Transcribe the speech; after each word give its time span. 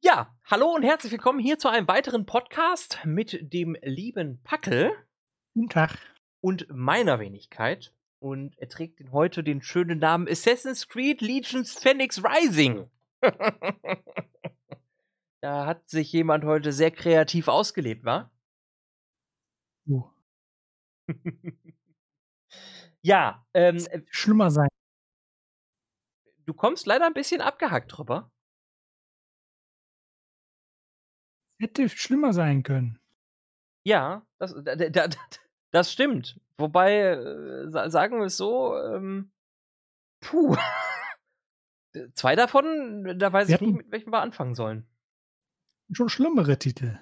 Ja, 0.00 0.32
hallo 0.44 0.72
und 0.76 0.84
herzlich 0.84 1.10
willkommen 1.10 1.40
hier 1.40 1.58
zu 1.58 1.68
einem 1.68 1.88
weiteren 1.88 2.24
Podcast 2.24 3.00
mit 3.04 3.52
dem 3.52 3.76
lieben 3.82 4.40
Packel. 4.44 4.92
Guten 5.54 5.70
Tag. 5.70 5.98
Und 6.40 6.68
meiner 6.70 7.18
Wenigkeit. 7.18 7.92
Und 8.20 8.56
er 8.58 8.68
trägt 8.68 9.00
heute 9.10 9.42
den 9.42 9.60
schönen 9.60 9.98
Namen 9.98 10.28
Assassin's 10.28 10.86
Creed 10.88 11.20
Legions 11.20 11.74
Phoenix 11.74 12.22
Rising. 12.22 12.88
da 15.40 15.66
hat 15.66 15.88
sich 15.88 16.12
jemand 16.12 16.44
heute 16.44 16.72
sehr 16.72 16.92
kreativ 16.92 17.48
ausgelebt, 17.48 18.04
wa? 18.04 18.30
Uh. 19.88 20.08
ja, 23.02 23.44
ähm, 23.52 23.84
schlimmer 24.10 24.52
sein. 24.52 24.68
Du 26.46 26.54
kommst 26.54 26.86
leider 26.86 27.04
ein 27.06 27.14
bisschen 27.14 27.40
abgehackt 27.40 27.98
drüber. 27.98 28.30
Hätte 31.58 31.88
schlimmer 31.88 32.32
sein 32.32 32.62
können. 32.62 33.00
Ja, 33.84 34.26
das, 34.38 34.54
da, 34.62 34.76
da, 34.76 35.08
das 35.70 35.92
stimmt. 35.92 36.40
Wobei, 36.56 36.98
äh, 37.00 37.68
sagen 37.68 38.18
wir 38.18 38.26
es 38.26 38.36
so, 38.36 38.76
ähm, 38.76 39.32
puh. 40.20 40.56
Zwei 42.14 42.36
davon, 42.36 43.18
da 43.18 43.32
weiß 43.32 43.48
wir 43.48 43.56
ich 43.56 43.60
nicht, 43.60 43.76
mit 43.76 43.90
welchem 43.90 44.12
wir 44.12 44.20
anfangen 44.20 44.54
sollen. 44.54 44.86
Schon 45.90 46.08
schlimmere 46.08 46.58
Titel. 46.58 46.98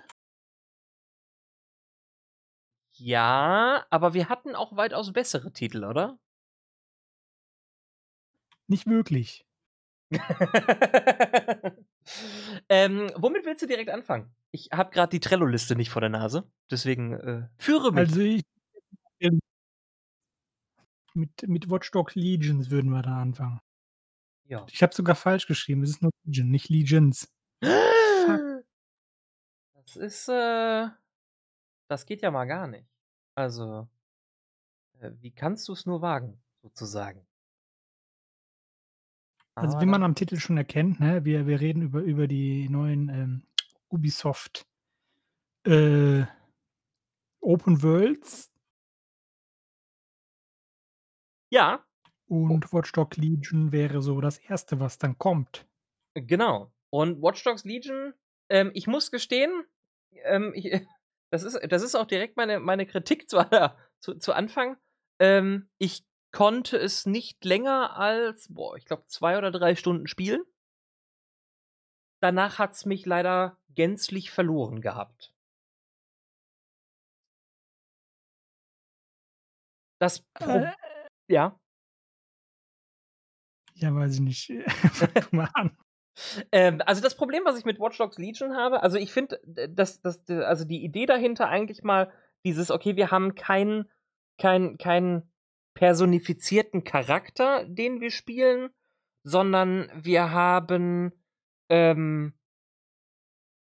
Ja, 2.92 3.84
aber 3.90 4.14
wir 4.14 4.28
hatten 4.28 4.54
auch 4.54 4.76
weitaus 4.76 5.12
bessere 5.12 5.52
Titel, 5.52 5.84
oder? 5.84 6.18
Nicht 8.68 8.86
wirklich. 8.86 9.46
ähm, 12.68 13.10
womit 13.16 13.44
willst 13.44 13.62
du 13.62 13.66
direkt 13.66 13.90
anfangen? 13.90 14.34
Ich 14.56 14.70
habe 14.72 14.90
gerade 14.90 15.10
die 15.10 15.20
Trello-Liste 15.20 15.76
nicht 15.76 15.90
vor 15.90 16.00
der 16.00 16.08
Nase, 16.08 16.50
deswegen 16.70 17.12
äh, 17.12 17.46
führe 17.58 17.92
mich. 17.92 18.08
Also 18.08 18.22
ich, 18.22 18.42
mit, 21.12 21.46
mit 21.46 21.68
Watch 21.68 21.90
Dogs 21.90 22.14
Legions 22.14 22.70
würden 22.70 22.90
wir 22.90 23.02
da 23.02 23.20
anfangen. 23.20 23.60
Ja. 24.44 24.64
Ich 24.70 24.82
habe 24.82 24.94
sogar 24.94 25.14
falsch 25.14 25.46
geschrieben. 25.46 25.82
Es 25.82 25.90
ist 25.90 26.02
nur 26.02 26.10
Legion, 26.24 26.50
nicht 26.50 26.70
Legions. 26.70 27.30
Das 27.60 28.62
ist, 29.96 30.28
äh, 30.28 30.86
das 31.88 32.06
geht 32.06 32.22
ja 32.22 32.30
mal 32.30 32.46
gar 32.46 32.66
nicht. 32.66 32.88
Also, 33.34 33.88
äh, 35.00 35.10
wie 35.20 35.32
kannst 35.32 35.68
du 35.68 35.74
es 35.74 35.84
nur 35.84 36.00
wagen, 36.00 36.42
sozusagen? 36.62 37.26
Also 39.54 39.80
wie 39.80 39.86
man 39.86 40.02
am 40.02 40.14
Titel 40.14 40.36
schon 40.36 40.56
erkennt, 40.56 41.00
ne, 41.00 41.26
wir, 41.26 41.46
wir 41.46 41.60
reden 41.60 41.82
über, 41.82 42.00
über 42.00 42.26
die 42.26 42.70
neuen 42.70 43.08
ähm, 43.08 43.42
Ubisoft 43.88 44.66
äh, 45.66 46.24
Open 47.40 47.82
Worlds. 47.82 48.50
Ja. 51.50 51.84
Und 52.28 52.72
Watch 52.72 52.92
Dogs 52.92 53.16
Legion 53.16 53.70
wäre 53.72 54.02
so 54.02 54.20
das 54.20 54.38
erste, 54.38 54.80
was 54.80 54.98
dann 54.98 55.16
kommt. 55.18 55.66
Genau. 56.14 56.72
Und 56.90 57.22
Watch 57.22 57.42
Dogs 57.44 57.64
Legion, 57.64 58.14
ähm, 58.48 58.70
ich 58.74 58.86
muss 58.86 59.10
gestehen, 59.10 59.64
ähm, 60.24 60.52
ich, 60.54 60.86
das, 61.30 61.42
ist, 61.42 61.58
das 61.68 61.82
ist 61.82 61.94
auch 61.94 62.06
direkt 62.06 62.36
meine, 62.36 62.58
meine 62.58 62.86
Kritik 62.86 63.28
zu, 63.30 63.38
zu, 64.00 64.14
zu 64.14 64.32
Anfang. 64.32 64.76
Ähm, 65.18 65.68
ich 65.78 66.04
konnte 66.32 66.76
es 66.76 67.06
nicht 67.06 67.44
länger 67.44 67.96
als, 67.96 68.52
boah, 68.52 68.76
ich 68.76 68.84
glaube, 68.84 69.04
zwei 69.06 69.38
oder 69.38 69.50
drei 69.50 69.74
Stunden 69.76 70.06
spielen. 70.06 70.42
Danach 72.26 72.58
hat 72.58 72.72
es 72.72 72.84
mich 72.84 73.06
leider 73.06 73.56
gänzlich 73.76 74.32
verloren 74.32 74.80
gehabt. 74.80 75.32
Das 80.00 80.22
Pro 80.34 80.50
äh, 80.50 80.72
ja. 81.28 81.56
Ja, 83.74 83.94
weiß 83.94 84.14
ich 84.14 84.20
nicht. 84.22 84.50
mal 85.30 85.48
an. 85.54 85.78
Ähm, 86.50 86.82
also 86.84 87.00
das 87.00 87.16
Problem, 87.16 87.44
was 87.44 87.56
ich 87.60 87.64
mit 87.64 87.78
Watch 87.78 87.98
Dogs 87.98 88.18
Legion 88.18 88.56
habe, 88.56 88.82
also 88.82 88.98
ich 88.98 89.12
finde, 89.12 89.40
dass, 89.44 90.00
dass, 90.00 90.28
also 90.28 90.64
die 90.64 90.82
Idee 90.82 91.06
dahinter 91.06 91.48
eigentlich 91.48 91.84
mal 91.84 92.12
dieses, 92.44 92.72
okay, 92.72 92.96
wir 92.96 93.12
haben 93.12 93.36
keinen 93.36 93.88
kein, 94.36 94.78
kein 94.78 95.30
personifizierten 95.74 96.82
Charakter, 96.82 97.64
den 97.68 98.00
wir 98.00 98.10
spielen, 98.10 98.70
sondern 99.22 99.88
wir 99.94 100.32
haben 100.32 101.12
ähm, 101.68 102.34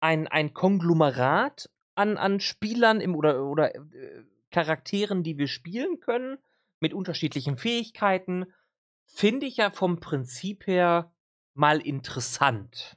ein, 0.00 0.26
ein 0.28 0.52
Konglomerat 0.54 1.70
an, 1.94 2.16
an 2.16 2.40
Spielern 2.40 3.00
im, 3.00 3.14
oder, 3.14 3.44
oder 3.44 3.74
äh, 3.74 4.24
Charakteren, 4.50 5.22
die 5.22 5.38
wir 5.38 5.48
spielen 5.48 6.00
können, 6.00 6.38
mit 6.80 6.92
unterschiedlichen 6.92 7.56
Fähigkeiten, 7.56 8.46
finde 9.06 9.46
ich 9.46 9.58
ja 9.58 9.70
vom 9.70 10.00
Prinzip 10.00 10.66
her 10.66 11.12
mal 11.54 11.80
interessant. 11.80 12.96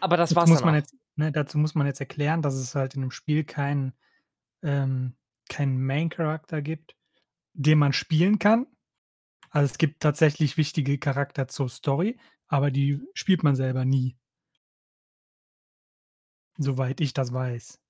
Aber 0.00 0.16
das 0.16 0.34
war's 0.34 0.48
muss 0.48 0.62
man 0.62 0.74
jetzt, 0.74 0.94
ne, 1.16 1.30
Dazu 1.32 1.58
muss 1.58 1.74
man 1.74 1.86
jetzt 1.86 2.00
erklären, 2.00 2.42
dass 2.42 2.54
es 2.54 2.74
halt 2.74 2.94
in 2.94 3.02
einem 3.02 3.10
Spiel 3.10 3.44
kein 3.44 3.92
ähm, 4.62 5.14
keinen 5.48 5.84
Main-Charakter 5.84 6.62
gibt, 6.62 6.96
den 7.52 7.78
man 7.78 7.92
spielen 7.92 8.38
kann. 8.38 8.66
Also 9.50 9.66
es 9.66 9.78
gibt 9.78 10.00
tatsächlich 10.00 10.56
wichtige 10.56 10.98
Charakter 10.98 11.48
zur 11.48 11.68
Story, 11.68 12.18
aber 12.46 12.70
die 12.70 13.00
spielt 13.14 13.42
man 13.42 13.56
selber 13.56 13.84
nie. 13.84 14.16
Soweit 16.56 17.00
ich 17.00 17.12
das 17.14 17.32
weiß. 17.32 17.80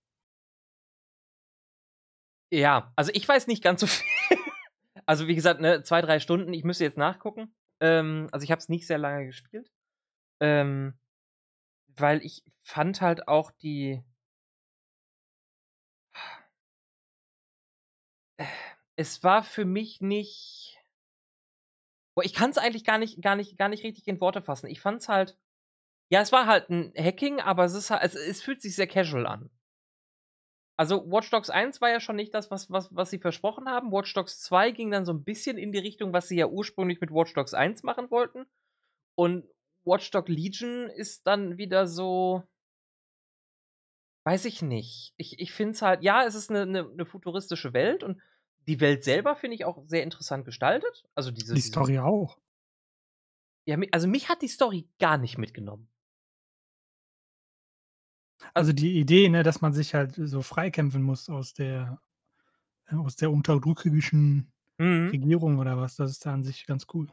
Ja, 2.53 2.93
also 2.97 3.12
ich 3.15 3.26
weiß 3.28 3.47
nicht 3.47 3.62
ganz 3.62 3.81
so 3.81 3.87
viel. 3.87 4.06
Also 5.06 5.26
wie 5.28 5.34
gesagt, 5.34 5.60
ne, 5.60 5.82
zwei, 5.82 6.03
drei 6.03 6.21
Stunden, 6.21 6.53
ich 6.53 6.65
müsste 6.65 6.84
jetzt 6.84 6.98
nachgucken. 6.98 7.54
Ähm, 7.81 8.28
also 8.32 8.44
ich 8.44 8.50
habe 8.50 8.60
es 8.60 8.69
nicht 8.69 8.87
sehr 8.87 8.98
lange 8.98 9.27
gespielt. 9.27 9.71
Ähm, 10.41 10.98
weil 11.88 12.25
ich 12.25 12.44
fand 12.62 13.00
halt 13.00 13.28
auch 13.28 13.50
die, 13.50 14.03
es 18.97 19.22
war 19.22 19.42
für 19.42 19.65
mich 19.65 20.00
nicht. 20.00 20.79
Boah, 22.20 22.25
ich 22.25 22.34
kann 22.34 22.50
es 22.50 22.58
eigentlich 22.58 22.84
gar 22.84 22.98
nicht, 22.98 23.22
gar 23.22 23.34
nicht, 23.34 23.56
gar 23.56 23.70
nicht 23.70 23.82
richtig 23.82 24.06
in 24.06 24.20
Worte 24.20 24.42
fassen. 24.42 24.66
Ich 24.66 24.82
fand 24.82 25.00
es 25.00 25.08
halt. 25.08 25.38
Ja, 26.10 26.20
es 26.20 26.32
war 26.32 26.47
halt 26.47 26.69
ein 26.69 26.92
Hacking, 26.94 27.41
aber 27.41 27.64
es 27.64 27.72
ist 27.72 27.88
halt, 27.88 28.03
es, 28.03 28.14
es 28.14 28.42
fühlt 28.42 28.60
sich 28.60 28.76
sehr 28.76 28.86
casual 28.86 29.26
an. 29.26 29.48
Also 30.76 31.10
Watch 31.10 31.30
Dogs 31.30 31.48
1 31.48 31.80
war 31.80 31.88
ja 31.88 31.98
schon 31.98 32.16
nicht 32.16 32.34
das, 32.34 32.50
was, 32.50 32.70
was, 32.70 32.94
was 32.94 33.09
sie 33.09 33.20
versprochen 33.20 33.70
haben. 33.70 33.91
Watch 33.91 34.12
Dogs 34.12 34.38
2 34.41 34.72
ging 34.72 34.91
dann 34.91 35.06
so 35.06 35.14
ein 35.14 35.25
bisschen 35.25 35.56
in 35.56 35.72
die 35.72 35.78
Richtung, 35.78 36.12
was 36.12 36.28
sie 36.28 36.36
ja 36.36 36.47
ursprünglich 36.47 37.00
mit 37.00 37.10
Watch 37.10 37.32
Dogs 37.32 37.54
1 37.54 37.84
machen 37.84 38.10
wollten. 38.10 38.44
Und 39.14 39.48
Watch 39.84 40.10
Dog 40.10 40.28
Legion 40.28 40.91
ist 40.91 41.26
dann 41.26 41.56
wieder 41.56 41.86
so. 41.86 42.42
Weiß 44.26 44.44
ich 44.44 44.60
nicht. 44.60 45.14
Ich, 45.16 45.38
ich 45.38 45.53
finde 45.53 45.72
es 45.72 45.80
halt, 45.80 46.03
ja, 46.03 46.26
es 46.26 46.34
ist 46.34 46.50
eine, 46.50 46.62
eine, 46.62 46.80
eine 46.80 47.06
futuristische 47.06 47.72
Welt 47.72 48.03
und 48.03 48.20
die 48.66 48.81
Welt 48.81 49.04
selber 49.04 49.37
finde 49.37 49.54
ich 49.56 49.65
auch 49.65 49.82
sehr 49.87 50.03
interessant 50.03 50.44
gestaltet. 50.44 51.04
Also 51.15 51.31
diese, 51.31 51.54
die 51.54 51.60
Story 51.60 51.93
diese, 51.93 52.04
auch. 52.04 52.38
Ja, 53.65 53.78
also 53.93 54.09
mich 54.09 54.28
hat 54.28 54.43
die 54.43 54.48
Story 54.48 54.88
gar 54.98 55.19
nicht 55.19 55.38
mitgenommen. 55.38 55.88
Also 58.54 58.72
die 58.72 58.98
Idee, 58.98 59.28
ne, 59.28 59.43
dass 59.43 59.60
man 59.60 59.72
sich 59.72 59.94
halt 59.94 60.15
so 60.15 60.43
freikämpfen 60.43 61.03
muss 61.03 61.28
aus 61.28 61.53
der 61.53 62.00
äh, 62.87 62.97
aus 62.97 63.16
der 63.16 63.31
unterdrückerischen 63.31 64.53
mhm. 64.78 65.09
Regierung 65.09 65.59
oder 65.59 65.77
was, 65.78 65.97
das 65.97 66.12
ist 66.12 66.27
da 66.27 66.32
an 66.32 66.42
sich 66.42 66.66
ganz 66.66 66.87
cool. 66.94 67.09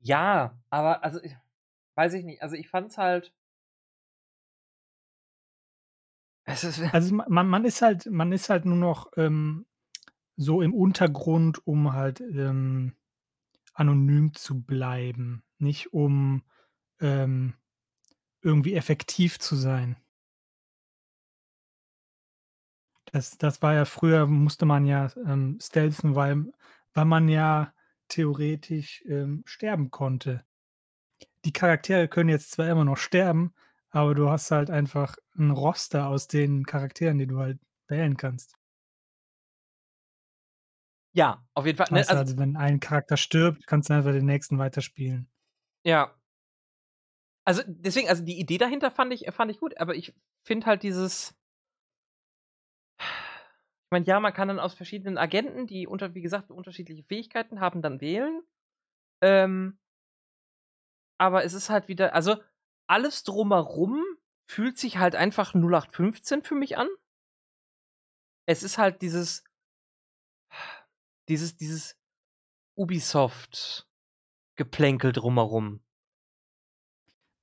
Ja, 0.00 0.56
aber 0.70 1.02
also 1.02 1.20
weiß 1.94 2.14
ich 2.14 2.24
nicht. 2.24 2.42
Also 2.42 2.54
ich 2.54 2.68
fand 2.68 2.92
es 6.46 6.78
halt 6.78 6.94
also 6.94 7.14
man, 7.14 7.48
man 7.48 7.64
ist 7.64 7.82
halt, 7.82 8.06
man 8.06 8.32
ist 8.32 8.48
halt 8.48 8.64
nur 8.64 8.76
noch 8.76 9.10
ähm, 9.16 9.66
so 10.36 10.62
im 10.62 10.74
Untergrund, 10.74 11.66
um 11.66 11.92
halt 11.92 12.20
ähm, 12.20 12.94
anonym 13.74 14.34
zu 14.34 14.62
bleiben, 14.62 15.42
nicht 15.58 15.92
um 15.92 16.42
ähm, 17.00 17.54
irgendwie 18.42 18.74
effektiv 18.74 19.38
zu 19.38 19.56
sein. 19.56 19.96
Das, 23.12 23.38
das 23.38 23.62
war 23.62 23.74
ja 23.74 23.84
früher, 23.84 24.26
musste 24.26 24.66
man 24.66 24.86
ja 24.86 25.10
ähm, 25.26 25.58
stealthen, 25.60 26.14
weil, 26.14 26.52
weil 26.92 27.04
man 27.04 27.28
ja 27.28 27.72
theoretisch 28.08 29.02
ähm, 29.06 29.42
sterben 29.46 29.90
konnte. 29.90 30.44
Die 31.44 31.52
Charaktere 31.52 32.08
können 32.08 32.28
jetzt 32.28 32.50
zwar 32.50 32.68
immer 32.68 32.84
noch 32.84 32.98
sterben, 32.98 33.54
aber 33.96 34.14
du 34.14 34.28
hast 34.28 34.50
halt 34.50 34.68
einfach 34.70 35.16
ein 35.38 35.50
Roster 35.50 36.08
aus 36.08 36.28
den 36.28 36.66
Charakteren, 36.66 37.16
die 37.16 37.26
du 37.26 37.38
halt 37.38 37.58
wählen 37.88 38.16
kannst. 38.16 38.54
Ja, 41.14 41.42
auf 41.54 41.64
jeden 41.64 41.78
Fall. 41.78 41.86
Ne, 41.90 42.00
also, 42.00 42.14
also, 42.14 42.38
wenn 42.38 42.56
ein 42.56 42.78
Charakter 42.78 43.16
stirbt, 43.16 43.66
kannst 43.66 43.88
du 43.88 43.94
einfach 43.94 44.12
den 44.12 44.26
nächsten 44.26 44.58
weiterspielen. 44.58 45.30
Ja. 45.82 46.14
Also, 47.46 47.62
deswegen 47.66 48.08
also, 48.10 48.22
die 48.22 48.38
Idee 48.38 48.58
dahinter 48.58 48.90
fand 48.90 49.14
ich 49.14 49.32
fand 49.32 49.50
ich 49.50 49.60
gut, 49.60 49.78
aber 49.80 49.94
ich 49.94 50.14
finde 50.44 50.66
halt 50.66 50.82
dieses 50.82 51.34
ich 52.98 53.92
meine, 53.92 54.04
ja, 54.04 54.20
man 54.20 54.32
kann 54.32 54.48
dann 54.48 54.58
aus 54.58 54.74
verschiedenen 54.74 55.16
Agenten, 55.16 55.66
die 55.66 55.86
unter 55.86 56.14
wie 56.14 56.20
gesagt, 56.20 56.50
unterschiedliche 56.50 57.04
Fähigkeiten 57.04 57.60
haben, 57.60 57.80
dann 57.80 58.00
wählen. 58.00 58.42
Ähm 59.22 59.78
aber 61.18 61.44
es 61.44 61.54
ist 61.54 61.70
halt 61.70 61.88
wieder 61.88 62.14
also, 62.14 62.36
alles 62.86 63.24
drumherum 63.24 64.02
fühlt 64.46 64.78
sich 64.78 64.98
halt 64.98 65.16
einfach 65.16 65.54
0815 65.54 66.42
für 66.42 66.54
mich 66.54 66.78
an. 66.78 66.88
Es 68.46 68.62
ist 68.62 68.78
halt 68.78 69.02
dieses 69.02 69.44
dieses 71.28 71.56
dieses 71.56 71.98
Ubisoft-Geplänkel 72.76 75.12
drumherum. 75.12 75.80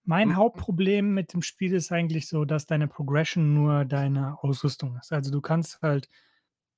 Mein. 0.05 0.35
Hauptproblem 0.35 1.13
mit 1.13 1.33
dem 1.33 1.41
Spiel 1.41 1.73
ist 1.73 1.91
eigentlich 1.91 2.27
so, 2.27 2.45
dass 2.45 2.65
deine 2.65 2.87
Progression 2.87 3.53
nur 3.53 3.85
deine 3.85 4.41
Ausrüstung 4.43 4.97
ist. 4.97 5.13
Also, 5.13 5.31
du 5.31 5.41
kannst 5.41 5.81
halt, 5.81 6.09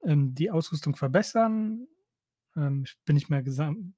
ähm, 0.03 0.35
die 0.35 0.51
Ausrüstung 0.51 0.95
verbessern. 0.95 1.87
Ähm, 2.55 2.83
ich 2.85 2.97
bin 3.05 3.15
nicht 3.15 3.29
mehr 3.29 3.43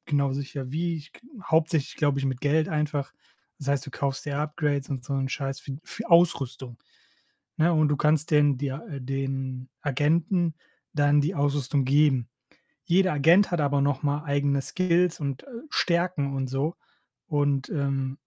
genau 0.06 0.34
sicher 0.34 0.72
wie. 0.72 0.96
Ich 0.96 1.12
hauptsächlich, 1.44 1.96
glaube 1.96 2.20
ich, 2.20 2.26
mit 2.26 2.42
Geld 2.42 2.70
einfach. 2.70 3.14
Das 3.60 3.68
heißt, 3.70 3.86
du 3.88 3.92
kaufst 3.92 4.26
dir 4.26 4.38
Upgrades 4.40 4.90
und 4.90 5.04
so 5.06 5.14
'n 5.14 5.30
Scheiß 5.30 5.60
für 5.60 5.78
für 5.84 6.10
Ausrüstung, 6.10 6.78
ne? 7.58 7.74
Und 7.74 7.90
du 7.90 7.98
kannst 7.98 8.32
den 8.32 8.58
dir 8.58 8.86
äh, 8.92 9.02
den 9.02 9.70
Agenten 9.82 10.56
dann 10.94 11.22
die 11.22 11.36
Ausrüstung 11.36 11.86
geben. 11.86 12.30
Jeder 12.86 13.14
Agent 13.14 13.52
hat 13.52 13.62
aber 13.62 13.82
noch 13.82 14.04
mal 14.04 14.24
eigene 14.26 14.62
Skills 14.64 15.20
und, 15.22 15.44
äh, 15.44 15.48
Stärken 15.72 16.36
und 16.36 16.48
so. 16.50 16.76
Und, 17.28 17.70
ähm, 17.70 18.18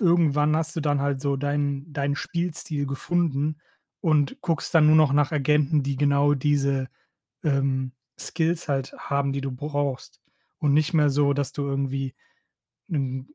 irgendwann 0.00 0.56
hast 0.56 0.76
du 0.76 0.80
dann 0.80 1.00
halt 1.00 1.20
so 1.22 1.36
deinen 1.36 1.92
deinen 1.92 2.16
Spielstil 2.16 2.86
gefunden 2.86 3.58
und 4.00 4.40
guckst 4.42 4.74
dann 4.74 4.86
nur 4.86 4.96
noch 4.96 5.12
nach 5.12 5.32
Agenten, 5.32 5.82
die 5.82 5.96
genau 5.96 6.34
diese, 6.34 6.88
ähm, 7.44 7.92
Skills 8.20 8.68
halt 8.68 8.94
haben, 8.98 9.32
die 9.32 9.40
du 9.42 9.52
brauchst. 9.52 10.20
Und 10.58 10.74
nicht 10.74 10.94
mehr 10.94 11.10
so, 11.10 11.32
dass 11.34 11.52
du 11.52 11.62
irgendwie 11.64 12.14
'nen 12.88 13.30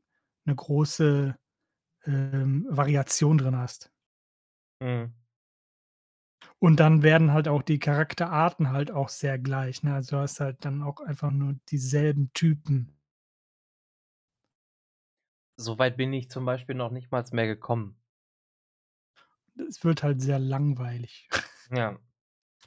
'ne 0.46 0.54
große, 0.56 1.36
ähm, 2.06 2.66
Variation 2.70 3.38
drin 3.38 3.56
hast. 3.56 3.90
Mhm. 4.80 5.14
Und 6.62 6.78
dann 6.78 7.02
werden 7.02 7.32
halt 7.32 7.48
auch 7.48 7.60
die 7.62 7.80
Charakterarten 7.80 8.70
halt 8.70 8.92
auch 8.92 9.08
sehr 9.08 9.36
gleich, 9.36 9.82
ne? 9.82 9.94
Also, 9.94 10.14
du 10.16 10.22
hast 10.22 10.38
halt 10.38 10.64
dann 10.64 10.80
auch 10.84 11.00
einfach 11.00 11.32
nur 11.32 11.56
dieselben 11.70 12.30
Typen. 12.34 12.92
So 15.58 15.78
weit 15.78 15.96
bin 15.98 16.12
ich 16.14 16.30
zum 16.30 16.46
Beispiel 16.46 16.74
noch 16.74 16.90
nicht 16.90 17.10
mal 17.10 17.24
mehr 17.32 17.46
gekommen. 17.46 17.96
Es 19.68 19.84
wird 19.84 20.02
halt 20.02 20.20
sehr 20.22 20.38
langweilig. 20.38 21.28
Ja. 21.70 21.98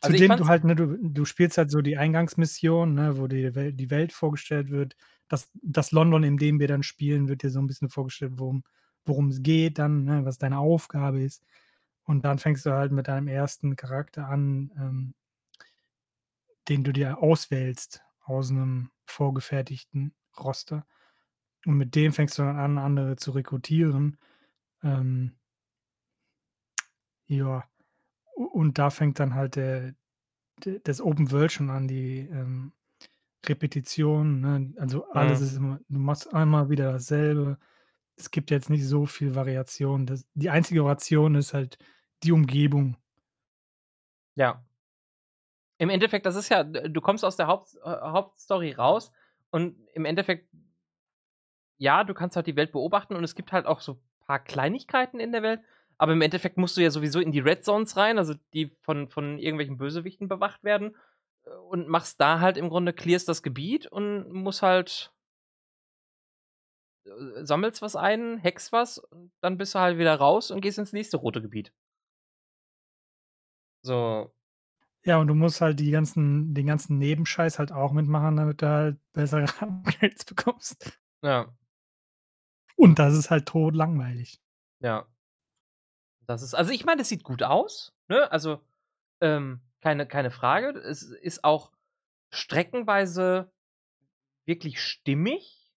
Also, 0.04 0.18
Zudem 0.18 0.36
du 0.36 0.48
halt 0.48 0.64
ne, 0.64 0.76
du 0.76 0.98
du 1.02 1.26
spielst 1.26 1.58
halt 1.58 1.72
so 1.72 1.82
die 1.82 1.98
Eingangsmission, 1.98 2.94
ne, 2.94 3.18
wo 3.18 3.28
dir 3.28 3.56
Wel 3.56 3.74
die 3.74 3.90
Welt 3.90 4.14
vorgestellt 4.14 4.70
wird. 4.70 4.96
Das 5.32 5.50
das 5.62 5.92
London, 5.92 6.24
in 6.24 6.38
dem 6.38 6.60
wir 6.60 6.68
dann 6.68 6.84
spielen, 6.84 7.28
wird 7.28 7.42
dir 7.44 7.50
so 7.50 7.60
'n 7.60 7.68
bisschen 7.68 7.90
vorgestellt, 7.90 8.34
worum 8.38 8.64
worum's 9.06 9.42
geht 9.44 9.78
dann, 9.80 10.04
ne, 10.04 10.26
was 10.26 10.38
deine 10.38 10.60
Aufgabe 10.60 11.22
ist. 11.24 11.44
Und 12.06 12.26
dann 12.26 12.40
fängst 12.40 12.66
du 12.66 12.72
halt 12.72 12.92
mit 12.92 13.08
deinem 13.08 13.28
1. 13.28 13.76
Charakter 13.76 14.28
an, 14.30 14.72
ähm 14.78 15.14
den 16.68 16.84
du 16.84 16.92
dir 16.94 17.20
auswählst 17.22 18.04
aus 18.24 18.50
'nem 18.50 18.90
vorgefertigten 19.06 20.14
Roster. 20.40 20.86
Und 21.66 21.78
mit 21.78 21.96
dem 21.96 22.14
fängst 22.14 22.38
du 22.40 22.44
dann 22.44 22.58
an, 22.58 22.78
andere 22.80 23.16
zu 23.18 23.32
rekrutieren. 23.32 24.18
Ähm 24.84 25.36
ja, 27.30 27.64
und 28.36 28.78
da 28.80 28.90
fängt 28.92 29.20
dann 29.20 29.36
halt 29.36 29.56
der 29.58 29.96
d 30.66 30.80
das 30.84 31.02
Open 31.02 31.32
World 31.32 31.52
schon 31.54 31.70
an, 31.72 31.88
die, 31.88 32.20
ähm, 32.32 32.74
Repetition, 33.50 34.42
ne? 34.42 34.74
Also, 34.78 35.10
alles 35.12 35.40
Mhm. 35.40 35.42
ist 35.42 35.58
immer 35.58 35.80
du 35.90 36.00
machst 36.00 36.34
einmal 36.34 36.70
wieder 36.70 36.92
dasselbe. 36.94 37.58
Es 38.18 38.32
gibt 38.32 38.52
jetzt 38.52 38.70
nicht 38.70 38.86
so 38.88 39.06
viel 39.06 39.36
Variation. 39.36 40.06
Das 40.08 40.26
die 40.36 40.50
einzige 40.50 40.84
Variation 40.86 41.36
ist 41.36 41.54
halt 41.54 41.78
die 42.24 42.32
Umgebung. 42.34 42.98
Ja. 44.38 44.66
Im 45.80 45.90
Endeffekt, 45.90 46.26
das 46.26 46.36
ist 46.36 46.50
ja 46.50 46.64
d 46.64 46.88
du 46.90 47.02
kommst 47.02 47.26
aus 47.26 47.36
der 47.36 47.48
Haupt 47.48 47.76
äh, 47.84 47.90
Hauptstory 47.90 48.72
raus 48.74 49.12
und 49.52 49.76
im 49.94 50.06
Endeffekt 50.06 50.48
ja, 51.80 52.04
du 52.04 52.14
kannst 52.14 52.36
halt 52.36 52.48
die 52.48 52.56
Welt 52.56 52.72
beobachten 52.72 53.16
und 53.16 53.24
es 53.24 53.36
gibt 53.36 53.52
halt 53.52 53.66
auch 53.66 53.82
so 53.82 54.02
paar 54.26 54.40
Kleinigkeiten 54.44 55.20
in 55.20 55.32
der 55.32 55.44
Welt, 55.44 55.62
aber 55.98 56.14
im 56.14 56.22
Endeffekt 56.22 56.58
musst 56.58 56.78
du 56.78 56.82
ja 56.82 56.90
sowieso 56.92 57.20
in 57.20 57.32
die 57.32 57.40
Red 57.40 57.64
Zones 57.66 57.98
rein, 57.98 58.18
also, 58.18 58.34
die 58.54 58.76
von 58.82 59.10
von 59.10 59.38
irgendwelchen 59.40 59.78
Bösewichten 59.78 60.28
bewacht 60.28 60.64
werden, 60.64 60.96
und 61.70 61.88
machst 61.88 62.20
da 62.20 62.40
halt 62.40 62.58
im 62.58 62.70
Grunde 62.70 62.94
clearst 62.94 63.28
das 63.28 63.44
Gebiet 63.44 63.88
und 63.88 64.32
musst 64.32 64.62
halt 64.62 65.14
äh, 67.06 67.44
sammelst 67.44 67.82
was 67.82 67.96
ein, 67.96 68.42
hackst 68.42 68.72
was 68.72 68.98
und 68.98 69.32
dann 69.42 69.58
bist 69.58 69.76
du 69.76 69.80
halt 69.80 69.98
wieder 69.98 70.16
raus 70.16 70.52
und 70.52 70.62
gehst 70.62 70.78
ins 70.80 70.94
nächste 70.94 71.18
rote 71.18 71.42
Gebiet. 71.42 71.74
So. 73.84 74.34
Ja, 75.04 75.18
und 75.20 75.28
du 75.28 75.36
musst 75.36 75.62
halt 75.62 75.80
die 75.80 75.92
ganzen 75.92 76.56
den 76.56 76.66
ganzen 76.66 76.98
Nebenscheiß 76.98 77.60
halt 77.60 77.72
auch 77.72 77.92
mitmachen, 77.92 78.38
damit 78.38 78.62
du 78.62 78.68
halt 78.68 78.98
bessere 79.14 79.44
Upgrades 79.60 80.26
bekommst. 80.26 81.00
Ja. 81.22 81.56
Und 82.76 83.00
das 83.00 83.14
ist 83.16 83.30
halt 83.30 83.48
totlangweilig. 83.48 84.42
Ja. 84.80 85.08
Das 86.28 86.42
ist 86.42 86.56
also, 86.56 86.72
ich 86.72 86.86
meine, 86.86 87.00
das 87.00 87.10
sieht 87.10 87.24
gut 87.24 87.44
aus, 87.44 87.94
ne? 88.08 88.32
Also, 88.32 88.60
ähm, 89.22 89.62
keine 89.86 90.08
keine 90.08 90.32
Frage. 90.32 90.70
Es 90.80 91.04
ist 91.04 91.44
auch 91.44 91.72
streckenweise 92.32 93.52
wirklich 94.48 94.82
stimmig 94.82 95.72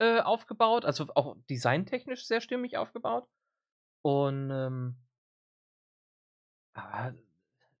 äh, 0.00 0.20
aufgebaut, 0.20 0.84
also, 0.84 1.06
auch 1.14 1.36
designtechnisch 1.48 2.26
sehr 2.26 2.40
stimmig 2.40 2.76
aufgebaut. 2.76 3.28
Und, 4.02 4.50
ähm 4.50 4.96
aber 6.74 7.14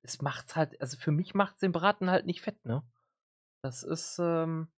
es 0.02 0.22
macht's 0.22 0.54
halt 0.54 0.80
also, 0.80 0.96
für 0.96 1.10
mich 1.10 1.34
macht's 1.34 1.60
den 1.60 1.72
Braten 1.72 2.08
halt 2.08 2.24
nicht 2.26 2.40
fett, 2.40 2.64
ne? 2.64 2.84
Das 3.62 3.82
ist, 3.82 4.18
ähm 4.20 4.68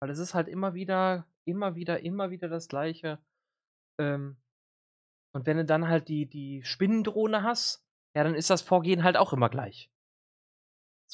weil 0.00 0.10
es 0.10 0.18
ist 0.18 0.34
halt 0.34 0.48
immer 0.48 0.74
wieder 0.74 1.26
immer 1.44 1.74
wieder 1.76 2.00
immer 2.00 2.30
wieder 2.30 2.48
das 2.48 2.68
Gleiche. 2.68 3.18
Ähm, 3.98 4.38
und 5.32 5.46
wenn 5.46 5.58
du 5.58 5.64
dann 5.66 5.88
halt 5.88 6.08
die 6.08 6.26
die 6.26 6.64
Spinnendrohne 6.64 7.42
hast, 7.42 7.84
ja, 8.14 8.24
dann 8.24 8.34
ist 8.34 8.50
das 8.50 8.62
Vorgehen 8.62 9.04
halt 9.04 9.16
auch 9.16 9.32
immer 9.32 9.48
gleich. 9.50 9.88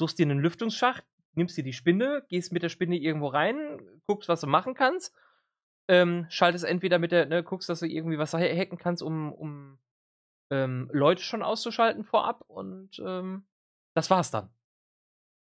Suchst 0.00 0.18
dir 0.20 0.26
'nen 0.26 0.38
Lüftungsschacht, 0.38 1.04
nimmst 1.34 1.56
dir 1.56 1.64
die 1.64 1.72
Spinne, 1.72 2.22
gehst 2.28 2.52
mit 2.52 2.62
der 2.62 2.68
Spinne 2.68 2.96
irgendwo 2.96 3.26
rein, 3.26 3.80
guckst, 4.06 4.28
was 4.28 4.40
du 4.40 4.46
machen 4.46 4.74
kannst, 4.74 5.12
ähm, 5.88 6.26
schaltest 6.30 6.64
entweder 6.64 6.98
mit 7.00 7.12
der 7.12 7.26
ne, 7.26 7.42
guckst, 7.42 7.68
dass 7.68 7.80
du 7.80 7.86
irgendwie 7.86 8.18
was 8.18 8.34
ha 8.34 8.38
hacken 8.40 8.78
kannst, 8.78 9.02
um 9.02 9.32
um, 9.32 9.78
ähm, 10.50 10.90
Leute 10.92 11.22
schon 11.22 11.42
auszuschalten 11.42 12.04
vorab 12.04 12.44
und, 12.48 13.00
ähm, 13.04 13.46
das 13.94 14.10
war's 14.10 14.30
dann. 14.30 14.50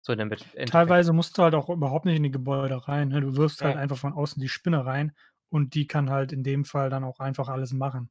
So 0.05 0.13
Endeffekt. 0.13 0.51
Teilweise 0.67 1.11
musst 1.13 1.37
du 1.37 1.43
halt 1.43 1.55
auch 1.55 1.69
überhaupt 1.69 2.05
nicht 2.05 2.17
in 2.17 2.23
die 2.23 2.31
Gebäude 2.31 2.87
rein, 2.87 3.09
ne? 3.09 3.21
Du 3.21 3.35
wirfst 3.35 3.63
halt 3.63 3.75
Ja. 3.75 3.77
einfach 3.77 3.97
von 3.97 4.13
außen 4.13 4.39
die 4.41 4.47
Spinne 4.49 4.85
rein 4.85 5.13
und 5.49 5.73
die 5.73 5.87
kann 5.87 6.09
halt 6.11 6.31
in 6.31 6.43
dem 6.43 6.65
Fall 6.65 6.89
dann 6.89 7.03
auch 7.03 7.19
einfach 7.19 7.49
alles 7.49 7.73
machen. 7.73 8.09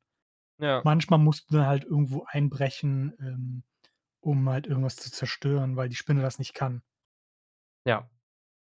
Ja. 0.61 0.85
Manchmal 0.85 1.19
musst 1.19 1.51
du 1.51 1.57
dann 1.59 1.67
halt 1.67 1.85
irgendwo 1.85 2.25
einbrechen, 2.29 3.15
ähm, 3.21 3.65
um 4.21 4.49
halt 4.51 4.67
irgendwas 4.69 4.97
zu 4.97 5.11
zerstören, 5.13 5.77
weil 5.77 5.89
die 5.91 5.97
Spinne 5.97 6.23
das 6.23 6.39
nicht 6.41 6.55
kann. 6.55 6.83
Ja. 7.87 8.11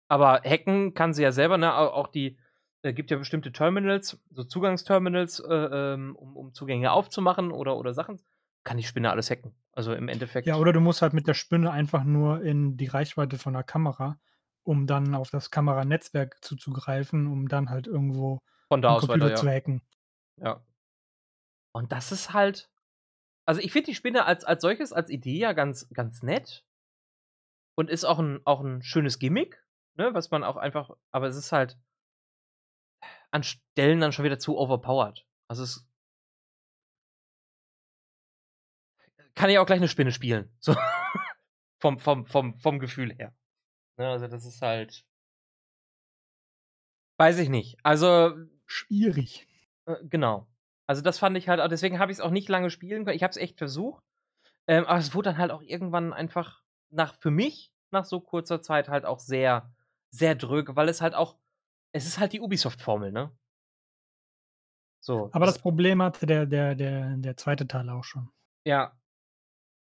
Aber 0.09 0.42
hacken 0.45 0.95
kann 0.95 1.14
sie 1.14 1.23
ja 1.23 1.33
selber, 1.33 1.59
ne? 1.59 1.75
Au 1.75 1.88
auch 1.88 2.09
die 2.09 2.38
äh, 2.83 2.92
gibt 2.95 3.11
ja 3.11 3.19
bestimmte 3.19 3.52
Terminals, 3.52 4.21
so 4.30 4.45
Zugangsterminals, 4.45 5.40
äh, 5.40 5.54
ähm, 5.54 6.16
um 6.16 6.37
um 6.37 6.54
Zugänge 6.54 6.92
aufzumachen 6.92 7.52
oder 7.52 7.76
oder 7.78 7.95
Sachen 7.95 8.21
kann 8.64 8.76
die 8.78 8.85
Spinne 8.85 9.11
alles 9.11 9.30
hacken. 9.30 9.54
Also, 9.73 9.95
im 9.95 10.09
Ja, 10.42 10.57
Endeffekt 10.57 10.57
oder 10.57 10.73
du 10.73 10.80
musst 10.80 11.02
halt 11.02 11.12
mit 11.14 11.26
der 11.28 11.35
Spinne 11.35 11.71
einfach 11.71 12.04
nur 12.04 12.42
in 12.42 12.76
die 12.76 12.87
Reichweite 12.87 13.38
von 13.38 13.52
'ner 13.54 13.62
Kamera, 13.62 14.19
um 14.62 14.87
dann 14.87 15.14
auf 15.14 15.30
das 15.30 15.50
Kameranetzwerk 15.50 16.42
zuzugreifen, 16.45 17.26
um 17.26 17.49
dann 17.49 17.69
halt 17.71 17.87
irgendwo 17.87 18.40
Von 18.71 18.83
da 18.83 18.92
aus 18.95 19.09
weiter, 19.09 19.28
Computer 19.28 19.30
ja. 19.30 19.42
zu 19.42 19.49
hacken. 19.49 19.83
Ja. 20.38 20.64
Und 21.75 21.93
das 21.93 22.12
ist 22.12 22.33
halt 22.33 22.69
also, 23.47 23.61
ich 23.62 23.73
finde 23.73 23.87
die 23.87 23.97
Spinne 23.97 24.27
als 24.27 24.45
als 24.45 24.62
solches 24.62 24.93
als 24.93 25.11
Idee 25.11 25.39
ja 25.39 25.53
ganz 25.55 25.89
ganz 25.95 26.23
nett. 26.23 26.62
Und 27.79 27.91
ist 27.91 28.05
auch 28.05 28.19
'n 28.19 28.41
auch 28.45 28.61
'n 28.62 28.83
schönes 28.83 29.19
Gimmick, 29.19 29.62
ne, 29.97 30.12
was 30.15 30.31
man 30.31 30.45
auch 30.45 30.57
einfach 30.57 30.91
aber 31.12 31.29
es 31.29 31.37
ist 31.37 31.53
halt 31.53 31.77
an 33.35 33.43
Stellen 33.45 34.00
dann 34.00 34.12
schon 34.12 34.25
wieder 34.25 34.39
zu 34.39 34.59
overpowered. 34.59 35.25
Also, 35.49 35.62
es 35.62 35.85
kann 39.37 39.50
ja 39.50 39.61
auch 39.61 39.67
gleich 39.67 39.81
'ne 39.81 39.89
Spinne 39.89 40.12
spielen, 40.12 40.50
so 40.61 40.75
vom 41.81 41.99
vom 41.99 42.27
vom 42.27 42.59
vom 42.59 42.79
Gefühl 42.79 43.12
her. 43.15 43.35
Ne, 43.99 44.09
also, 44.09 44.29
das 44.29 44.47
ist 44.47 44.62
halt 44.62 45.03
Weiß 47.21 47.39
ich 47.39 47.50
nicht. 47.50 47.77
Also 47.83 48.33
Schwierig. 48.65 49.47
Äh, 49.85 49.97
genau. 50.09 50.50
Also, 50.91 51.03
das 51.03 51.21
fand 51.21 51.37
ich 51.37 51.49
halt 51.49 51.61
auch 51.61 51.69
deswegen 51.69 52.01
habe 52.01 52.11
ich's 52.11 52.21
auch 52.21 52.33
nicht 52.33 52.49
lange 52.49 52.69
spielen 52.69 53.05
können. 53.05 53.15
Ich 53.15 53.23
habe 53.23 53.31
es 53.31 53.37
echt 53.37 53.59
versucht, 53.59 54.03
ähm, 54.69 54.87
aber 54.87 54.99
es 54.99 55.15
wurde 55.15 55.31
dann 55.31 55.39
halt 55.39 55.51
auch 55.53 55.63
irgendwann 55.63 56.13
einfach 56.13 56.63
nach 56.91 57.15
für 57.21 57.31
mich 57.31 57.73
nach 57.93 58.05
so 58.07 58.21
kurzer 58.21 58.63
Zeit 58.63 58.89
halt 58.89 59.05
auch 59.07 59.21
sehr, 59.21 59.73
sehr 60.11 60.35
dröge, 60.37 60.77
weil 60.77 60.89
es 60.89 61.01
halt 61.03 61.15
auch 61.15 61.39
es 61.93 62.07
ist 62.07 62.19
halt 62.21 62.33
die 62.35 62.41
Ubisoft-Formel, 62.41 63.13
ne? 63.13 63.33
So, 65.05 65.35
Aber 65.35 65.47
das 65.47 65.59
Problem 65.61 66.03
hatte 66.03 66.27
der 66.27 66.47
der 66.47 66.75
der 66.75 67.17
der 67.17 67.37
2. 67.37 67.67
Teil 67.69 67.89
auch 67.91 68.05
schon. 68.05 68.31
Ja. 68.67 68.93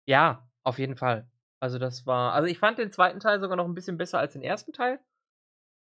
Ja, 0.08 0.48
auf 0.64 0.78
jeden 0.78 0.96
Fall. 0.96 1.30
Also, 1.60 1.78
das 1.78 2.06
war 2.06 2.32
also, 2.32 2.46
ich 2.48 2.58
fand 2.58 2.78
den 2.78 2.90
2. 2.90 3.20
Teil 3.20 3.40
sogar 3.40 3.56
noch 3.58 3.66
'n 3.66 3.74
bisschen 3.74 3.98
besser 3.98 4.18
als 4.18 4.32
den 4.32 4.40
1. 4.42 4.72
Teil. 4.72 5.00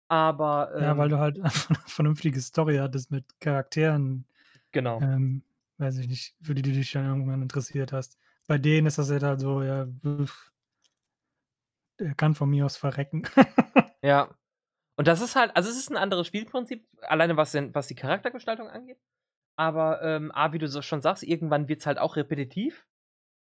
Aber, 0.10 0.72
Ja, 0.80 0.96
weil 0.98 1.10
ähm 1.10 1.10
du 1.10 1.18
halt 1.18 1.40
einfach 1.42 1.70
'ne 1.72 1.78
vernünftige 1.88 2.40
Story 2.42 2.78
hattest 2.78 3.10
mit 3.12 3.40
Charakteren, 3.40 4.26
Genau. 4.74 5.08
ähm, 5.08 5.44
weiß 5.78 5.98
ich 6.00 6.08
nicht, 6.08 6.36
für 6.42 6.56
die 6.56 6.62
du 6.62 6.72
dich 6.72 6.92
dann 6.92 7.06
irgendwann 7.06 7.42
interessiert 7.42 7.92
hast. 7.94 8.18
Bei 8.48 8.58
denen 8.58 8.88
ist 8.88 8.98
das 8.98 9.10
ja 9.10 9.20
dann 9.20 9.40
so, 9.40 9.62
ja, 9.64 9.86
der 12.00 12.16
kann 12.16 12.34
von 12.36 12.50
mir 12.50 12.66
aus 12.66 12.78
verrecken. 12.78 13.24
Ja. 14.04 14.36
Und 14.98 15.08
das 15.08 15.22
ist 15.22 15.36
halt 15.36 15.56
also, 15.58 15.70
es 15.70 15.78
ist 15.78 15.92
'n 15.92 15.98
anderes 15.98 16.28
Spielprinzip, 16.28 16.88
alleine 17.02 17.38
was 17.38 17.52
den 17.54 17.76
was 17.76 17.88
die 17.88 17.96
Charaktergestaltung 17.96 18.70
angeht. 18.70 19.00
Aber, 19.58 20.02
ähm, 20.04 20.32
A, 20.34 20.54
wie 20.54 20.60
du 20.60 20.68
so 20.70 20.82
schon 20.84 21.02
sagst, 21.02 21.24
irgendwann 21.24 21.68
wird's 21.70 21.86
halt 21.88 22.00
auch 22.00 22.16
repetitiv. 22.18 22.88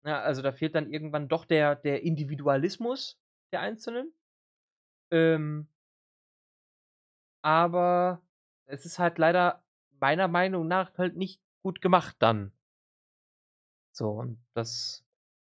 Ja, 0.04 0.20
also, 0.22 0.42
da 0.42 0.52
fehlt 0.52 0.74
dann 0.76 0.90
irgendwann 0.92 1.28
doch 1.28 1.44
der 1.46 1.76
der 1.76 2.02
Individualismus 2.04 3.20
der 3.52 3.60
Einzelnen. 3.62 4.12
Ähm 5.12 5.68
aber 7.42 8.22
es 8.66 8.86
ist 8.86 8.98
halt 8.98 9.18
leider 9.18 9.61
meiner 10.02 10.28
Meinung 10.28 10.68
nach 10.68 10.98
halt 10.98 11.16
nicht 11.16 11.40
gut 11.62 11.80
gemacht 11.80 12.16
dann. 12.18 12.52
So, 13.92 14.10
und 14.10 14.38
das 14.54 15.04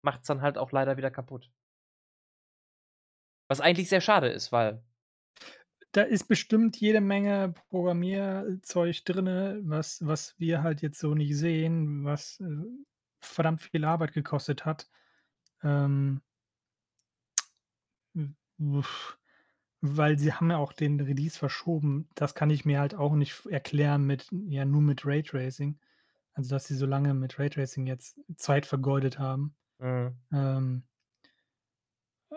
macht's 0.02 0.26
dann 0.28 0.40
halt 0.42 0.56
auch 0.58 0.72
leider 0.72 0.96
wieder 0.96 1.10
kaputt. 1.10 1.50
Was 3.48 3.60
eigentlich 3.60 3.88
sehr 3.88 4.00
schade 4.00 4.28
ist, 4.28 4.52
weil 4.52 4.82
Da 5.92 6.02
ist 6.02 6.28
bestimmt 6.28 6.76
jede 6.80 7.00
Menge 7.00 7.54
Programmierzeug 7.70 9.04
drinne, 9.04 9.60
was 9.64 10.04
was 10.06 10.38
wir 10.38 10.62
halt 10.62 10.82
jetzt 10.82 10.98
so 11.00 11.14
nicht 11.14 11.36
sehen, 11.36 12.04
was, 12.04 12.38
äh, 12.40 12.46
verdammt 13.20 13.62
viel 13.62 13.84
Arbeit 13.84 14.12
gekostet 14.12 14.64
hat. 14.66 14.88
Ähm 15.62 16.22
weil 19.82 20.18
sie 20.18 20.32
haben 20.32 20.50
ja 20.50 20.58
auch 20.58 20.72
den 20.72 21.00
Release 21.00 21.38
verschoben. 21.38 22.08
Das 22.14 22.34
kann 22.34 22.50
ich 22.50 22.64
mir 22.64 22.80
halt 22.80 22.94
auch 22.94 23.14
nicht 23.14 23.46
erklären 23.46 24.04
mit 24.06 24.28
ja, 24.48 24.64
nur 24.64 24.82
mit 24.82 25.06
Raytracing. 25.06 25.78
Also, 26.34 26.50
dass 26.56 26.66
sie 26.66 26.76
so 26.76 26.86
lange 26.86 27.14
mit 27.14 27.38
Raytracing 27.38 27.86
jetzt 27.86 28.18
Zeit 28.36 28.66
vergeudet 28.66 29.18
haben. 29.18 29.56
Mhm. 29.80 30.26
Ähm 30.32 30.84
äh, 32.32 32.36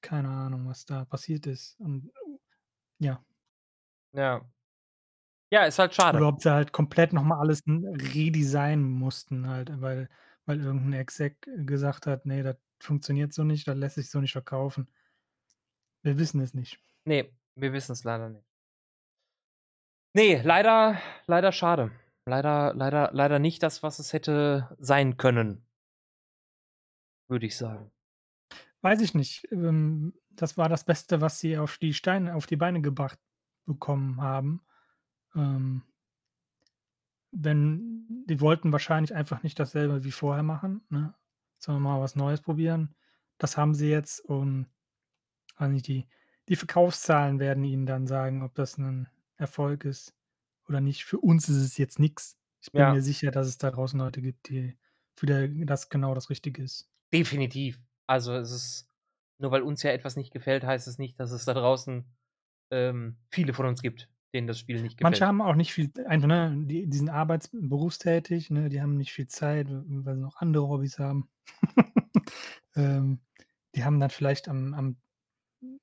keine 0.00 0.28
Ahnung, 0.28 0.66
was 0.68 0.86
da 0.86 1.04
passiert 1.04 1.46
ist 1.46 1.78
und 1.80 2.12
ja. 2.98 3.24
Ja. 4.14 4.44
Ja, 5.52 5.64
ist 5.66 5.78
halt 5.78 5.94
schade. 5.94 6.20
Oder 6.20 6.28
ob 6.28 6.40
sie 6.42 6.50
halt 6.52 6.72
komplett 6.72 7.12
noch 7.12 7.22
mal 7.24 7.38
alles 7.38 7.62
redesignen 7.66 8.82
mussten 8.90 9.48
halt, 9.48 9.80
weil 9.80 10.08
weil 10.46 10.60
irgend 10.60 10.84
'n 10.88 10.92
Exec 10.92 11.48
gesagt 11.66 12.06
hat: 12.06 12.26
„Ne, 12.26 12.42
das 12.42 12.56
funktioniert 12.80 13.32
so 13.32 13.44
nicht, 13.44 13.66
das 13.66 13.76
lässt 13.76 13.94
sich 13.96 14.10
so 14.10 14.20
nicht 14.20 14.32
verkaufen.“ 14.32 14.90
Wir 16.04 16.18
wissen 16.18 16.40
es 16.40 16.52
nicht. 16.52 16.78
Ne, 17.06 17.30
wir 17.56 17.72
wissen's 17.72 18.04
leider 18.04 18.28
nicht. 18.28 18.46
Ne, 20.14 20.42
leider 20.42 21.00
leider 21.26 21.50
schade. 21.50 21.90
Leider 22.26 22.74
leider 22.74 23.10
leider 23.12 23.38
nicht 23.38 23.62
das, 23.62 23.82
was 23.82 23.98
es 23.98 24.12
hätte 24.12 24.76
sein 24.78 25.16
können. 25.16 25.66
Würde 27.28 27.46
ich 27.46 27.56
sagen. 27.56 27.90
Weiß 28.82 29.00
ich 29.00 29.14
nicht. 29.14 29.48
Ähm, 29.50 30.12
das 30.30 30.58
war 30.58 30.68
das 30.68 30.84
Beste, 30.84 31.22
was 31.22 31.40
sie 31.40 31.56
auf 31.56 31.78
die 31.78 31.94
Steine 31.94 32.34
auf 32.34 32.46
die 32.46 32.56
Beine 32.56 32.82
gebracht 32.82 33.18
bekommen 33.64 34.20
haben. 34.20 34.60
Ähm 35.34 35.82
wenn 37.36 38.24
die 38.28 38.40
wollten 38.40 38.72
wahrscheinlich 38.72 39.14
einfach 39.14 39.42
nicht 39.42 39.58
dasselbe 39.58 40.04
wie 40.04 40.12
vorher 40.12 40.44
machen, 40.44 40.82
ne, 40.90 41.14
sondern 41.58 41.82
mal 41.82 42.00
was 42.00 42.14
Neues 42.14 42.40
probieren. 42.40 42.94
Das 43.38 43.56
haben 43.56 43.74
sie 43.74 43.88
jetzt 43.90 44.20
und 44.20 44.68
weiß 45.58 45.70
nicht, 45.70 45.88
die 45.88 46.06
die 46.48 46.56
Verkaufszahlen 46.56 47.38
werden 47.40 47.64
ihnen 47.64 47.86
dann 47.86 48.06
sagen, 48.06 48.42
ob 48.42 48.54
das 48.54 48.76
'nen 48.78 49.08
Erfolg 49.36 49.84
ist 49.86 50.14
oder 50.68 50.80
nicht. 50.80 51.04
Für 51.04 51.18
uns 51.20 51.48
ist 51.48 51.56
es 51.58 51.78
jetzt 51.78 51.98
nix. 51.98 52.38
Ich 52.62 52.74
bin 52.74 52.86
Ja. 52.86 52.90
mir 52.90 53.02
sicher, 53.02 53.30
dass 53.30 53.46
es 53.48 53.58
da 53.58 53.70
draußen 53.70 53.98
Leute 53.98 54.22
gibt, 54.22 54.48
die 54.50 54.76
für 55.16 55.26
der 55.26 55.48
das 55.48 55.88
genau 55.90 56.14
das 56.14 56.30
Richtige 56.30 56.62
ist. 56.62 56.86
Definitiv. 57.12 57.80
Also, 58.06 58.34
es 58.34 58.50
ist 58.50 58.90
nur 59.38 59.50
weil 59.50 59.62
uns 59.62 59.82
ja 59.82 59.90
etwas 59.92 60.16
nicht 60.16 60.32
gefällt, 60.32 60.64
heißt 60.64 60.86
es 60.88 60.98
nicht, 60.98 61.18
dass 61.20 61.32
es 61.32 61.44
da 61.44 61.54
draußen, 61.54 62.04
ähm, 62.70 63.18
viele 63.30 63.54
von 63.54 63.66
uns 63.66 63.82
gibt, 63.82 64.10
denen 64.34 64.46
das 64.46 64.58
Spiel 64.60 64.82
nicht 64.82 64.98
Manche 65.02 65.26
gefällt. 65.26 65.26
haben 65.26 65.42
auch 65.42 65.54
nicht 65.54 65.72
viel 65.74 65.90
einfach, 66.06 66.28
ne, 66.28 66.54
die 66.66 66.86
die 66.86 66.96
sind 66.96 67.10
arbeits 67.10 67.50
berufstätig, 67.52 68.50
ne, 68.50 68.68
die 68.68 68.80
haben 68.80 68.96
nicht 68.96 69.12
viel 69.12 69.26
Zeit, 69.28 69.66
weil 69.70 70.14
sie 70.14 70.20
noch 70.22 70.36
andere 70.36 70.68
Hobbys 70.68 70.98
haben. 70.98 71.28
Ähm, 72.76 73.20
die 73.76 73.84
haben 73.84 74.00
dann 74.00 74.10
vielleicht 74.10 74.48
am 74.48 74.74
am 74.74 74.96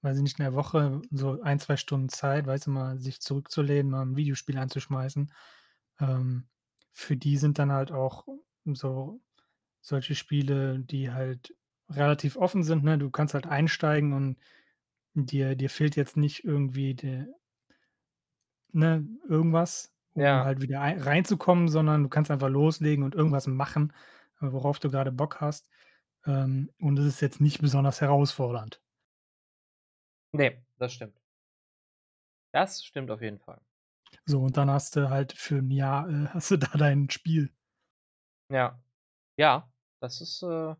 weiß 0.01 0.17
ich 0.17 0.23
nicht, 0.23 0.39
in 0.39 0.43
der 0.45 0.53
Woche 0.55 1.01
so 1.11 1.41
1, 1.41 1.59
2 1.59 1.77
Stunden 1.77 2.09
Zeit, 2.09 2.47
weißt 2.47 2.67
du, 2.67 2.71
mal 2.71 2.99
sich 2.99 3.21
zurückzulehnen, 3.21 3.91
mal 3.91 4.03
'n 4.03 4.15
Videospiel 4.17 4.57
anzuschmeißen. 4.57 5.31
Ähm, 6.01 6.49
für 6.93 7.17
die 7.17 7.37
sind 7.37 7.59
dann 7.59 7.71
halt 7.71 7.91
auch 7.91 8.27
so 8.65 9.21
solche 9.81 10.15
Spiele, 10.15 10.79
die 10.79 11.11
halt 11.11 11.55
relativ 11.89 12.37
offen 12.37 12.63
sind, 12.63 12.83
ne? 12.83 12.97
Du 12.99 13.09
kannst 13.11 13.33
halt 13.35 13.47
einsteigen 13.47 14.13
und 14.13 14.37
dir 15.15 15.55
dir 15.57 15.69
fehlt 15.71 15.95
jetzt 15.97 16.17
nicht 16.17 16.45
irgendwie 16.45 16.95
der 16.95 17.27
ne, 18.73 19.05
irgendwas, 19.27 19.93
um 20.13 20.21
Ja. 20.21 20.43
halt 20.43 20.61
wieder 20.61 20.81
ei 20.81 20.97
reinzukommen, 20.97 21.67
sondern 21.67 22.03
du 22.03 22.09
kannst 22.09 22.31
einfach 22.31 22.49
loslegen 22.49 23.03
und 23.03 23.15
irgendwas 23.15 23.47
machen, 23.47 23.93
worauf 24.39 24.79
du 24.79 24.89
grade 24.89 25.11
Bock 25.11 25.41
hast. 25.41 25.69
Ähm, 26.25 26.71
und 26.79 26.95
das 26.97 27.05
ist 27.07 27.21
jetzt 27.21 27.41
nicht 27.41 27.61
besonders 27.61 28.01
herausfordernd. 28.01 28.81
Ne, 30.33 30.63
das 30.77 30.93
stimmt. 30.93 31.13
Das 32.53 32.83
stimmt 32.83 33.11
auf 33.11 33.21
jeden 33.21 33.39
Fall. 33.39 33.61
So, 34.27 34.39
und 34.41 34.55
dann 34.57 34.69
hast 34.69 34.95
du 34.95 35.09
halt 35.09 35.33
für 35.33 35.57
'n 35.59 35.71
Jahr, 35.71 36.07
äh, 36.09 36.27
hast 36.29 36.51
du 36.51 36.57
da 36.57 36.67
dein 36.77 37.09
Spiel. 37.09 37.51
Ja. 38.51 38.79
Ja, 39.37 39.71
das 40.01 40.21
ist, 40.21 40.43
äh 40.43 40.75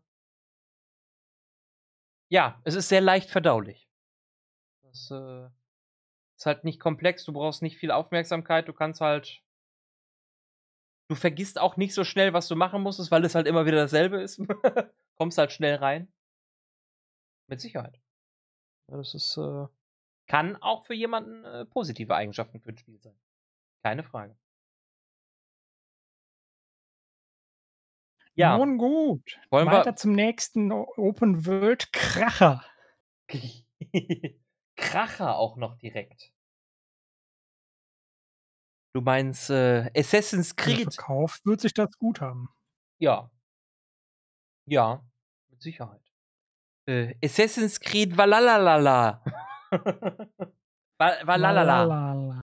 Ja, 2.30 2.60
es 2.64 2.74
ist 2.74 2.88
sehr 2.88 3.00
leicht 3.00 3.30
verdaulich. 3.30 3.86
Das, 4.84 5.10
äh, 5.10 5.46
ist 6.36 6.46
halt 6.46 6.64
nicht 6.64 6.80
komplex, 6.80 7.24
du 7.24 7.32
brauchst 7.34 7.62
nicht 7.62 7.78
viel 7.78 7.90
Aufmerksamkeit, 7.92 8.68
du 8.68 8.72
kannst 8.74 9.00
halt 9.02 9.40
du 11.10 11.14
vergisst 11.14 11.58
auch 11.60 11.76
nicht 11.76 11.94
so 11.94 12.04
schnell, 12.04 12.32
was 12.32 12.48
du 12.48 12.56
machen 12.56 12.82
musstest, 12.82 13.10
weil 13.10 13.24
es 13.24 13.34
halt 13.34 13.46
immer 13.46 13.66
wieder 13.66 13.76
dasselbe 13.78 14.20
ist. 14.22 14.40
Kommst 15.18 15.38
halt 15.38 15.52
schnell 15.52 15.76
rein. 15.76 16.08
Mit 17.50 17.60
Sicherheit. 17.60 18.01
Ja, 18.88 18.96
das 18.96 19.14
ist, 19.14 19.36
äh 19.36 19.66
kann 20.28 20.56
auch 20.56 20.86
für 20.86 20.94
jemanden, 20.94 21.44
äh, 21.44 21.66
positive 21.66 22.14
Eigenschaften 22.16 22.60
für 22.60 22.70
'n 22.70 22.78
Spiel 22.78 22.98
sein. 23.00 23.16
Keine 23.82 24.04
Frage. 24.04 24.36
Ja. 28.38 28.58
Nun 28.58 28.78
gut, 28.78 29.38
Wollen 29.50 29.70
weiter 29.70 29.94
wir 29.94 29.94
zum 29.94 30.12
nächsten 30.12 30.72
O 30.72 30.86
Open-World-Kracher. 30.96 32.64
Kracher 34.76 35.36
auch 35.38 35.56
noch 35.56 35.76
direkt. 35.76 36.30
Du 38.94 39.00
meinst, 39.00 39.48
äh, 39.48 39.90
Assassin's 39.96 40.54
Also, 40.60 40.76
Creed? 40.76 40.78
verkauft 40.78 41.44
wird 41.46 41.60
sich 41.62 41.72
das 41.74 41.96
gut 41.98 42.20
haben. 42.20 42.48
Ja. 43.00 43.28
Ja, 44.68 45.04
mit 45.50 45.60
Sicherheit. 45.62 46.01
Äh, 46.86 47.14
Assassin's 47.24 47.80
Creed 47.80 48.16
Valalalala. 48.16 49.22
Va 50.98 51.16
Valhalla. 51.24 51.64
Valhalla. 51.66 52.40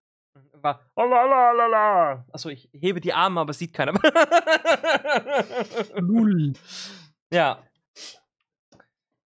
Va 0.62 0.80
Valalalala. 0.96 2.26
Achso, 2.32 2.50
ich 2.50 2.70
hebe 2.74 3.02
die 3.02 3.14
Arme, 3.14 3.42
aber 3.42 3.52
es 3.52 3.60
sieht 3.60 3.74
keiner. 3.74 3.94
Lul. 5.96 6.54
Ja. 7.32 7.64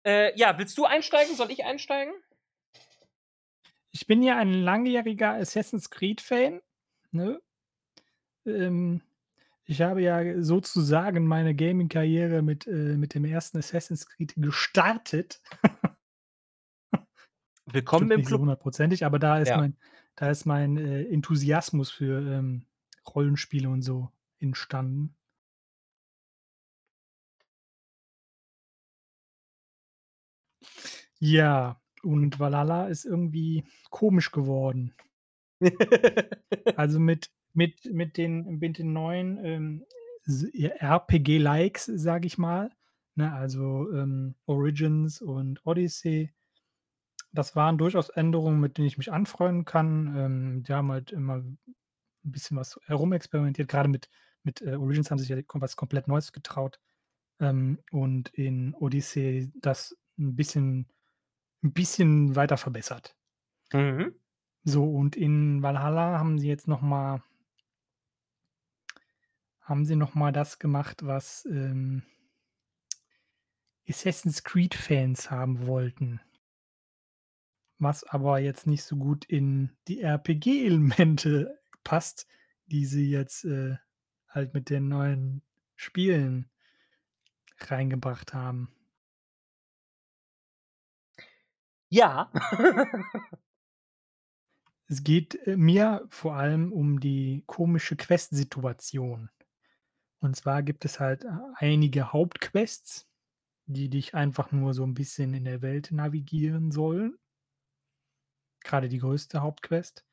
Äh, 0.06 0.38
ja, 0.38 0.58
willst 0.58 0.78
du 0.78 0.84
einsteigen? 0.84 1.38
Soll 1.38 1.52
ich 1.52 1.64
einsteigen? 1.64 2.14
Ich 3.92 4.06
bin 4.08 4.22
ja 4.22 4.36
ein 4.36 4.52
langjähriger 4.52 5.36
Assassin's 5.36 5.90
Creed-Fan, 5.90 6.62
ne? 7.12 7.40
Ähm, 8.46 9.02
ich 9.66 9.82
habe 9.82 10.02
ja 10.02 10.42
sozusagen 10.42 11.26
meine 11.28 11.56
Gaming-Karriere 11.56 12.42
mit, 12.42 12.68
äh 12.68 12.98
mit 12.98 13.14
dem 13.16 13.26
1. 13.26 13.56
Assassin's 13.56 14.06
Creed 14.08 14.34
gestartet. 14.38 15.42
Willkommen 17.66 18.08
Stimmt 18.08 18.14
im 18.14 18.22
nicht 18.22 18.30
so 18.30 18.40
Club. 18.40 18.40
hundertprozentig, 18.40 19.06
aber 19.06 19.20
da 19.20 19.40
ist 19.40 19.50
Ja. 19.50 19.58
mein 19.58 19.78
da 20.16 20.30
ist 20.30 20.46
mein, 20.46 20.78
äh, 20.78 21.04
Enthusiasmus 21.06 21.90
für, 21.92 22.20
ähm, 22.22 22.66
Rollenspiele 23.16 23.70
und 23.70 23.82
so 23.82 24.12
entstanden. 24.40 25.16
Ja, 31.22 31.82
und 32.04 32.40
Valhalla 32.40 32.88
ist 32.88 33.06
irgendwie 33.06 33.66
komisch 33.90 34.32
geworden. 34.32 34.94
Also, 36.76 37.00
mit 37.00 37.30
mit 37.54 37.86
mit 37.94 38.18
den 38.18 38.60
mit 38.60 38.78
den 38.80 38.94
neuen, 38.94 39.44
ähm, 39.46 39.86
RPG-Likes, 40.28 41.86
sage 41.88 42.28
ich 42.28 42.38
mal, 42.38 42.72
ne, 43.16 43.34
also, 43.34 43.92
ähm, 43.94 44.36
Origins 44.46 45.22
und 45.22 45.66
Odyssey. 45.66 46.32
Das 47.34 47.56
waren 47.56 47.78
durchaus 47.80 48.10
Änderungen, 48.10 48.60
mit 48.60 48.78
denen 48.78 48.88
ich 48.88 48.98
mich 49.00 49.12
anfreunden 49.12 49.66
kann. 49.66 50.16
Ähm, 50.16 50.64
die 50.64 50.74
haben 50.74 50.92
halt 50.92 51.12
immer 51.12 51.38
'n 51.38 51.58
bisschen 52.24 52.58
was 52.58 52.80
herumexperimentiert. 52.86 53.68
Grade 53.70 53.90
mit 53.90 54.10
mit, 54.44 54.62
äh, 54.62 54.76
Origins 54.76 55.12
haben 55.12 55.20
sie 55.20 55.26
sich 55.26 55.38
ja 55.38 55.44
was 55.56 55.76
komplett 55.78 56.08
Neues 56.10 56.34
getraut. 56.34 56.80
Ähm, 57.42 57.80
und 57.92 58.30
in 58.36 58.76
Odyssey 58.76 59.52
das 59.62 59.98
'n 60.20 60.36
bisschen 60.36 60.88
'n 61.64 61.74
bisschen 61.74 62.36
weiter 62.36 62.58
verbessert. 62.58 63.16
Mhm. 63.72 64.14
So, 64.66 64.86
und 64.90 65.18
in 65.18 65.62
Valhalla 65.62 66.18
haben 66.20 66.40
sie 66.40 66.48
jetzt 66.48 66.68
noch 66.70 66.82
mal 66.82 67.22
haben 69.64 69.86
sie 69.86 69.96
noch 69.96 70.16
mal 70.16 70.32
das 70.32 70.60
gemacht, 70.60 71.06
was, 71.06 71.46
ähm 71.46 72.04
Assassin's 73.88 74.44
Creed-Fans 74.44 75.30
haben 75.30 75.68
wollten. 75.68 76.22
Was 77.80 78.04
aber 78.06 78.40
jetzt 78.40 78.66
nicht 78.66 78.84
so 78.84 78.96
gut 78.96 79.26
in 79.26 79.76
die 79.88 80.02
RPG-Elemente 80.02 81.60
passt, 81.84 82.28
die 82.68 82.86
sie 82.86 83.10
jetzt, 83.10 83.44
äh, 83.44 83.76
halt 84.30 84.54
mit 84.54 84.70
den 84.70 84.88
neuen 84.88 85.42
Spielen 85.76 86.50
reingebracht 87.60 88.34
haben. 88.34 88.74
Ja. 91.90 92.32
Es 94.88 95.04
geht, 95.04 95.36
äh, 95.48 95.56
mir 95.56 96.06
vor 96.10 96.36
allem 96.36 96.72
um 96.72 97.00
die 97.00 97.44
komische 97.48 97.96
Quest-Situation. 97.96 99.30
Und 100.24 100.38
zwar 100.38 100.64
gibt 100.64 100.86
es 100.86 101.02
halt, 101.02 101.26
äh, 101.26 101.28
einige 101.58 102.14
Hauptquests, 102.14 103.08
die 103.68 103.90
dich 103.90 104.16
einfach 104.16 104.52
nur 104.54 104.74
so 104.74 104.84
'n 104.84 104.94
bisschen 104.96 105.34
in 105.34 105.46
der 105.46 105.62
Welt 105.62 105.92
navigieren 105.92 106.72
sollen. 106.72 107.18
Grade 108.64 108.90
die 108.90 108.98
größte 109.00 109.42
Hauptquest. 109.42 110.06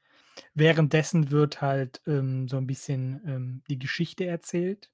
Währenddessen 0.54 1.30
wird 1.30 1.62
halt, 1.62 2.02
ähm, 2.06 2.48
so 2.48 2.58
'n 2.58 2.66
bisschen, 2.66 3.22
ähm, 3.26 3.62
die 3.70 3.78
Geschichte 3.78 4.26
erzählt. 4.26 4.88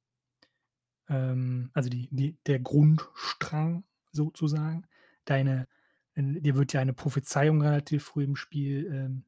Ähm, 1.09 1.71
also 1.75 1.89
die 1.91 2.09
die 2.11 2.37
der 2.47 2.59
Grundstrang 2.61 3.85
sozusagen. 4.13 4.87
Deine 5.25 5.69
n 6.15 6.43
dir 6.43 6.57
wird 6.57 6.73
ja 6.73 6.81
eine 6.81 6.93
Prophezeiung 6.95 7.63
relativ 7.63 8.05
früh 8.05 8.25
im 8.25 8.37
Spiel, 8.37 8.87
ähm, 8.93 9.25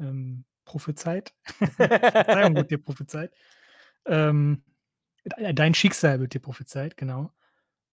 ähm, 0.00 0.44
prophezeit. 0.64 1.34
Prophezeiung 1.98 2.56
wird 2.56 2.70
dir 2.70 2.78
prophezeit. 2.82 3.34
Ähm, 4.06 4.64
dein 5.54 5.74
Schicksal 5.74 6.20
wird 6.20 6.34
dir 6.34 6.40
prophezeit, 6.40 6.96
genau. 6.96 7.32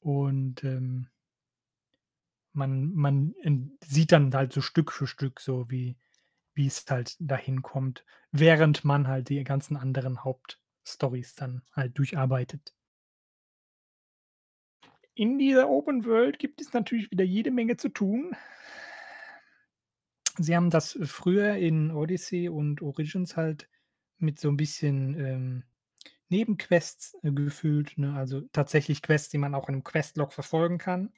Und, 0.02 0.64
ähm 0.64 1.10
man 2.56 2.94
man, 2.94 3.34
sieht 3.84 4.12
dann 4.12 4.34
halt 4.34 4.54
so 4.54 4.62
Stück 4.62 4.92
für 4.92 5.08
Stück 5.08 5.40
so, 5.40 5.70
wie 5.70 5.98
wie's 6.54 6.86
halt 6.90 7.16
dahin 7.20 7.64
kommt, 7.64 8.06
während 8.32 8.86
man 8.86 9.08
halt 9.08 9.30
die 9.30 9.44
ganzen 9.44 9.76
anderen 9.76 10.24
Hauptstorys 10.24 11.34
dann 11.36 11.64
halt 11.74 11.98
durcharbeitet. 11.98 12.72
In 15.18 15.38
dieser 15.38 15.70
Open 15.70 16.06
World 16.06 16.40
gibt 16.40 16.60
es 16.60 16.74
natürlich 16.74 17.12
wieder 17.12 17.24
jede 17.24 17.52
Menge 17.52 17.78
zu 17.78 17.90
tun. 17.90 18.36
Sie 20.40 20.56
haben 20.56 20.70
das 20.72 20.98
früher 21.04 21.56
in 21.56 21.92
Odyssey 21.92 22.50
und 22.50 22.82
Origins 22.82 23.38
halt 23.38 23.70
mit 24.18 24.40
so 24.40 24.50
'n 24.50 24.58
bisschen, 24.58 25.16
ähm, 25.20 25.64
Nebenquests, 26.34 27.16
äh, 27.24 27.32
gefüllt, 27.32 27.98
ne? 27.98 28.16
Also, 28.16 28.42
tatsächlich 28.54 29.02
Quests, 29.04 29.30
die 29.30 29.38
man 29.40 29.56
auch 29.56 29.70
in 29.70 29.76
'nem 29.76 29.84
Questlog 29.86 30.34
verfolgen 30.34 30.78
kann. 30.80 31.14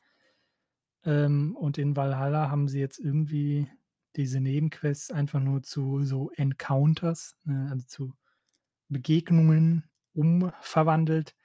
Ähm, 1.05 1.55
und 1.55 1.77
in 1.77 1.95
Valhalla 1.95 2.49
haben 2.49 2.67
sie 2.67 2.79
jetzt 2.79 2.99
irgendwie 2.99 3.67
diese 4.15 4.39
Nebenquests 4.39 5.11
einfach 5.11 5.39
nur 5.39 5.61
zu 5.63 6.03
so 6.03 6.31
Encounters, 6.31 7.37
ne, 7.43 7.67
also 7.71 7.85
zu 7.85 8.13
Begegnungen 8.89 9.85
umverwandelt, 10.13 11.35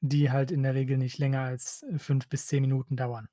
die 0.00 0.30
halt 0.32 0.52
in 0.52 0.62
der 0.64 0.74
Regel 0.74 0.98
nicht 0.98 1.18
länger 1.18 1.42
als, 1.42 1.84
äh, 1.84 1.98
5 1.98 2.28
bis 2.28 2.46
10 2.48 2.62
Minuten 2.62 2.96
dauern. 2.96 3.28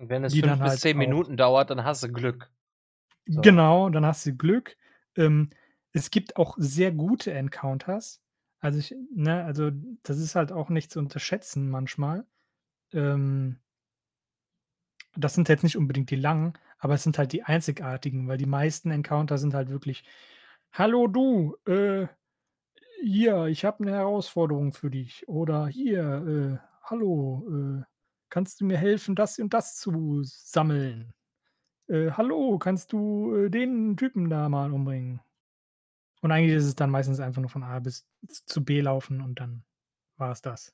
Und 0.00 0.10
wenn 0.10 0.22
es 0.24 0.34
Die 0.34 0.42
5 0.42 0.42
dann 0.42 0.62
bis 0.62 0.78
halt 0.78 0.80
10 0.80 0.96
auch 0.96 0.96
Minuten 0.96 1.36
dauert, 1.36 1.70
dann 1.70 1.82
hast 1.84 2.02
du 2.04 2.12
Glück. 2.12 2.50
So. 3.28 3.44
Genau, 3.44 3.90
dann 3.90 4.06
hast 4.06 4.24
du 4.26 4.34
Glück. 4.36 4.76
Ähm, 5.16 5.50
es 5.98 6.10
gibt 6.10 6.36
auch 6.36 6.56
sehr 6.58 6.92
gute 6.92 7.32
Encounters. 7.32 8.22
Also, 8.60 8.78
ich 8.78 8.94
ne, 9.14 9.44
also, 9.44 9.70
das 10.02 10.18
ist 10.18 10.34
halt 10.36 10.52
auch 10.52 10.70
nicht 10.70 10.90
zu 10.92 10.98
unterschätzen 11.00 11.70
manchmal. 11.70 12.26
Ähm 12.92 13.60
das 15.16 15.34
sind 15.34 15.48
jetzt 15.48 15.62
nicht 15.64 15.76
unbedingt 15.76 16.10
die 16.10 16.16
langen, 16.16 16.52
aber 16.78 16.94
es 16.94 17.02
sind 17.02 17.18
halt 17.18 17.32
die 17.32 17.42
einzigartigen, 17.42 18.28
weil 18.28 18.38
die 18.38 18.46
meisten 18.46 18.90
Encounter 18.90 19.38
sind 19.38 19.54
halt 19.54 19.68
wirklich: 19.70 20.04
„Hallo 20.72 21.06
du, 21.08 21.56
äh, 21.66 22.06
hier, 23.02 23.46
ich 23.46 23.64
habe 23.64 23.84
'ne 23.84 23.92
Herausforderung 23.92 24.72
für 24.74 24.90
dich.“ 24.90 25.28
Oder: 25.28 25.68
„Hier, 25.68 26.60
äh, 26.62 26.68
hallo, 26.84 27.80
äh, 27.82 27.84
kannst 28.30 28.60
du 28.60 28.66
mir 28.66 28.78
helfen, 28.78 29.14
das 29.16 29.38
und 29.38 29.54
das 29.54 29.76
zu 29.76 30.22
sammeln? 30.24 31.12
Äh, 31.88 32.12
hallo, 32.12 32.58
kannst 32.58 32.92
du, 32.92 33.36
äh, 33.36 33.50
den 33.50 33.96
Typen 33.98 34.30
da 34.30 34.48
mal 34.50 34.72
umbringen?“ 34.72 35.20
Und 36.22 36.32
eigentlich 36.32 36.56
ist 36.56 36.64
es 36.64 36.74
dann 36.74 36.90
meistens 36.90 37.20
einfach 37.20 37.40
nur 37.40 37.50
von 37.50 37.62
A 37.62 37.78
bis 37.78 38.06
zu 38.46 38.64
B 38.64 38.80
laufen 38.80 39.20
und 39.20 39.40
dann 39.40 39.62
war's 40.16 40.42
das. 40.42 40.70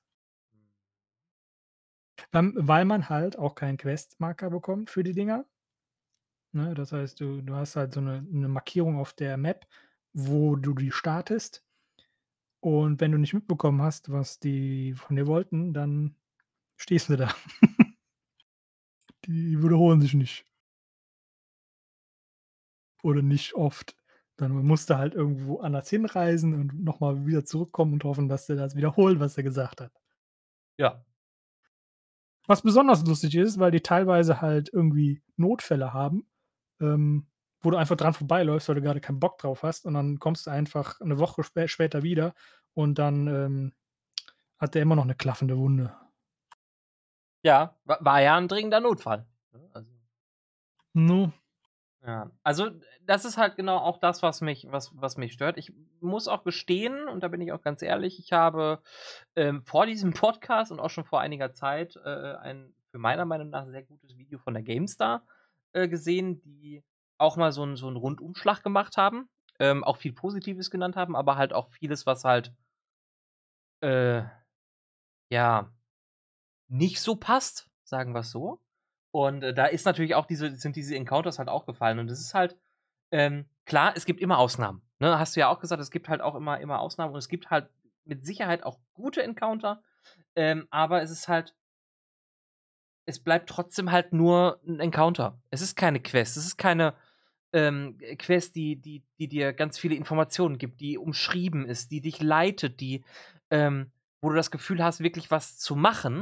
Ähm, 2.33 2.53
weil 2.57 2.85
man 2.85 3.09
halt 3.09 3.39
auch 3.39 3.55
keinen 3.55 3.77
Questmarker 3.77 4.51
bekommt 4.51 4.91
für 4.91 5.03
die 5.05 5.13
Dinger. 5.13 5.45
Ne, 6.55 6.73
das 6.75 6.93
heißt, 6.93 7.19
du 7.21 7.43
du 7.43 7.57
hast 7.57 7.75
halt 7.75 7.93
so 7.95 8.01
'ne 8.01 8.23
'ne 8.31 8.47
Markierung 8.49 8.97
auf 8.99 9.13
der 9.13 9.37
Map, 9.37 9.67
wo 10.13 10.55
du 10.55 10.73
die 10.75 10.93
startest. 10.93 11.61
Und 12.65 12.99
wenn 13.03 13.13
du 13.13 13.19
nicht 13.19 13.35
mitbekommen 13.35 13.83
hast, 13.83 14.11
was 14.11 14.39
die 14.41 14.95
von 14.95 15.17
dir 15.17 15.27
wollten, 15.27 15.75
dann 15.75 16.17
stehst 16.77 17.09
du 17.11 17.17
da. 17.17 17.35
Die 19.27 19.63
wiederholen 19.63 20.01
sich 20.01 20.15
nicht. 20.15 20.45
Oder 23.05 23.21
nicht 23.23 23.55
oft. 23.55 23.95
Dann 24.39 24.53
musst 24.67 24.91
du 24.91 24.99
halt 24.99 25.15
irgendwo 25.15 25.61
anders 25.61 25.89
hinreisen 25.89 26.55
und 26.55 26.83
noch 26.85 26.99
mal 27.01 27.25
wieder 27.27 27.45
zurückkommen 27.45 27.93
und 27.95 28.05
hoffen, 28.05 28.29
dass 28.29 28.47
der 28.47 28.57
das 28.57 28.75
wiederholt, 28.75 29.21
was 29.21 29.37
er 29.37 29.45
gesagt 29.45 29.81
hat. 29.81 29.93
Ja. 30.79 31.05
Was 32.49 32.61
besonders 32.63 33.05
lustig 33.07 33.35
ist, 33.37 33.59
weil 33.59 33.71
die 33.71 33.81
teilweise 33.81 34.41
halt 34.43 34.69
irgendwie 34.73 35.23
Notfälle 35.37 35.95
haben, 35.95 36.27
ähm, 36.81 37.27
wo 37.63 37.71
du 37.71 37.77
einfach 37.79 37.97
dran 37.97 38.13
vorbeiläufst, 38.15 38.69
weil 38.69 38.77
du 38.77 38.83
grade 38.83 39.01
keinen 39.01 39.21
Bock 39.21 39.39
drauf 39.39 39.63
hast 39.63 39.87
und 39.87 39.95
dann 39.95 40.19
kommst 40.19 40.47
du 40.47 40.51
einfach 40.51 41.01
'ne 41.01 41.19
Woche 41.19 41.43
spä 41.43 41.69
später 41.69 42.03
wieder 42.03 42.35
und 42.75 42.99
dann, 42.99 43.27
ähm, 43.29 43.73
hat 44.59 44.75
der 44.77 44.83
immer 44.83 44.97
noch 44.97 45.07
'ne 45.07 45.15
klaffende 45.17 45.59
Wunde. 45.59 45.95
Ja, 47.45 47.77
wa 47.85 47.99
war 48.01 48.21
ja 48.23 48.39
'n 48.39 48.49
dringender 48.49 48.81
Notfall, 48.81 49.27
ne, 49.53 49.69
also 49.75 49.91
Ne? 50.95 51.33
Ja, 52.07 52.31
also, 52.43 52.71
das 53.07 53.25
ist 53.25 53.39
halt 53.39 53.57
genau 53.57 53.79
auch 53.79 53.97
das, 53.99 54.23
was 54.23 54.43
mich 54.43 54.67
was 54.71 54.91
was 54.95 55.17
mich 55.17 55.33
stört. 55.33 55.57
Ich 55.57 55.73
muss 56.01 56.29
auch 56.29 56.45
gestehen, 56.45 57.09
und 57.09 57.23
da 57.23 57.29
bin 57.29 57.41
ich 57.41 57.51
auch 57.53 57.63
ganz 57.63 57.81
ehrlich, 57.81 58.19
ich 58.19 58.33
habe, 58.33 58.83
ähm, 59.37 59.63
vor 59.65 59.87
diesem 59.87 60.13
Podcast 60.15 60.71
und 60.71 60.81
auch 60.81 60.91
schon 60.91 61.05
vor 61.07 61.21
einiger 61.21 61.53
Zeit, 61.55 61.97
äh, 62.05 62.35
ein 62.37 62.75
für 62.91 62.99
meiner 62.99 63.25
Meinung 63.25 63.49
nach 63.51 63.67
sehr 63.67 63.83
gutes 63.85 64.19
Video 64.19 64.39
von 64.39 64.53
der 64.55 64.63
GameStar, 64.63 65.25
äh, 65.73 65.89
gesehen, 65.89 66.43
die 66.43 66.85
auch 67.17 67.37
mal 67.39 67.53
so 67.53 67.63
'n 67.65 67.77
so 67.77 67.89
'n 67.89 67.97
Rundumschlag 67.97 68.63
gemacht 68.63 68.99
haben, 68.99 69.31
ähm, 69.59 69.83
auch 69.83 69.97
viel 69.97 70.13
Positives 70.13 70.71
genannt 70.71 70.97
haben, 70.97 71.17
aber 71.17 71.37
halt 71.39 71.55
auch 71.55 71.71
vieles, 71.71 72.05
was 72.07 72.25
halt 72.25 72.55
äh, 73.83 74.23
ja, 75.31 75.73
nicht 76.69 77.01
so 77.01 77.17
passt, 77.17 77.71
sagen 77.85 78.15
wir's 78.15 78.31
so. 78.33 78.61
Und, 79.15 79.45
äh, 79.45 79.55
da 79.55 79.67
ist 79.67 79.87
natürlich 79.87 80.17
auch 80.17 80.27
diese 80.27 80.57
sind 80.57 80.75
diese 80.75 80.97
Encounters 80.97 81.39
halt 81.39 81.49
auch 81.49 81.67
gefallen. 81.67 82.01
Und 82.01 82.09
das 82.09 82.19
ist 82.21 82.35
halt 82.35 82.57
ähm, 83.13 83.47
klar, 83.65 83.93
es 83.97 84.07
gibt 84.07 84.21
immer 84.21 84.39
Ausnahmen, 84.39 84.83
ne? 85.01 85.19
Hast 85.21 85.37
du 85.37 85.41
ja 85.41 85.49
auch 85.49 85.61
gesagt, 85.61 85.81
es 85.83 85.91
gibt 85.93 86.09
halt 86.09 86.21
auch 86.21 86.35
immer 86.35 86.61
immer 86.61 86.81
Ausnahmen 86.81 87.13
und 87.15 87.19
es 87.19 87.29
gibt 87.29 87.51
halt 87.51 87.69
mit 88.05 88.25
Sicherheit 88.25 88.65
auch 88.65 88.79
gute 88.95 89.23
Encounter, 89.23 89.83
ähm, 90.37 90.67
aber 90.71 91.03
es 91.03 91.11
ist 91.13 91.29
halt 91.29 91.55
es 93.07 93.19
bleibt 93.21 93.49
trotzdem 93.51 93.91
halt 93.93 94.13
nur 94.13 94.61
'n 94.67 94.81
Encounter. 94.81 95.39
Es 95.51 95.61
ist 95.61 95.77
keine 95.77 96.01
Quest, 96.01 96.37
es 96.37 96.47
ist 96.47 96.57
keine 96.57 96.95
ähm, 97.53 97.99
Quest, 98.19 98.57
die 98.57 98.77
die 98.77 99.03
die 99.19 99.29
dir 99.29 99.53
ganz 99.53 99.79
viele 99.79 99.95
Informationen 99.95 100.59
gibt, 100.59 100.81
die 100.81 100.99
umschrieben 100.99 101.67
ist, 101.67 101.91
die 101.91 102.01
dich 102.01 102.21
leitet, 102.23 102.81
die 102.81 103.05
ähm, 103.51 103.93
wo 104.23 104.31
du 104.31 104.37
das 104.37 104.51
Gefühl 104.51 104.83
hast, 104.83 105.01
wirklich 105.01 105.31
was 105.31 105.59
zu 105.59 105.77
machen. 105.77 106.21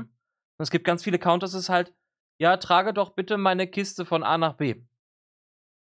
Und 0.59 0.63
es 0.65 0.71
gibt 0.71 0.85
ganz 0.85 1.05
viele 1.05 1.19
Counters, 1.19 1.55
ist 1.55 1.69
halt: 1.69 1.95
„Ja, 2.40 2.57
trage 2.57 2.92
doch 2.95 3.11
bitte 3.11 3.37
meine 3.38 3.66
Kiste 3.66 4.05
von 4.05 4.23
A 4.23 4.37
nach 4.38 4.55
B.“ 4.55 4.83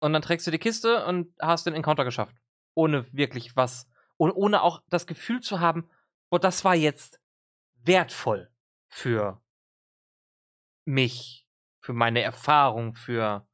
Und 0.03 0.11
dann 0.11 0.21
trägst 0.21 0.45
du 0.45 0.51
die 0.51 0.59
Kiste 0.59 1.05
und 1.05 1.33
hast 1.41 1.65
den 1.65 1.73
Encounter 1.75 2.03
geschafft, 2.03 2.35
ohne 2.75 3.11
wirklich 3.13 3.55
was 3.55 3.87
o 4.17 4.29
ohne 4.33 4.61
auch 4.61 4.81
das 4.89 5.07
Gefühl 5.07 5.39
zu 5.39 5.61
haben: 5.61 5.89
„Boah, 6.29 6.39
das 6.39 6.65
war 6.65 6.75
jetzt 6.75 7.21
wertvoll 7.85 8.49
für“ 8.89 9.41
„mich, 10.87 11.47
für 11.79 11.93
meine 11.93 12.21
Erfahrung, 12.21 12.95
für 12.95 13.47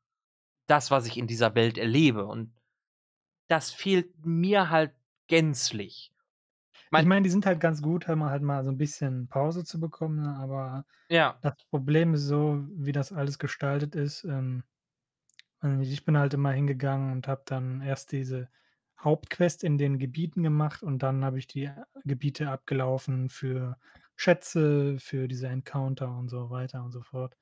das, 0.67 0.91
was 0.91 1.07
ich 1.07 1.17
in 1.17 1.27
dieser 1.27 1.55
Welt 1.55 1.77
erlebe.“ 1.77 2.25
Und 2.25 2.53
das 3.49 3.71
fehlt 3.71 4.25
mir 4.25 4.69
halt 4.69 4.93
gänzlich. 5.27 6.11
Ich 6.95 7.05
Mein 7.05 7.05
meine, 7.05 7.21
die 7.23 7.29
sind 7.29 7.45
halt 7.45 7.59
ganz 7.59 7.81
gut, 7.81 8.09
um 8.09 8.23
halt 8.25 8.41
mal 8.41 8.63
so 8.63 8.71
'n 8.71 8.77
bisschen 8.77 9.27
Pause 9.27 9.63
zu 9.63 9.79
bekommen, 9.79 10.21
ne, 10.23 10.35
aber 10.35 10.85
Ja. 11.09 11.41
das 11.41 11.53
Problem 11.69 12.13
ist 12.15 12.23
so, 12.23 12.65
wie 12.71 12.91
das 12.93 13.11
alles 13.13 13.39
gestaltet 13.39 13.95
ist, 13.95 14.23
ähm 14.25 14.63
weiß 15.61 15.77
nicht, 15.77 15.91
ich 15.91 16.05
bin 16.05 16.17
halt 16.17 16.33
immer 16.33 16.51
hingegangen 16.53 17.11
und 17.11 17.27
habe 17.27 17.43
dann 17.45 17.81
erst 17.81 18.11
diese 18.13 18.49
Hauptquest 18.99 19.63
in 19.63 19.77
den 19.77 19.99
Gebieten 19.99 20.41
gemacht 20.43 20.83
und 20.83 21.03
dann 21.03 21.23
habe 21.25 21.37
ich 21.39 21.47
die, 21.47 21.65
äh, 21.65 21.75
Gebiete 22.05 22.49
abgelaufen 22.49 23.29
für 23.29 23.77
Schätze, 24.15 24.97
für 24.99 25.27
diese 25.27 25.47
Encounter 25.49 26.15
und 26.17 26.29
so 26.29 26.49
weiter 26.49 26.83
und 26.83 26.91
so 26.91 27.01
fort. 27.01 27.35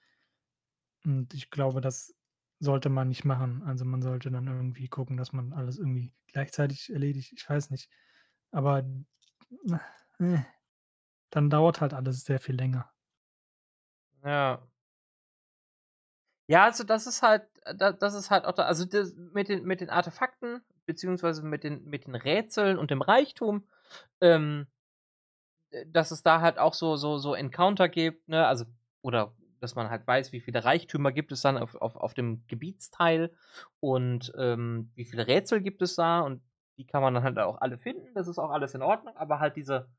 Und 1.06 1.34
ich 1.34 1.50
glaube, 1.50 1.82
das 1.82 2.16
sollte 2.60 2.90
man 2.90 3.08
nicht 3.10 3.26
machen. 3.26 3.64
Also, 3.64 3.86
man 3.86 4.02
sollte 4.02 4.32
dann 4.32 4.48
irgendwie 4.48 4.88
gucken, 4.88 5.18
dass 5.18 5.32
man 5.34 5.54
alles 5.54 5.78
irgendwie 5.78 6.14
gleichzeitig 6.28 6.90
erledigt. 6.92 7.34
Ich 7.36 7.48
weiß 7.50 7.70
nicht, 7.70 7.90
aber 8.52 8.84
dann 11.32 11.50
dauert 11.50 11.82
halt 11.82 11.94
alles 11.94 12.24
sehr 12.26 12.40
viel 12.40 12.56
länger. 12.56 12.92
Ja. 14.24 14.68
Ja, 16.50 16.64
also 16.64 16.86
das 16.86 17.08
ist 17.08 17.22
halt 17.22 17.44
äh, 17.66 17.76
da 17.76 17.92
das 17.92 18.14
ist 18.14 18.32
halt 18.32 18.46
auch 18.46 18.54
da 18.54 18.64
also 18.64 18.86
mit 19.34 19.50
den 19.50 19.66
mit 19.66 19.82
den 19.82 19.90
Artefakten, 19.90 20.62
beziehungsweise 20.86 21.44
mit 21.44 21.64
den 21.66 21.84
mit 21.84 22.08
den 22.08 22.16
Rätseln 22.16 22.78
und 22.78 22.90
dem 22.90 23.02
Reichtum, 23.02 23.68
ähm 24.22 24.68
äh, 25.72 25.86
dass 25.88 26.12
es 26.12 26.24
da 26.24 26.42
halt 26.42 26.58
auch 26.60 26.74
so 26.74 26.96
so 26.96 27.18
so 27.18 27.34
Encounter 27.36 27.90
gibt, 27.90 28.28
ne, 28.30 28.46
also 28.48 28.66
oder 29.02 29.34
dass 29.60 29.76
man 29.76 29.90
halt 29.90 30.06
weiß, 30.06 30.32
wie 30.34 30.40
viele 30.40 30.64
Reichtümer 30.64 31.12
gibt 31.12 31.32
es 31.32 31.42
dann 31.42 31.58
auf 31.58 31.76
auf 31.76 31.96
auf 31.96 32.14
dem 32.14 32.46
Gebietsteil 32.48 33.34
und, 33.80 34.32
ähm, 34.38 34.92
wie 34.96 35.06
viele 35.06 35.28
Rätsel 35.28 35.62
gibt 35.62 35.82
es 35.82 35.96
da 35.96 36.20
und 36.22 36.42
die 36.78 36.86
kann 36.86 37.02
man 37.02 37.14
dann 37.14 37.24
halt 37.24 37.40
auch 37.40 37.60
alle 37.62 37.78
finden. 37.78 38.14
Das 38.14 38.28
ist 38.28 38.38
auch 38.38 38.52
alles 38.52 38.74
in 38.74 38.82
Ordnung, 38.82 39.16
aber 39.18 39.40
halt 39.40 39.56
diese 39.56 39.90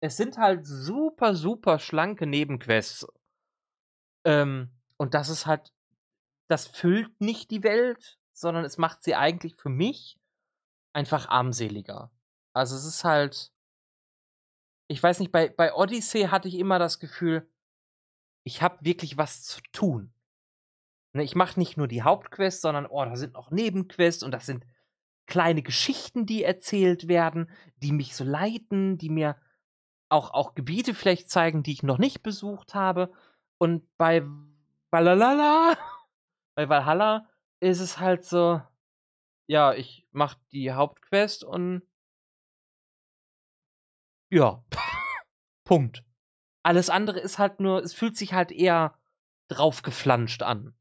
es 0.00 0.16
sind 0.16 0.38
halt 0.38 0.64
super, 0.64 1.34
super 1.34 1.78
schlanke 1.78 2.26
Nebenquests. 2.26 3.06
Ähm, 4.24 4.70
und 4.96 5.14
das 5.14 5.28
ist 5.28 5.46
halt 5.46 5.72
das 6.48 6.66
füllt 6.66 7.20
nicht 7.20 7.50
die 7.50 7.62
Welt, 7.62 8.18
sondern 8.32 8.64
es 8.64 8.78
macht 8.78 9.02
sie 9.02 9.14
eigentlich 9.14 9.56
für 9.56 9.68
mich 9.68 10.18
einfach 10.94 11.28
armseliger. 11.28 12.10
Also, 12.54 12.74
es 12.76 12.84
ist 12.86 13.04
halt 13.04 13.52
ich 14.90 15.02
weiß 15.02 15.20
nicht, 15.20 15.32
bei 15.32 15.48
bei 15.50 15.74
Odyssey 15.74 16.22
hatte 16.24 16.48
ich 16.48 16.54
immer 16.54 16.78
das 16.78 16.98
Gefühl, 16.98 17.48
ich 18.44 18.62
habe 18.62 18.78
wirklich 18.80 19.18
was 19.18 19.42
zu 19.44 19.60
tun. 19.72 20.12
Ne, 21.12 21.22
ich 21.22 21.34
mache 21.34 21.58
nicht 21.58 21.76
nur 21.76 21.88
die 21.88 22.02
Hauptquest, 22.02 22.62
sondern, 22.62 22.86
oh, 22.86 23.04
da 23.04 23.16
sind 23.16 23.34
noch 23.34 23.50
Nebenquests 23.50 24.22
und 24.22 24.30
das 24.32 24.46
sind 24.46 24.66
kleine 25.28 25.62
Geschichten, 25.62 26.26
die 26.26 26.42
erzählt 26.42 27.06
werden, 27.06 27.50
die 27.76 27.92
mich 27.92 28.16
so 28.16 28.24
leiten, 28.24 28.98
die 28.98 29.10
mir 29.10 29.36
auch 30.08 30.32
auch 30.32 30.54
Gebiete 30.54 30.94
vielleicht 30.94 31.30
zeigen, 31.30 31.62
die 31.62 31.72
ich 31.72 31.82
noch 31.82 31.98
nicht 31.98 32.22
besucht 32.22 32.74
habe. 32.74 33.12
Und 33.58 33.86
bei 33.98 34.24
Valalala 34.90 35.76
bei 36.56 36.68
Valhalla 36.68 37.28
ist 37.60 37.80
es 37.80 38.00
halt 38.00 38.24
so, 38.24 38.60
ja, 39.46 39.74
ich 39.74 40.06
mache 40.12 40.38
die 40.50 40.72
Hauptquest 40.72 41.44
und 41.44 41.82
ja, 44.30 44.64
Punkt. 45.64 46.04
Alles 46.62 46.90
andere 46.90 47.20
ist 47.20 47.38
halt 47.38 47.60
nur 47.60 47.82
es 47.82 47.94
fühlt 47.94 48.16
sich 48.16 48.32
halt 48.32 48.50
eher 48.50 48.98
draufgeflanscht 49.48 50.42
an. 50.42 50.74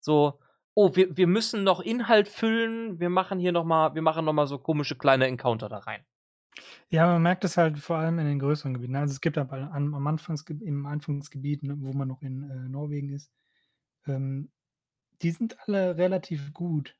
So: 0.00 0.40
„Oh, 0.78 0.94
wir 0.94 1.16
wir 1.16 1.26
müssen 1.26 1.64
noch 1.64 1.80
Inhalt 1.80 2.28
füllen. 2.28 3.00
Wir 3.00 3.08
machen 3.08 3.38
hier 3.38 3.50
noch 3.52 3.64
mal 3.64 3.94
wir 3.94 4.02
machen 4.02 4.26
noch 4.26 4.34
mal 4.34 4.46
so 4.46 4.58
komische 4.58 4.94
kleine 4.94 5.26
Encounter 5.26 5.70
da 5.70 5.78
rein.“ 5.78 6.04
Ja, 6.90 7.06
man 7.08 7.22
merkt 7.22 7.42
es 7.44 7.56
halt 7.56 7.78
vor 7.80 7.96
allem 7.96 8.20
in 8.20 8.26
den 8.26 8.38
größeren 8.38 8.74
Gebieten. 8.74 8.94
Also, 8.94 9.12
es 9.12 9.20
gibt 9.20 9.36
aber 9.38 9.72
am 9.72 9.92
am 9.94 10.06
Anfangsgeb 10.06 10.62
im 10.62 10.86
Anfangsgebiet, 10.86 11.64
ne, 11.64 11.74
wo 11.80 11.92
man 11.92 12.06
noch 12.06 12.22
in, 12.22 12.48
äh, 12.48 12.68
Norwegen 12.68 13.08
ist, 13.10 13.32
ähm, 14.06 14.52
die 15.22 15.32
sind 15.32 15.58
alle 15.68 15.96
relativ 15.98 16.52
gut, 16.54 16.96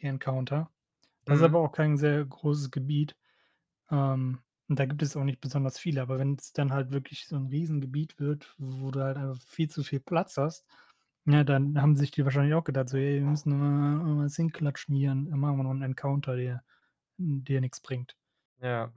die 0.00 0.06
Encounter. 0.06 0.70
Das 1.26 1.38
ist 1.38 1.42
Mhm. 1.42 1.46
aber 1.46 1.60
auch 1.60 1.72
kein 1.72 1.98
sehr 1.98 2.24
großes 2.26 2.70
Gebiet, 2.72 3.16
ähm, 3.90 4.40
und 4.68 4.78
da 4.80 4.86
gibt 4.86 5.02
es 5.02 5.16
auch 5.16 5.24
nicht 5.24 5.40
besonders 5.42 5.78
viele. 5.78 6.02
Aber 6.02 6.18
wenn's 6.18 6.52
dann 6.54 6.72
halt 6.72 6.92
wirklich 6.92 7.26
so 7.28 7.36
'n 7.36 7.48
Riesengebiet 7.48 8.18
wird, 8.20 8.54
wo 8.58 8.90
du 8.92 9.02
halt 9.02 9.16
einfach 9.18 9.42
viel 9.42 9.70
zu 9.70 9.84
viel 9.84 10.00
Platz 10.00 10.36
hast, 10.38 10.66
ja, 11.26 11.44
dann 11.44 11.80
haben 11.80 11.96
sich 11.96 12.10
die 12.10 12.24
wahrscheinlich 12.24 12.54
auch 12.54 12.64
gedacht 12.64 12.88
so: 12.88 12.96
„Ey, 12.96 13.20
wir 13.20 13.26
müssen 13.26 13.52
immer 13.52 14.24
was 14.24 14.36
hinklatschen 14.36 14.94
hier, 14.96 15.10
dann 15.10 15.28
machen 15.38 15.56
wir 15.58 15.64
noch 15.64 15.72
'n 15.72 15.82
Encounter, 15.82 16.36
der 16.36 16.64
der 17.18 17.60
nix 17.62 17.80
bringt.“ 17.80 18.16
Ja. 18.60 18.92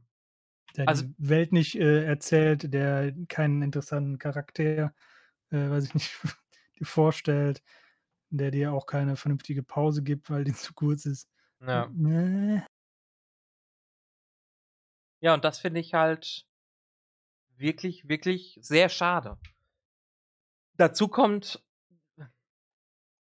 Der 0.76 0.88
Also 0.88 1.04
die 1.04 1.14
Welt 1.18 1.52
nicht, 1.52 1.76
äh, 1.76 2.04
erzählt, 2.06 2.74
der 2.74 3.14
keinen 3.28 3.62
interessanten 3.64 4.18
Charakter, 4.20 4.94
äh, 5.52 5.70
weiß 5.70 5.86
ich 5.86 5.94
nicht, 5.96 6.20
dir 6.80 6.86
vorstellt, 6.86 7.64
der 8.32 8.52
dir 8.52 8.74
auch 8.74 8.86
keine 8.88 9.16
vernünftige 9.18 9.64
Pause 9.64 10.04
gibt, 10.04 10.30
weil 10.30 10.44
die 10.46 10.54
zu 10.56 10.74
kurz 10.74 11.06
ist. 11.06 11.30
Ja. 11.60 11.94
Ne. 11.94 12.66
Ja, 15.22 15.34
und 15.34 15.44
das 15.46 15.60
finde 15.60 15.80
ich 15.80 15.94
halt 15.94 16.46
wirklich, 17.58 18.10
wirklich 18.10 18.58
sehr 18.64 18.90
schade. 18.90 19.38
Dazu 20.78 21.08
kommt 21.10 21.62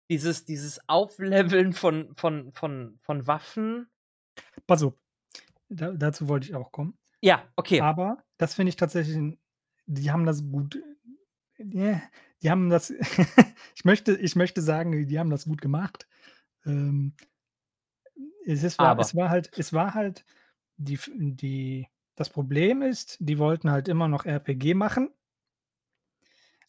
dieses 0.09 0.45
dieses 0.45 0.79
Aufleveln 0.87 1.73
von 1.73 2.15
von 2.15 2.51
von 2.53 2.97
von 3.01 3.27
Waffen. 3.27 3.87
Pass 4.67 4.83
auf, 4.83 4.93
da 5.69 5.91
dazu 5.91 6.27
wollte 6.27 6.47
ich 6.47 6.55
auch 6.55 6.71
kommen. 6.71 6.97
Ja, 7.21 7.47
okay. 7.55 7.81
Aber 7.81 8.23
das 8.37 8.55
finde 8.55 8.69
ich 8.69 8.75
tatsächlich 8.75 9.37
die 9.85 10.11
haben 10.11 10.25
das 10.25 10.43
gut 10.43 10.79
ne, 11.57 12.01
die 12.41 12.49
haben 12.49 12.69
das 12.69 12.89
ich 13.75 13.85
möchte 13.85 14.15
ich 14.15 14.35
möchte 14.35 14.61
sagen, 14.61 15.07
die 15.07 15.19
haben 15.19 15.29
das 15.29 15.45
gut 15.45 15.61
gemacht. 15.61 16.07
Ähm 16.65 17.13
es 18.45 18.63
ist 18.63 18.79
war 18.79 18.97
es 18.97 19.15
war 19.15 19.29
halt 19.29 19.51
es 19.57 19.73
war 19.73 19.93
halt 19.93 20.25
die 20.77 20.99
die 21.15 21.87
das 22.15 22.29
Problem 22.29 22.81
ist, 22.81 23.17
die 23.19 23.37
wollten 23.37 23.71
halt 23.71 23.87
immer 23.87 24.07
noch 24.07 24.25
RPG 24.25 24.73
machen 24.73 25.09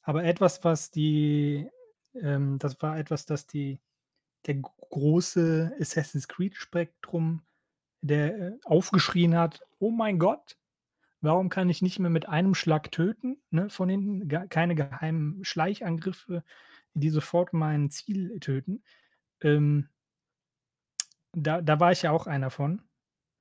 aber 0.03 0.25
etwas, 0.25 0.65
was 0.65 0.91
die 0.91 1.69
ähm, 2.15 2.59
das 2.59 2.81
war 2.83 2.99
etwas, 2.99 3.27
das 3.27 3.47
die 3.47 3.81
der 4.47 4.57
große 4.57 5.75
Assassin's 5.81 6.29
Creed 6.29 6.57
Spektrum, 6.57 7.43
der, 8.03 8.39
äh, 8.39 8.59
aufgeschrien 8.65 9.37
hat: 9.37 9.63
„Oh 9.81 9.91
mein 9.91 10.19
Gott, 10.21 10.59
warum 11.23 11.49
kann 11.51 11.71
ich 11.71 11.83
nicht 11.83 11.99
mehr 12.01 12.11
mit 12.11 12.29
einem 12.29 12.55
Schlag 12.55 12.93
töten, 12.93 13.39
ne, 13.51 13.71
von 13.71 13.89
hinten, 13.91 14.29
gar 14.29 14.49
keine 14.49 14.75
geheimen 14.77 15.45
Schleichangriffe, 15.45 16.45
die 16.95 17.11
sofort 17.11 17.53
mein 17.55 17.91
Ziel 17.91 18.41
töten?“ 18.41 18.85
Ähm 19.43 19.89
da 21.33 21.61
da 21.63 21.81
war 21.81 21.93
ich 21.93 22.03
ja 22.03 22.11
auch 22.13 22.27
einer 22.27 22.51
von. 22.51 22.83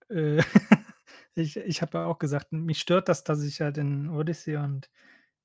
Äh, 0.10 0.40
ich 1.36 1.58
ich 1.58 1.82
habe 1.82 2.00
ja 2.00 2.06
auch 2.06 2.20
gesagt, 2.20 2.52
mich 2.54 2.80
stört 2.80 3.10
das, 3.10 3.24
dass 3.24 3.44
ich 3.44 3.62
halt 3.62 3.78
in 3.78 4.10
Odyssey 4.10 4.58
und 4.58 4.90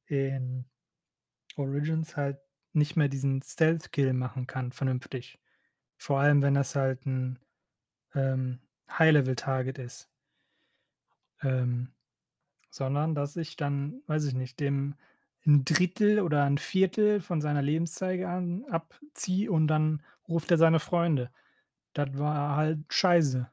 in 0.06 0.66
Origins 1.56 2.16
halt 2.16 2.38
nicht 2.76 2.96
mehr 2.96 3.08
diesen 3.08 3.42
Stealth 3.42 3.92
Kill 3.92 4.12
machen 4.14 4.46
kann 4.46 4.72
vernünftig. 4.72 5.38
Vor 5.98 6.20
allem, 6.20 6.42
wenn 6.42 6.54
das 6.54 6.76
halt 6.76 7.06
'n, 7.06 7.38
ähm, 8.14 8.60
High 8.90 9.12
Level 9.14 9.36
Target 9.36 9.78
ist. 9.78 10.06
Ähm, 11.42 11.88
sondern 12.70 13.14
dass 13.14 13.36
ich 13.36 13.56
dann, 13.56 14.02
weiß 14.08 14.26
ich 14.26 14.34
nicht, 14.34 14.60
dem 14.60 14.96
'n 15.46 15.64
1/3 15.64 16.22
oder 16.24 16.44
1/4 16.44 17.20
von 17.22 17.40
seiner 17.42 17.62
Lebenszeit 17.62 18.24
an 18.24 18.64
abziehe 18.70 19.52
und 19.52 19.68
dann 19.68 20.02
ruft 20.28 20.50
er 20.52 20.58
seine 20.58 20.80
Freunde. 20.80 21.30
Das 21.94 22.18
war 22.18 22.56
halt 22.56 22.80
scheiße. 22.92 23.50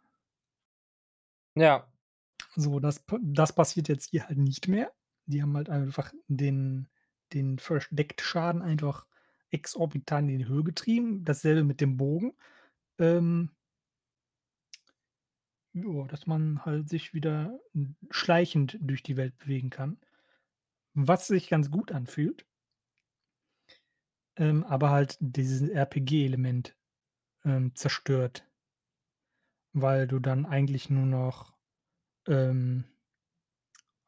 Ja. 1.58 1.88
So, 2.56 2.80
das 2.80 3.04
das 3.22 3.54
passiert 3.56 3.88
jetzt 3.90 4.10
hier 4.12 4.28
halt 4.28 4.38
nicht 4.38 4.68
mehr. 4.68 4.92
Die 5.26 5.42
haben 5.42 5.56
halt 5.58 5.70
einfach 5.70 6.14
den 6.28 6.88
den 7.34 7.60
Versteckt-Schaden 7.60 8.62
einfach 8.62 9.06
exorbitant 9.52 10.30
in 10.30 10.40
die 10.40 10.48
Höhe 10.48 10.64
getrieben. 10.64 11.24
Dasselbe 11.26 11.64
mit 11.64 11.82
dem 11.82 11.98
Bogen. 11.98 12.34
Ähm 13.00 13.52
ja, 15.74 16.06
dass 16.08 16.28
man 16.28 16.66
halt 16.66 16.90
sich 16.90 17.14
wieder, 17.14 17.60
schleichend 18.10 18.78
durch 18.82 19.04
die 19.04 19.18
Welt 19.18 19.38
bewegen 19.38 19.70
kann, 19.70 20.00
was 20.94 21.28
sich 21.28 21.50
ganz 21.50 21.72
gut 21.72 21.92
anfühlt. 21.92 22.46
Ähm, 24.38 24.64
aber 24.64 24.90
halt 24.90 25.18
dieses 25.20 25.62
RPG-Element, 25.70 26.76
ähm, 27.46 27.76
zerstört. 27.76 28.46
Weil 29.74 30.08
du 30.08 30.20
dann 30.20 30.46
eigentlich 30.46 30.90
nur 30.90 31.06
noch, 31.06 31.54
ähm 32.28 32.86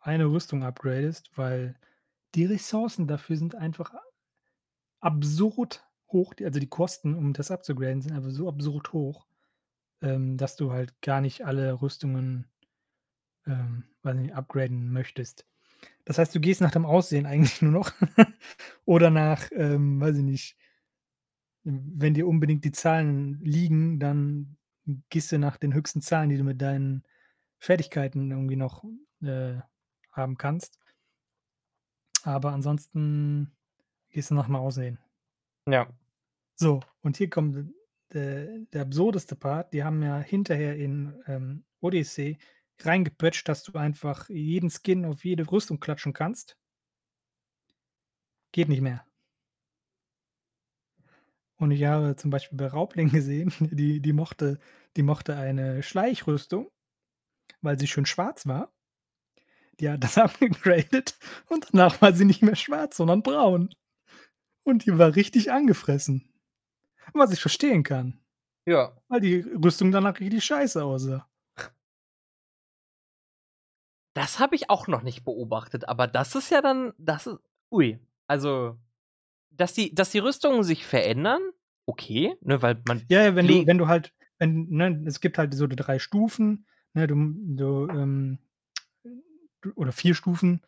eine 0.04 0.26
Rüstung 0.26 0.64
upgradest, 0.64 1.32
weil 1.38 1.76
die 2.36 2.46
Ressourcen 2.46 3.08
dafür 3.08 3.38
sind 3.38 3.56
einfach 3.56 3.94
absurd 5.04 5.86
hoch. 6.12 6.34
Also, 6.44 6.60
die 6.60 6.70
Kosten, 6.70 7.16
um 7.16 7.34
das 7.34 7.52
upzugraden, 7.52 8.02
sind 8.02 8.14
einfach 8.14 8.32
so 8.32 8.48
absurd 8.48 8.94
hoch, 8.94 9.28
ähm, 10.02 10.38
dass 10.38 10.56
du 10.56 10.72
halt 10.72 11.02
gar 11.02 11.22
nicht 11.22 11.46
alle 11.46 11.82
Rüstungen, 11.82 12.48
ähm, 13.46 13.84
weiß 14.04 14.16
nicht, 14.16 14.36
upgraden 14.36 14.92
möchtest. 14.92 15.46
Das 16.06 16.18
heißt, 16.18 16.34
du 16.36 16.40
gehst 16.40 16.62
nach 16.62 16.72
dem 16.72 16.86
Aussehen 16.86 17.26
eigentlich 17.28 17.62
nur 17.62 17.72
noch 17.72 17.92
oder 18.86 19.10
nach, 19.10 19.50
ähm, 19.54 20.00
weiß 20.02 20.18
ich 20.18 20.24
nicht 20.24 20.58
wenn 21.64 22.14
dir 22.14 22.28
unbedingt 22.28 22.66
die 22.66 22.72
Zahlen 22.72 23.40
liegen, 23.42 24.00
dann 24.00 24.58
gehst 25.10 25.32
du 25.32 25.40
nach 25.40 25.58
den 25.58 25.74
höchsten 25.74 26.02
Zahlen, 26.02 26.30
die 26.30 26.38
du 26.38 26.44
mit 26.44 26.62
deinen 26.62 27.04
Fertigkeiten 27.60 28.32
irgendwie 28.32 28.58
noch, 28.58 28.84
äh, 29.22 29.60
haben 30.12 30.38
kannst. 30.38 30.78
Aber 32.24 32.52
ansonsten 32.52 33.56
gehst 34.14 34.32
du 34.32 34.36
nach 34.36 34.46
dem 34.46 34.56
Aussehen. 34.56 35.00
Ja. 35.68 35.90
So, 36.56 36.82
und 37.02 37.18
hier 37.18 37.30
kommt 37.30 37.74
d 38.14 38.66
der 38.72 38.84
absurdeste 38.84 39.36
Part. 39.36 39.74
Die 39.74 39.84
haben 39.84 40.02
ja 40.04 40.20
hinterher 40.20 40.78
in, 40.78 41.22
ähm, 41.28 41.66
Odyssey 41.82 42.38
reingepatcht, 42.80 43.48
dass 43.48 43.64
du 43.64 43.78
einfach 43.78 44.30
jeden 44.30 44.70
Skin 44.70 45.06
auf 45.06 45.26
jede 45.26 45.50
Rüstung 45.52 45.80
klatschen 45.80 46.14
kannst. 46.14 46.58
Geht 48.52 48.70
nicht 48.70 48.82
mehr. 48.82 49.06
Und 51.58 51.72
ich 51.72 51.84
habe 51.86 52.16
zum 52.16 52.30
Beispiel 52.30 52.58
bei 52.58 52.68
Raubling 52.68 53.10
gesehen, 53.12 53.54
die 53.60 54.00
die 54.00 54.14
mochte 54.14 54.60
die 54.96 55.04
mochte 55.04 55.36
eine 55.36 55.82
Schleichrüstung, 55.82 56.70
weil 57.62 57.80
sie 57.80 57.88
schön 57.88 58.06
schwarz 58.06 58.46
war. 58.46 58.72
Die 59.80 59.90
hat 59.90 60.04
das 60.04 60.18
abgegradet 60.20 61.18
und 61.50 61.68
danach 61.72 62.02
war 62.02 62.14
sie 62.14 62.26
nicht 62.26 62.44
mehr 62.44 62.56
schwarz, 62.56 62.98
sondern 62.98 63.24
braun. 63.24 63.74
Und 64.68 64.86
die 64.86 64.98
war 64.98 65.16
richtig 65.16 65.52
angefressen. 65.52 66.30
Was 67.14 67.32
ich 67.34 67.42
verstehen 67.42 67.84
kann. 67.84 68.20
Ja. 68.66 68.94
Weil 69.10 69.22
die 69.22 69.40
Rüstung 69.42 69.92
danach 69.92 70.20
richtig 70.20 70.44
scheiße 70.46 70.84
aussah. 70.84 71.28
Das 74.16 74.40
habe 74.40 74.56
ich 74.56 74.70
auch 74.70 74.88
noch 74.88 75.02
nicht 75.02 75.24
beobachtet, 75.24 75.88
aber 75.88 76.08
das 76.08 76.36
ist 76.36 76.52
ja 76.52 76.62
dann 76.62 76.94
das 76.98 77.26
ist 77.28 77.40
ui. 77.72 78.00
Also, 78.28 78.78
dass 79.52 79.74
die 79.74 79.96
dass 79.96 80.12
die 80.12 80.20
Rüstungen 80.20 80.64
sich 80.64 80.86
verändern, 80.86 81.42
okay, 81.88 82.36
ne, 82.42 82.62
weil 82.62 82.82
man 82.88 83.04
Ja, 83.10 83.24
ja, 83.24 83.36
wenn 83.36 83.48
du 83.48 83.66
wenn 83.68 83.78
du 83.80 83.88
halt 83.88 84.14
wenn 84.40 84.68
ne, 84.70 85.04
es 85.08 85.20
gibt 85.22 85.38
halt 85.38 85.54
so 85.56 85.68
3 85.68 86.00
Stufen, 86.00 86.68
ne, 86.94 87.08
du 87.08 87.16
du, 87.56 87.88
ähm 87.90 88.40
oder 89.76 89.92
4 89.92 90.16
Stufen. 90.16 90.62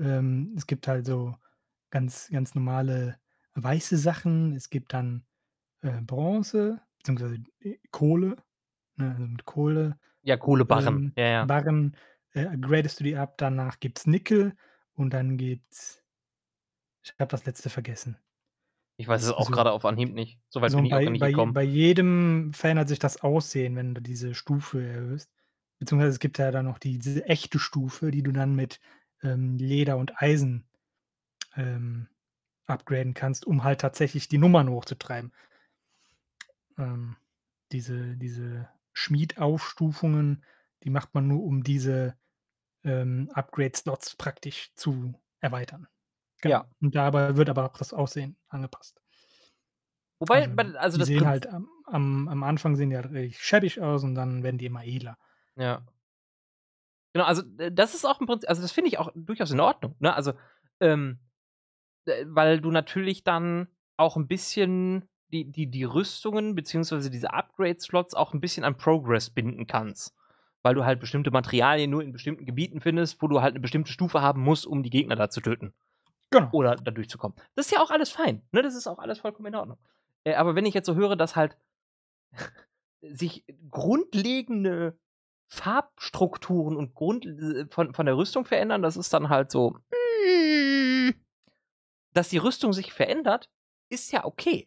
Ähm, 0.00 0.54
es 0.56 0.66
gibt 0.66 0.88
halt 0.88 1.06
so 1.06 1.34
ganz 1.90 2.28
ganz 2.30 2.54
normale 2.54 3.18
weiße 3.54 3.96
Sachen. 3.98 4.54
Es 4.54 4.70
gibt 4.70 4.92
dann, 4.94 5.26
äh, 5.82 6.00
Bronze 6.02 6.82
beziehungsweise, 6.98 7.38
äh, 7.60 7.78
Kohle, 7.92 8.36
ne, 8.96 9.12
also 9.12 9.26
mit 9.26 9.44
Kohle, 9.46 9.98
Ja, 10.24 10.36
Kohlebarren. 10.36 11.04
ähm, 11.04 11.16
Ja, 11.16 11.24
ja. 11.26 11.48
Barren, 11.48 11.96
äh, 12.32 12.56
gradest 12.58 13.00
du 13.00 13.04
die 13.04 13.16
ab. 13.16 13.36
Danach 13.38 13.80
gibt's 13.80 14.06
Nickel 14.06 14.56
und 14.94 15.12
dann 15.14 15.36
gibt's 15.38 16.02
ich 17.04 17.12
habe 17.18 17.28
das 17.30 17.44
Letzte 17.46 17.70
vergessen. 17.70 18.18
Ich 18.98 19.06
weiß 19.08 19.22
es 19.22 19.30
auch 19.32 19.50
So. 19.50 19.52
grade 19.52 19.72
auf 19.72 19.84
Anhieb 19.84 20.14
nicht. 20.14 20.40
So 20.48 20.60
weit 20.60 20.74
So 20.74 20.76
bin 20.76 20.84
ich 20.84 20.94
auch 20.94 21.00
bei 21.00 21.04
noch 21.04 21.10
nicht 21.12 21.20
bei 21.20 21.32
gekommen. 21.32 21.54
bei 21.54 21.62
jedem 21.64 22.52
verändert 22.52 22.88
sich 22.88 22.98
das 23.00 23.22
Aussehen, 23.22 23.76
wenn 23.76 23.94
du 23.94 24.00
diese 24.02 24.34
Stufe 24.34 24.84
erhöhst. 24.86 25.30
Beziehungsweise 25.78 26.12
es 26.12 26.18
gibt 26.20 26.38
ja 26.38 26.50
dann 26.52 26.66
noch 26.66 26.78
die 26.78 26.98
diese 26.98 27.24
echte 27.26 27.58
Stufe, 27.58 28.10
die 28.12 28.22
du 28.22 28.32
dann 28.32 28.54
mit, 28.54 28.80
ähm, 29.22 29.56
Leder 29.58 29.96
und 29.98 30.22
Eisen, 30.22 30.68
ähm, 31.56 32.08
upgraden 32.66 33.14
kannst, 33.14 33.46
um 33.46 33.64
halt 33.64 33.80
tatsächlich 33.80 34.28
die 34.28 34.38
Nummern 34.38 34.70
hochzutreiben. 34.70 35.32
Ähm, 36.78 37.16
diese 37.72 38.16
diese 38.16 38.68
Schmied-Aufstufungen, 38.92 40.44
die 40.82 40.90
macht 40.90 41.14
man 41.14 41.28
nur, 41.28 41.42
um 41.42 41.62
diese, 41.62 42.16
ähm, 42.84 43.30
Upgrade-Slots 43.34 44.16
praktisch 44.16 44.74
zu 44.76 45.14
erweitern. 45.40 45.88
Genau. 46.42 46.64
Ja. 46.64 46.66
Und 46.80 46.94
dabei 46.94 47.36
wird 47.36 47.50
aber 47.50 47.66
auch 47.66 47.78
das 47.78 47.92
Aussehen 47.94 48.36
angepasst. 48.48 49.00
Wobei 50.20 50.46
Also, 50.46 50.54
man 50.54 50.76
also 50.76 50.98
die 50.98 51.00
das 51.00 51.08
sehen 51.08 51.20
Prinz 51.20 51.26
halt 51.26 51.46
am 51.48 51.68
am 51.86 52.28
am 52.28 52.42
Anfang 52.42 52.76
sehen 52.76 52.90
die 52.90 52.96
halt 52.96 53.10
richtig 53.10 53.42
schäbig 53.42 53.80
aus 53.80 54.04
und 54.04 54.14
dann 54.14 54.42
werden 54.42 54.58
die 54.58 54.66
immer 54.66 54.84
edler. 54.84 55.18
Ja. 55.56 55.82
Genau, 57.14 57.24
also, 57.26 57.42
das 57.70 57.94
ist 57.94 58.06
auch 58.06 58.20
im 58.20 58.26
Prinz 58.26 58.44
also, 58.46 58.62
das 58.62 58.72
finde 58.72 58.88
ich 58.88 58.98
auch 58.98 59.10
durchaus 59.14 59.50
in 59.50 59.60
Ordnung, 59.60 59.96
ne? 59.98 60.14
Also, 60.14 60.32
ähm, 60.80 61.18
äh, 61.20 61.31
weil 62.26 62.60
du 62.60 62.70
natürlich 62.70 63.24
dann 63.24 63.68
auch 63.96 64.16
'n 64.16 64.26
bisschen 64.28 65.08
die 65.32 65.50
die 65.50 65.66
die 65.70 65.84
Rüstungen 65.84 66.54
beziehungsweise 66.54 67.10
diese 67.10 67.32
Upgrade-Slots 67.32 68.14
auch 68.14 68.34
'n 68.34 68.40
bisschen 68.40 68.64
an 68.64 68.76
Progress 68.76 69.30
binden 69.30 69.66
kannst. 69.66 70.14
Weil 70.62 70.74
du 70.74 70.84
halt 70.84 71.00
bestimmte 71.00 71.30
Materialien 71.30 71.90
nur 71.90 72.02
in 72.02 72.12
bestimmten 72.12 72.46
Gebieten 72.46 72.80
findest, 72.80 73.22
wo 73.22 73.28
du 73.28 73.42
halt 73.42 73.54
'ne 73.54 73.60
bestimmte 73.60 73.92
Stufe 73.92 74.20
haben 74.22 74.42
musst, 74.42 74.66
um 74.66 74.82
die 74.82 74.90
Gegner 74.90 75.16
da 75.16 75.30
zu 75.30 75.40
töten. 75.40 75.74
Genau. 76.30 76.50
Oder 76.52 76.76
da 76.76 76.90
durchzukommen. 76.92 77.36
Das 77.56 77.66
ist 77.66 77.72
ja 77.72 77.80
auch 77.82 77.90
alles 77.90 78.10
fein, 78.10 78.42
ne? 78.52 78.62
Das 78.62 78.74
ist 78.76 78.86
auch 78.88 78.98
alles 78.98 79.20
vollkommen 79.20 79.48
in 79.48 79.56
Ordnung. 79.56 79.78
Äh, 80.24 80.34
aber 80.34 80.54
wenn 80.56 80.66
ich 80.66 80.74
jetzt 80.74 80.86
so 80.86 80.96
höre, 80.96 81.16
dass 81.16 81.36
halt 81.36 81.56
sich 83.02 83.44
grundlegende 83.70 84.98
Farbstrukturen 85.48 86.76
und 86.76 86.94
Grund 86.94 87.26
äh, 87.26 87.66
von 87.70 87.94
von 87.94 88.06
der 88.06 88.16
Rüstung 88.16 88.44
verändern, 88.46 88.82
das 88.82 88.96
ist 88.98 89.12
dann 89.14 89.28
halt 89.30 89.50
so 89.52 89.76
hm. 89.76 89.82
Dass 92.14 92.28
die 92.28 92.38
Rüstung 92.38 92.72
sich 92.72 92.92
verändert, 92.92 93.50
ist 93.90 94.12
ja 94.12 94.24
okay. 94.24 94.66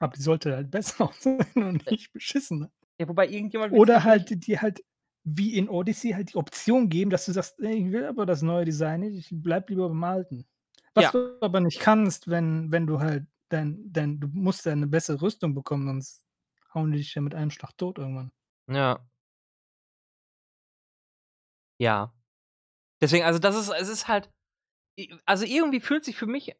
Aber 0.00 0.16
die 0.16 0.22
sollte 0.22 0.54
halt 0.56 0.70
besser 0.70 1.04
aussehen 1.08 1.62
und 1.62 1.86
Äh 1.86 1.92
nicht 1.92 2.12
beschissener. 2.12 2.70
Ja, 2.98 3.08
wobei 3.08 3.28
irgendjemand 3.28 3.72
Oder 3.72 4.04
halt 4.04 4.46
dir 4.46 4.60
halt 4.62 4.84
wie 5.24 5.56
in 5.56 5.68
Odyssey 5.68 6.10
halt 6.12 6.32
die 6.32 6.36
Option 6.36 6.88
geben, 6.88 7.10
dass 7.10 7.26
du 7.26 7.32
sagst: 7.32 7.58
„Ey, 7.60 7.74
ich 7.86 7.92
will 7.92 8.04
aber 8.06 8.26
das 8.26 8.42
neue 8.42 8.64
Design 8.64 9.00
nicht, 9.00 9.16
ich 9.32 9.42
bleibe 9.42 9.66
lieber 9.72 9.88
beim 9.88 10.04
Alten.“ 10.04 10.46
Was 10.94 11.10
Ja. 11.10 11.12
du 11.12 11.38
aber 11.40 11.60
nicht 11.60 11.80
kannst, 11.80 12.28
wenn 12.28 12.70
wenn 12.72 12.86
du 12.86 13.00
halt 13.00 13.26
dein 13.48 13.78
dein 13.92 14.20
du 14.20 14.28
musst 14.28 14.66
ja 14.66 14.74
'ne 14.76 14.86
bessere 14.86 15.22
Rüstung 15.22 15.54
bekommen, 15.54 15.86
sonst 15.86 16.26
hauen 16.74 16.92
die 16.92 16.98
dich 16.98 17.14
ja 17.14 17.22
mit 17.22 17.34
einem 17.34 17.50
Schlag 17.50 17.76
tot 17.78 17.98
irgendwann. 17.98 18.32
Ja. 18.68 19.02
Ja. 21.80 22.12
Deswegen, 23.02 23.24
also, 23.24 23.38
das 23.38 23.56
ist 23.56 23.70
es 23.70 23.88
ist 23.90 24.08
halt 24.08 24.30
also, 25.26 25.44
irgendwie 25.44 25.80
fühlt 25.80 26.04
sich 26.04 26.16
für 26.16 26.26
mich, 26.26 26.54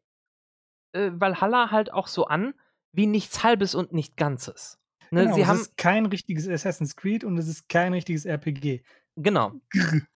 äh, 0.93 1.11
Valhalla 1.13 1.71
halt 1.71 1.93
auch 1.93 2.07
so 2.07 2.25
an 2.27 2.55
wie 2.93 3.07
nichts 3.07 3.43
Halbes 3.43 3.75
und 3.75 3.93
nichts 3.93 4.15
Ganzes. 4.17 4.79
Ne, 5.11 5.27
Genau, 5.27 5.33
sie 5.33 5.45
es 5.45 5.47
haben 5.47 5.67
ist 5.67 5.77
kein 5.77 6.05
richtiges 6.07 6.47
Assassin's 6.47 6.95
Creed 6.95 7.23
und 7.23 7.37
es 7.37 7.47
ist 7.47 7.69
kein 7.69 7.93
richtiges 7.93 8.25
RPG. 8.25 8.81
Genau. 9.17 9.53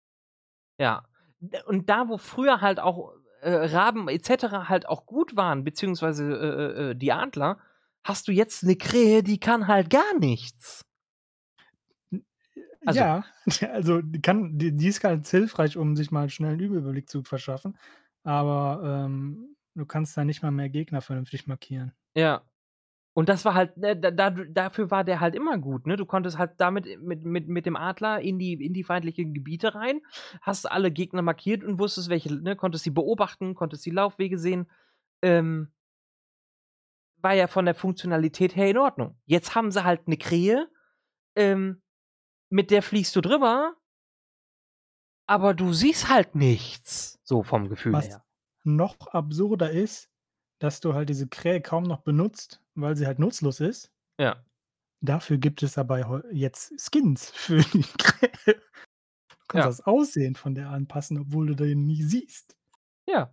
Ja. 0.79 1.03
Und 1.65 1.89
da, 1.89 2.07
wo 2.09 2.17
früher 2.17 2.61
halt 2.61 2.79
auch, 2.79 3.13
äh, 3.41 3.51
Raben 3.51 4.07
et 4.09 4.25
cetera 4.25 4.69
halt 4.69 4.87
auch 4.87 5.05
gut 5.05 5.35
waren, 5.35 5.63
beziehungsweise, 5.63 6.23
äh, 6.25 6.87
äh, 6.87 6.89
äh, 6.91 6.95
die 6.95 7.11
Adler, 7.13 7.59
hast 8.03 8.27
du 8.27 8.31
jetzt 8.31 8.63
'ne 8.63 8.75
Krähe, 8.75 9.23
die 9.23 9.39
kann 9.39 9.67
halt 9.67 9.89
gar 9.89 10.17
nichts. 10.19 10.83
Also 12.85 13.03
ja, 13.03 13.25
also, 13.73 14.01
die 14.01 14.21
kann 14.21 14.57
die 14.57 14.75
die 14.75 14.87
ist 14.87 15.01
ganz 15.01 15.29
hilfreich, 15.31 15.77
um 15.77 15.95
sich 15.95 16.11
mal 16.11 16.29
schnell 16.29 16.53
'n 16.55 16.59
Überblick 16.59 17.09
zu 17.09 17.23
verschaffen, 17.23 17.77
aber, 18.23 19.05
ähm, 19.05 19.55
du 19.75 19.85
kannst 19.85 20.17
da 20.17 20.25
nicht 20.25 20.43
mal 20.43 20.51
mehr 20.51 20.69
Gegner 20.69 21.01
vernünftig 21.01 21.47
markieren. 21.47 21.93
Ja. 22.15 22.41
Und 23.13 23.29
das 23.29 23.45
war 23.45 23.53
halt, 23.55 23.77
ne, 23.77 23.97
da 23.97 24.11
da 24.11 24.29
dafür 24.31 24.91
war 24.91 25.03
der 25.03 25.19
halt 25.21 25.35
immer 25.35 25.57
gut, 25.59 25.87
ne? 25.87 25.97
Du 25.97 26.05
konntest 26.05 26.37
halt 26.37 26.53
damit 26.59 27.01
mit 27.01 27.25
mit 27.25 27.47
mit 27.49 27.65
dem 27.65 27.75
Adler 27.75 28.21
in 28.21 28.39
die 28.39 28.53
in 28.53 28.73
die 28.73 28.83
feindlichen 28.85 29.33
Gebiete 29.33 29.75
rein, 29.75 30.01
hast 30.41 30.71
alle 30.71 30.91
Gegner 30.91 31.21
markiert 31.23 31.63
und 31.63 31.79
wusstest, 31.79 32.09
welche 32.09 32.33
ne, 32.35 32.55
konntest 32.55 32.85
sie 32.85 32.91
beobachten, 32.91 33.55
konntest 33.55 33.85
die 33.85 33.91
Laufwege 33.91 34.39
sehen. 34.39 34.67
Ähm 35.23 35.71
war 37.23 37.33
ja 37.33 37.47
von 37.47 37.65
der 37.65 37.75
Funktionalität 37.75 38.55
her 38.55 38.69
in 38.69 38.77
Ordnung. 38.77 39.17
Jetzt 39.25 39.55
haben 39.55 39.71
sie 39.71 39.83
halt 39.83 40.07
'ne 40.07 40.17
Krähe, 40.17 40.69
ähm, 41.35 41.81
mit 42.49 42.71
der 42.71 42.83
fliegst 42.83 43.15
du 43.15 43.21
drüber 43.21 43.75
aber 45.27 45.53
du 45.53 45.73
siehst 45.73 46.09
halt 46.09 46.35
nichts, 46.35 47.19
so 47.23 47.43
vom 47.43 47.69
Gefühl 47.69 47.93
Was 47.93 48.07
her. 48.07 48.23
noch 48.63 48.95
absurder 49.07 49.71
ist, 49.71 50.09
dass 50.59 50.79
du 50.81 50.93
halt 50.93 51.09
diese 51.09 51.27
Krähe 51.27 51.61
kaum 51.61 51.83
noch 51.83 52.01
benutzt, 52.01 52.61
weil 52.75 52.95
sie 52.97 53.05
halt 53.07 53.19
nutzlos 53.19 53.59
ist. 53.59 53.91
Ja. 54.19 54.43
Dafür 55.03 55.37
gibt 55.37 55.61
es 55.63 55.77
aber 55.77 56.23
jetzt 56.33 56.73
Skins 56.79 57.29
für 57.31 57.59
die 57.61 57.83
Krähe. 57.99 58.55
Du 59.29 59.45
kannst 59.47 59.65
Ja. 59.65 59.67
das 59.67 59.81
Aussehen 59.81 60.35
von 60.35 60.55
der 60.55 60.69
anpassen, 60.71 61.19
obwohl 61.19 61.47
du 61.47 61.55
den 61.55 61.85
nie 61.87 62.03
siehst. 62.03 62.55
Ja. 63.07 63.31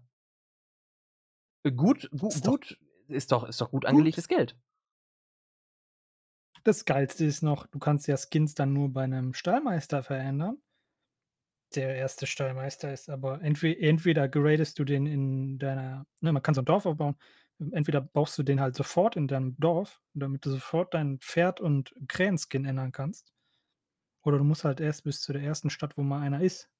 Äh, 1.67 1.73
gut 1.73 2.09
gu 2.13 2.29
Ist 2.29 2.47
doch 2.47 2.53
gut 2.53 2.79
ist 3.09 3.33
doch 3.33 3.45
ist 3.45 3.61
doch 3.61 3.71
gut 3.71 3.87
gut. 3.87 3.87
angelegtes 3.91 4.29
Geld. 4.29 4.57
Das 6.67 6.87
Geilste 6.87 7.27
ist 7.27 7.43
noch, 7.43 7.67
du 7.67 7.79
kannst 7.79 8.07
ja 8.09 8.17
Skins 8.17 8.55
dann 8.55 8.73
nur 8.73 8.91
bei 8.91 9.07
'nem 9.07 9.35
Stallmeister 9.35 10.03
verändern. 10.03 10.57
Der 11.73 11.97
erste 11.97 12.27
Stallmeister 12.27 12.93
ist 12.93 13.09
aber 13.09 13.41
entwe 13.43 13.77
entweder 13.81 14.29
gradest 14.29 14.79
du 14.79 14.85
den 14.85 15.07
in 15.07 15.59
deiner 15.59 16.07
ne, 16.21 16.33
man 16.33 16.43
kann 16.43 16.55
so 16.55 16.61
'n 16.61 16.65
Dorf 16.65 16.87
aufbauen. 16.87 17.17
Entweder 17.73 18.01
baust 18.01 18.37
du 18.39 18.43
den 18.43 18.61
halt 18.61 18.75
sofort 18.77 19.17
in 19.17 19.27
deinem 19.29 19.57
Dorf, 19.59 20.01
damit 20.13 20.45
du 20.45 20.51
sofort 20.51 20.95
dein 20.95 21.19
Pferd 21.21 21.61
und 21.61 21.95
Krähenskin 22.09 22.65
ändern 22.65 22.93
kannst. 22.93 23.33
Oder 24.25 24.39
du 24.39 24.45
musst 24.45 24.65
halt 24.65 24.81
erst 24.81 25.05
bis 25.05 25.23
zu 25.23 25.33
der 25.33 25.43
ersten 25.43 25.71
Stadt, 25.71 25.99
wo 25.99 26.03
mal 26.03 26.23
einer 26.23 26.43
ist. 26.43 26.71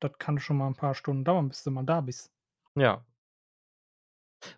Das 0.00 0.12
kann 0.18 0.38
schon 0.40 0.58
mal 0.58 0.68
'n 0.68 0.76
paar 0.76 0.94
Stunden 0.96 1.24
dauern, 1.24 1.48
bis 1.48 1.64
du 1.64 1.70
mal 1.72 1.84
da 1.84 2.00
bist. 2.02 2.32
Ja. 2.76 3.04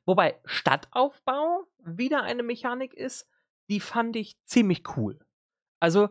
Wobei 0.08 0.40
Stadtaufbau 0.44 1.66
wieder 1.84 2.22
eine 2.22 2.42
Mechanik 2.42 2.92
ist, 2.94 3.28
die 3.70 3.78
fand 3.80 4.16
ich 4.16 4.36
ziemlich 4.44 4.82
cool. 4.96 5.18
Also 5.80 6.10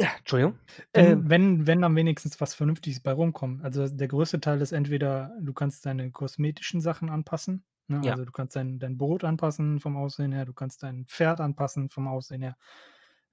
Entschuldigung. 0.00 0.58
Wenn 0.94 1.18
Ähm 1.18 1.28
wenn 1.28 1.66
wenn 1.66 1.80
dann 1.82 1.96
wenigstens 1.96 2.40
was 2.40 2.54
Vernünftiges 2.54 3.00
bei 3.00 3.12
rumkommt. 3.12 3.64
Also, 3.64 3.88
der 3.88 4.08
größte 4.08 4.40
Teil 4.40 4.60
ist 4.60 4.72
entweder 4.72 5.36
du 5.40 5.52
kannst 5.52 5.84
deine 5.86 6.10
kosmetischen 6.12 6.80
Sachen 6.80 7.10
anpassen, 7.10 7.64
ne? 7.88 8.04
Ja. 8.04 8.12
Also, 8.12 8.24
du 8.24 8.30
kannst 8.32 8.54
dein 8.56 8.78
dein 8.78 8.96
Brot 8.96 9.24
anpassen 9.24 9.80
vom 9.80 9.96
Aussehen 9.96 10.32
her, 10.32 10.44
du 10.44 10.52
kannst 10.52 10.82
dein 10.82 11.04
Pferd 11.06 11.40
anpassen 11.40 11.90
vom 11.90 12.06
Aussehen 12.08 12.42
her. 12.42 12.56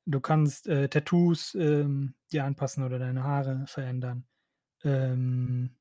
Du 0.08 0.20
kannst, 0.22 0.68
äh, 0.68 0.88
Tattoos, 0.90 1.56
ähm, 1.56 2.16
dir 2.32 2.46
anpassen 2.46 2.84
oder 2.84 3.00
deine 3.00 3.24
Haare 3.24 3.66
verändern. 3.68 4.26
Ähm, 4.84 5.78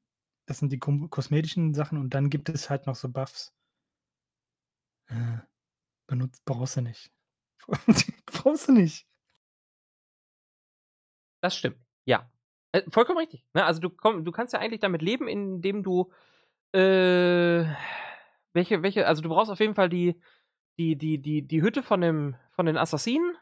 das 0.46 0.58
sind 0.60 0.72
die 0.72 0.78
kom 0.80 1.10
kosmetischen 1.10 1.74
Sachen 1.74 1.98
und 1.98 2.14
dann 2.14 2.30
gibt 2.30 2.48
es 2.50 2.70
halt 2.70 2.86
noch 2.86 2.96
so 2.96 3.08
Buffs. 3.10 3.52
Äh, 5.08 5.38
benutzt 6.08 6.44
brauchst 6.46 6.76
du 6.76 6.82
nicht. 6.82 7.12
Brauchst 8.26 8.68
du 8.68 8.72
nicht. 8.72 9.06
Das 11.44 11.54
stimmt, 11.54 11.76
ja. 12.06 12.30
Äh, 12.72 12.82
vollkommen 12.90 13.18
richtig, 13.18 13.44
ne? 13.52 13.64
Also, 13.66 13.78
du 13.80 13.90
komm 13.90 14.24
du 14.24 14.32
kannst 14.32 14.54
ja 14.54 14.60
eigentlich 14.60 14.80
damit 14.80 15.02
leben, 15.02 15.28
indem 15.28 15.82
du, 15.82 16.10
äh 16.72 17.66
welche 18.54 18.82
welche 18.82 19.06
also, 19.06 19.22
du 19.22 19.28
brauchst 19.30 19.50
auf 19.52 19.60
jeden 19.60 19.74
Fall 19.74 19.88
die 19.90 20.20
die 20.78 20.96
die 20.96 21.20
die 21.22 21.42
die 21.46 21.62
Hütte 21.62 21.82
von 21.82 22.00
dem 22.02 22.36
von 22.52 22.66
den 22.66 22.78
Assassinen 22.78 23.36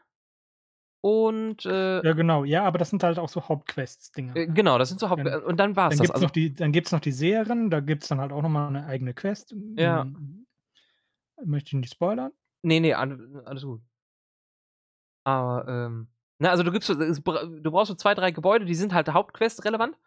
und, 1.05 1.65
äh 1.65 2.03
Ja, 2.03 2.11
genau. 2.13 2.43
Ja, 2.43 2.65
aber 2.65 2.77
das 2.79 2.89
sind 2.89 3.01
halt 3.03 3.17
auch 3.17 3.29
so 3.29 3.47
Hauptquests-Dinger, 3.47 4.35
Äh, 4.35 4.47
genau, 4.47 4.77
das 4.77 4.89
sind 4.89 4.99
so 4.99 5.09
Haupt 5.09 5.25
Dann 5.25 5.27
äh, 5.27 5.37
und 5.37 5.57
dann 5.59 5.75
war's 5.75 5.95
dann 5.95 5.99
das. 5.99 6.09
gibt's 6.09 6.21
Also 6.21 6.27
noch 6.27 6.31
die 6.31 6.53
dann 6.55 6.71
gibt's 6.73 6.91
noch 6.93 7.01
die 7.01 7.11
Seherin, 7.13 7.69
da 7.71 7.81
gibt's 7.81 8.07
dann 8.09 8.21
halt 8.21 8.31
auch 8.33 8.41
noch 8.43 8.49
mal 8.49 8.69
'ne 8.71 8.85
eigene 8.87 9.13
Quest. 9.13 9.51
Ja. 9.75 10.13
Hm, 10.13 10.47
möchte 11.45 11.69
ich 11.69 11.73
nicht 11.81 11.93
spoilern. 11.93 12.33
Ne, 12.65 12.79
ne, 12.79 12.93
all 12.93 13.43
alles 13.45 13.63
gut. 13.63 13.83
Aber, 15.25 15.65
ähm 15.67 16.12
ne, 16.43 16.51
also, 16.51 16.63
du 16.63 16.71
gibst 16.71 16.89
du 16.89 17.71
brauchst 17.71 17.89
so 17.89 17.95
2, 17.95 18.15
3 18.15 18.31
Gebäude, 18.31 18.65
die 18.65 18.75
sind 18.75 18.93
halt 18.93 19.09
Hauptquest 19.13 19.65
relevant. 19.65 19.97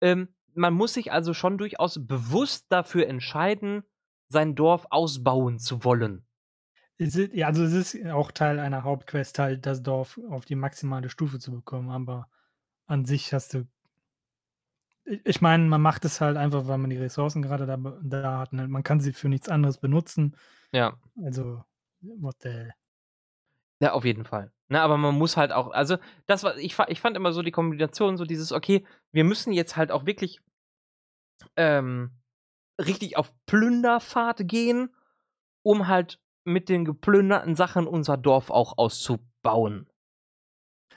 Ähm, 0.00 0.28
man 0.54 0.74
muss 0.74 0.94
sich 0.94 1.12
also 1.12 1.34
schon 1.34 1.58
durchaus 1.58 2.06
bewusst 2.06 2.66
dafür 2.70 3.08
entscheiden, 3.08 3.84
sein 4.28 4.54
Dorf 4.56 4.86
ausbauen 4.90 5.58
zu 5.58 5.84
wollen. 5.84 6.26
Es 6.98 7.16
i 7.16 7.30
ja, 7.34 7.46
also, 7.48 7.64
es 7.64 7.72
ist 7.74 8.06
auch 8.08 8.30
Teil 8.32 8.58
einer 8.60 8.84
Hauptquest 8.84 9.38
halt, 9.38 9.66
das 9.66 9.82
Dorf 9.82 10.20
auf 10.30 10.44
die 10.44 10.54
maximale 10.56 11.10
Stufe 11.10 11.38
zu 11.38 11.50
bekommen, 11.52 11.90
aber 11.90 12.28
an 12.86 13.04
sich 13.06 13.32
hast 13.34 13.54
du 13.54 13.66
ich 15.24 15.40
meine, 15.40 15.64
man 15.64 15.80
macht 15.80 16.04
es 16.04 16.20
halt 16.20 16.36
einfach, 16.36 16.66
weil 16.68 16.78
man 16.78 16.90
die 16.90 16.96
Ressourcen 16.98 17.42
grade 17.42 17.66
da 17.66 17.76
da 18.02 18.38
hat, 18.38 18.52
ne? 18.52 18.68
Man 18.68 18.82
kann 18.82 19.00
sie 19.00 19.12
für 19.12 19.28
nichts 19.28 19.48
anderes 19.48 19.78
benutzen. 19.78 20.36
Ja. 20.72 20.98
Also, 21.22 21.64
what 22.00 22.36
the 22.42 22.48
hell. 22.50 22.72
Ja, 23.82 23.92
auf 23.92 24.04
jeden 24.04 24.24
Fall. 24.24 24.52
Ne, 24.70 24.80
aber 24.80 24.96
man 24.96 25.16
muss 25.18 25.36
halt 25.36 25.52
auch 25.52 25.70
also, 25.72 25.96
das 26.26 26.44
war 26.44 26.56
ich 26.56 26.78
ich 26.88 27.00
fand 27.00 27.16
immer 27.16 27.32
so 27.32 27.42
die 27.42 27.50
Kombination 27.50 28.16
so 28.16 28.24
dieses: 28.24 28.52
„Okay, 28.52 28.86
wir 29.12 29.24
müssen 29.24 29.52
jetzt 29.52 29.76
halt 29.76 29.90
auch 29.90 30.06
wirklich 30.06 30.40
ähm, 31.56 32.10
richtig 32.80 33.16
auf 33.16 33.32
Plünderfahrt 33.46 34.42
gehen, 34.48 34.90
um 35.62 35.88
halt 35.88 36.20
mit 36.44 36.68
den 36.68 36.84
geplünderten 36.84 37.56
Sachen 37.56 37.86
unser 37.86 38.16
Dorf 38.16 38.50
auch 38.50 38.78
auszubauen.“ 38.78 39.88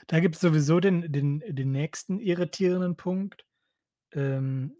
Da 0.06 0.20
gibt's 0.20 0.40
sowieso 0.40 0.80
den 0.80 1.12
den 1.12 1.40
den 1.46 1.70
nächsten 1.70 2.18
irritierenden 2.18 2.96
Punkt, 2.96 3.44
ähm, 4.12 4.76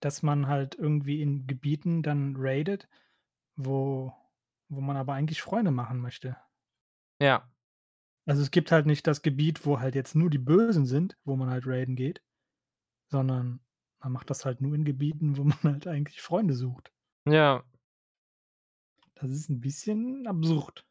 dass 0.00 0.22
man 0.22 0.46
halt 0.46 0.74
irgendwie 0.74 1.20
in 1.22 1.46
Gebieten 1.46 2.02
dann 2.02 2.34
raidet, 2.36 2.88
wo 3.56 4.12
wo 4.68 4.80
man 4.80 4.96
aber 4.96 5.14
eigentlich 5.14 5.42
Freunde 5.42 5.70
machen 5.70 6.00
möchte. 6.00 6.36
Ja. 7.20 7.48
Also, 8.26 8.42
es 8.42 8.50
gibt 8.52 8.72
halt 8.72 8.86
nicht 8.86 9.06
das 9.06 9.22
Gebiet, 9.22 9.66
wo 9.66 9.80
halt 9.80 9.94
jetzt 9.96 10.14
nur 10.16 10.30
die 10.30 10.38
Bösen 10.38 10.86
sind, 10.86 11.16
wo 11.24 11.36
man 11.36 11.50
halt 11.50 11.66
raiden 11.66 11.96
geht, 11.96 12.22
sondern 13.10 13.60
man 14.00 14.12
macht 14.12 14.30
das 14.30 14.44
halt 14.46 14.60
nur 14.62 14.74
in 14.74 14.84
Gebieten, 14.84 15.36
wo 15.38 15.44
man 15.44 15.58
halt 15.64 15.86
eigentlich 15.88 16.22
Freunde 16.22 16.54
sucht. 16.54 16.92
Ja. 17.28 17.64
Das 19.16 19.30
ist 19.30 19.48
'n 19.50 19.60
bisschen 19.60 20.26
absurd. 20.26 20.84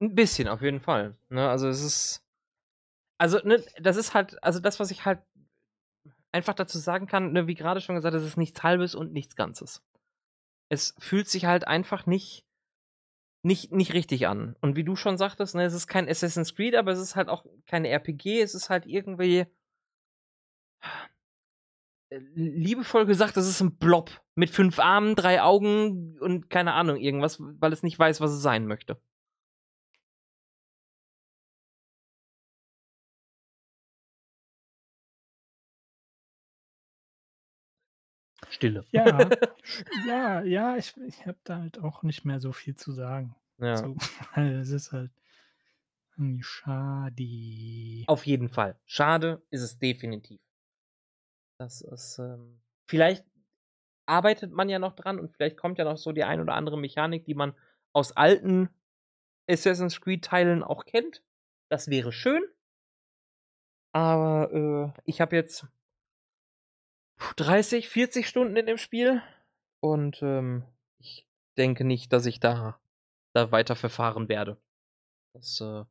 'N 0.00 0.14
bisschen, 0.14 0.48
auf 0.48 0.62
jeden 0.62 0.80
Fall, 0.80 1.16
ne? 1.30 1.48
Also, 1.48 1.68
es 1.68 1.82
ist 1.82 2.24
also, 3.18 3.38
ne, 3.44 3.62
das 3.80 3.96
ist 3.96 4.14
halt 4.14 4.42
also, 4.42 4.60
das, 4.60 4.80
was 4.80 4.90
ich 4.90 5.04
halt 5.04 5.20
einfach 6.32 6.54
dazu 6.54 6.78
sagen 6.78 7.06
kann, 7.06 7.32
ne, 7.32 7.46
wie 7.46 7.54
grade 7.54 7.80
schon 7.82 7.94
gesagt, 7.94 8.14
es 8.14 8.24
ist 8.24 8.38
nichts 8.38 8.62
Halbes 8.62 8.94
und 8.94 9.12
nichts 9.12 9.36
Ganzes. 9.36 9.82
Es 10.70 10.94
fühlt 10.98 11.28
sich 11.28 11.46
halt 11.46 11.66
einfach 11.68 12.06
nicht 12.06 12.44
nicht 13.42 13.72
nicht 13.72 13.92
richtig 13.94 14.26
an. 14.28 14.56
Und 14.60 14.76
wie 14.76 14.84
du 14.84 14.96
schon 14.96 15.18
sagtest, 15.18 15.54
ne, 15.54 15.64
es 15.64 15.74
ist 15.74 15.86
kein 15.88 16.08
Assassin's 16.08 16.54
Creed, 16.54 16.74
aber 16.76 16.92
es 16.92 17.00
ist 17.00 17.16
halt 17.16 17.28
auch 17.28 17.44
kein 17.66 17.84
RPG, 17.84 18.40
es 18.40 18.54
ist 18.54 18.70
halt 18.70 18.86
irgendwie 18.86 19.46
äh, 22.10 22.18
liebevoll 22.34 23.06
gesagt, 23.06 23.36
das 23.36 23.48
ist 23.48 23.60
'n 23.60 23.76
Blob 23.76 24.10
mit 24.34 24.50
5 24.50 24.78
Armen, 24.78 25.14
3 25.16 25.42
Augen 25.42 26.18
und 26.20 26.50
keine 26.50 26.74
Ahnung 26.74 26.96
irgendwas, 26.96 27.38
weil 27.40 27.72
es 27.72 27.82
nicht 27.82 27.98
weiß, 27.98 28.20
was 28.20 28.32
es 28.32 28.42
sein 28.42 28.66
möchte. 28.66 29.00
Stille. 38.62 38.84
Ja, 38.92 39.28
ja, 40.06 40.42
ja, 40.42 40.76
ich 40.76 40.96
ich 40.98 41.26
habe 41.26 41.38
da 41.42 41.58
halt 41.58 41.80
auch 41.80 42.04
nicht 42.04 42.24
mehr 42.24 42.38
so 42.38 42.52
viel 42.52 42.76
zu 42.76 42.92
sagen. 42.92 43.34
Ja. 43.58 43.76
So, 43.76 43.96
weil 44.36 44.54
es 44.60 44.70
ist 44.70 44.92
halt 44.92 45.10
irgendwie 46.16 46.44
schade. 46.44 48.04
Auf 48.06 48.24
jeden 48.24 48.48
Fall. 48.48 48.78
Schade 48.86 49.42
ist 49.50 49.62
es 49.62 49.78
definitiv. 49.78 50.40
Das 51.58 51.80
ist, 51.80 52.20
ähm 52.20 52.60
vielleicht 52.86 53.24
arbeitet 54.06 54.52
man 54.52 54.68
ja 54.68 54.78
noch 54.78 54.94
dran 54.94 55.18
und 55.18 55.32
vielleicht 55.32 55.56
kommt 55.56 55.78
ja 55.78 55.84
noch 55.84 55.96
so 55.96 56.12
die 56.12 56.24
ein 56.24 56.40
oder 56.40 56.54
andere 56.54 56.78
Mechanik, 56.78 57.24
die 57.24 57.34
man 57.34 57.54
aus 57.92 58.12
alten 58.12 58.68
Assassin's 59.48 60.00
Creed-Teilen 60.00 60.62
auch 60.62 60.84
kennt. 60.84 61.22
Das 61.68 61.88
wäre 61.88 62.12
schön. 62.12 62.42
Aber, 63.92 64.94
äh, 64.96 65.00
ich 65.04 65.20
habe 65.20 65.34
jetzt 65.34 65.66
30, 67.36 67.88
40 67.88 68.28
Stunden 68.28 68.56
in 68.56 68.66
dem 68.66 68.78
Spiel 68.78 69.22
und, 69.80 70.22
ähm, 70.22 70.64
ich 70.98 71.26
denke 71.56 71.84
nicht, 71.84 72.12
dass 72.12 72.26
ich 72.26 72.40
da 72.40 72.78
da 73.34 73.50
weiter 73.50 73.76
verfahren 73.76 74.28
werde. 74.28 74.58
Das, 75.34 75.60
äh 75.60 75.84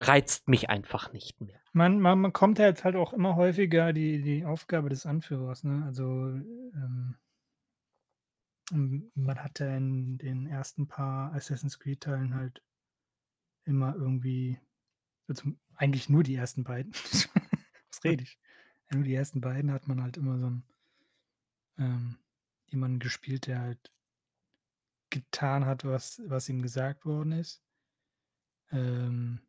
reizt 0.00 0.48
mich 0.48 0.70
einfach 0.70 1.12
nicht 1.12 1.40
mehr. 1.40 1.60
Man 1.72 2.00
man 2.00 2.22
bekommt 2.22 2.58
ja 2.58 2.66
jetzt 2.66 2.84
halt 2.84 2.94
auch 2.94 3.12
immer 3.12 3.34
häufiger 3.36 3.92
die 3.92 4.22
die 4.22 4.44
Aufgabe 4.44 4.88
des 4.88 5.06
Anführers, 5.06 5.64
ne? 5.64 5.82
Also, 5.86 6.04
ähm 6.04 7.16
hm, 8.70 9.10
man 9.14 9.42
hatte 9.42 9.64
in 9.64 10.18
den 10.18 10.46
ersten 10.46 10.86
paar 10.86 11.32
Assassin's 11.32 11.78
Creed-Teilen 11.78 12.34
halt 12.34 12.62
immer 13.64 13.94
irgendwie 13.96 14.60
also, 15.28 15.52
eigentlich 15.74 16.08
nur 16.08 16.22
die 16.22 16.36
ersten 16.36 16.64
beiden. 16.64 16.92
Was 17.90 18.04
rede 18.04 18.22
ich? 18.22 18.38
Nur 18.90 19.02
die 19.04 19.14
ersten 19.14 19.40
beiden 19.42 19.70
hat 19.70 19.86
man 19.86 20.02
halt 20.02 20.16
immer 20.16 20.38
so 20.38 20.46
'n 20.46 20.62
ähm, 21.78 22.18
jemanden 22.66 22.98
gespielt, 22.98 23.46
der 23.46 23.60
halt 23.60 23.90
getan 25.12 25.64
hat, 25.66 25.84
was 25.84 26.20
was 26.26 26.48
ihm 26.50 26.60
gesagt 26.62 27.04
worden 27.06 27.32
ist. 27.32 27.58
Ähm 28.72 29.40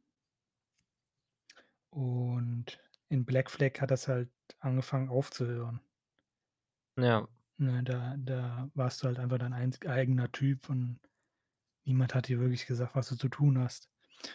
und 1.94 2.80
in 3.10 3.26
Black 3.26 3.50
Flag 3.50 3.80
hat 3.82 3.92
das 3.92 4.08
halt 4.08 4.30
angefangen 4.60 5.10
aufzuhören. 5.10 5.82
Ja. 6.98 7.30
Ne, 7.62 7.84
da 7.84 8.16
da 8.18 8.70
warst 8.74 9.04
du 9.04 9.08
halt 9.08 9.20
einfach 9.20 9.38
dein 9.38 9.54
eigener 9.54 10.32
Typ 10.32 10.70
und 10.70 11.00
niemand 11.86 12.16
hat 12.16 12.28
dir 12.30 12.40
wirklich 12.40 12.68
gesagt, 12.68 12.96
was 12.96 13.10
du 13.10 13.16
zu 13.18 13.30
tun 13.30 13.60
hast. 13.60 13.90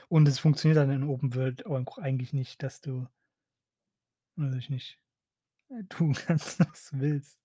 Und 0.09 0.29
es 0.29 0.39
funktioniert 0.41 0.79
dann 0.79 0.91
in 0.91 1.05
Open 1.05 1.35
World 1.35 1.67
auch 1.67 1.99
eigentlich 1.99 2.33
nicht, 2.35 2.63
dass 2.63 2.81
du 2.83 3.09
weiß 4.37 4.55
ich 4.57 4.71
nicht, 4.71 4.99
äh, 5.71 5.85
tun 5.89 6.15
kannst, 6.27 6.61
was 6.61 6.91
du 6.91 7.01
willst. 7.01 7.39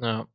Ja. 0.00 0.28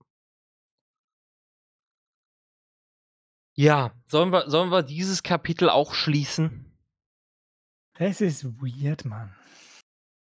Ja, 3.57 3.91
sollen 4.07 4.31
wir 4.31 4.49
sollen 4.49 4.69
wir 4.71 4.83
dieses 4.83 5.21
Kapitel 5.21 5.69
auch 5.69 5.93
schließen? 5.93 6.65
Es 7.97 8.21
ist 8.21 8.45
weird, 8.61 9.03
Mann. 9.03 9.35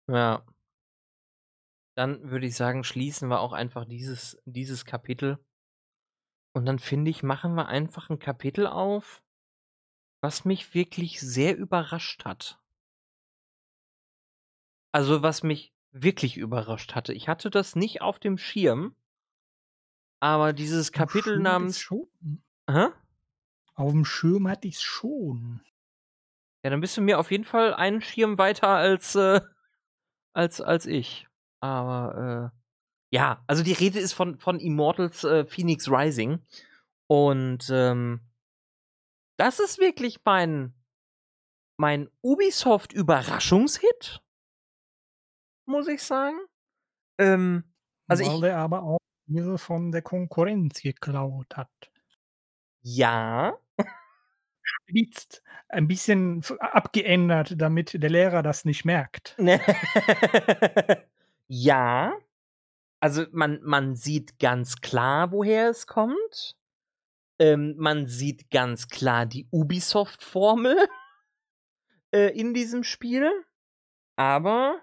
Ja. 0.08 0.44
Dann 1.96 2.30
würde 2.30 2.46
ich 2.46 2.56
sagen, 2.56 2.84
schließen 2.84 3.28
wir 3.28 3.40
auch 3.40 3.52
einfach 3.52 3.84
dieses 3.84 4.38
dieses 4.44 4.84
Kapitel. 4.84 5.38
Und 6.54 6.66
dann 6.66 6.78
finde 6.78 7.10
ich, 7.10 7.22
machen 7.22 7.54
wir 7.54 7.68
einfach 7.68 8.10
'n 8.10 8.18
Kapitel 8.18 8.66
auf, 8.66 9.22
was 10.22 10.44
mich 10.44 10.74
wirklich 10.74 11.20
sehr 11.20 11.56
überrascht 11.56 12.24
hat. 12.24 12.58
Also, 14.94 15.22
was 15.22 15.42
mich 15.42 15.71
wirklich 15.92 16.36
überrascht 16.36 16.94
hatte. 16.94 17.12
Ich 17.12 17.28
hatte 17.28 17.50
das 17.50 17.76
nicht 17.76 18.02
auf 18.02 18.18
dem 18.18 18.38
Schirm 18.38 18.94
aber 20.22 20.52
dieses 20.52 20.92
Kapitel 20.92 21.34
Schirm 21.34 21.42
namens 21.42 21.80
schon. 21.80 22.06
hä? 22.70 22.86
Aufm 23.74 24.04
Schirm 24.04 24.46
hatte 24.46 24.68
ich's 24.68 24.80
schon. 24.80 25.60
Ja, 26.62 26.70
dann 26.70 26.80
bist 26.80 26.96
du 26.96 27.00
mir 27.00 27.18
auf 27.18 27.32
jeden 27.32 27.42
Fall 27.42 27.74
einen 27.74 28.02
Schirm 28.02 28.38
weiter 28.38 28.68
als, 28.68 29.16
äh 29.16 29.40
als 30.32 30.60
als 30.60 30.86
ich. 30.86 31.26
Aber, 31.58 32.52
äh, 32.52 32.56
ja, 33.10 33.42
also 33.48 33.64
die 33.64 33.72
Rede 33.72 33.98
ist 33.98 34.12
von 34.12 34.38
von 34.38 34.60
Immortals, 34.60 35.24
äh, 35.24 35.44
Phoenix 35.44 35.90
Rising. 35.90 36.38
Und, 37.08 37.68
ähm 37.72 38.20
das 39.38 39.58
ist 39.58 39.80
wirklich 39.80 40.20
mein 40.24 40.72
mein 41.76 42.08
Ubisoft-Überraschungshit 42.22 44.21
muss 45.72 45.88
ich 45.88 46.02
sagen. 46.02 46.38
Ähm, 47.18 47.64
also 48.08 48.24
Weil 48.24 48.34
ich 48.36 48.40
der 48.42 48.58
aber 48.58 48.84
auch 48.84 48.98
Spiele 49.24 49.58
von 49.58 49.92
der 49.92 50.02
Konkurrenz 50.02 50.82
geklaut 50.82 51.56
hat. 51.56 51.70
Ja. 52.82 53.56
Spitzt. 54.62 55.42
Ein 55.68 55.88
bisschen 55.88 56.42
abgeändert, 56.60 57.54
damit 57.60 58.00
der 58.00 58.10
Lehrer 58.10 58.42
das 58.42 58.64
nicht 58.64 58.84
merkt. 58.84 59.36
Ja. 61.54 62.14
Also, 63.00 63.26
man 63.32 63.60
man 63.62 63.96
sieht 63.96 64.38
ganz 64.38 64.80
klar, 64.80 65.32
woher 65.32 65.70
es 65.70 65.86
kommt. 65.86 66.56
Ähm, 67.38 67.74
man 67.78 68.06
sieht 68.06 68.50
ganz 68.50 68.88
klar 68.88 69.26
die 69.26 69.46
Ubisoft-Formel 69.50 70.76
äh, 72.14 72.28
in 72.38 72.54
diesem 72.54 72.84
Spiel. 72.84 73.30
Aber 74.16 74.80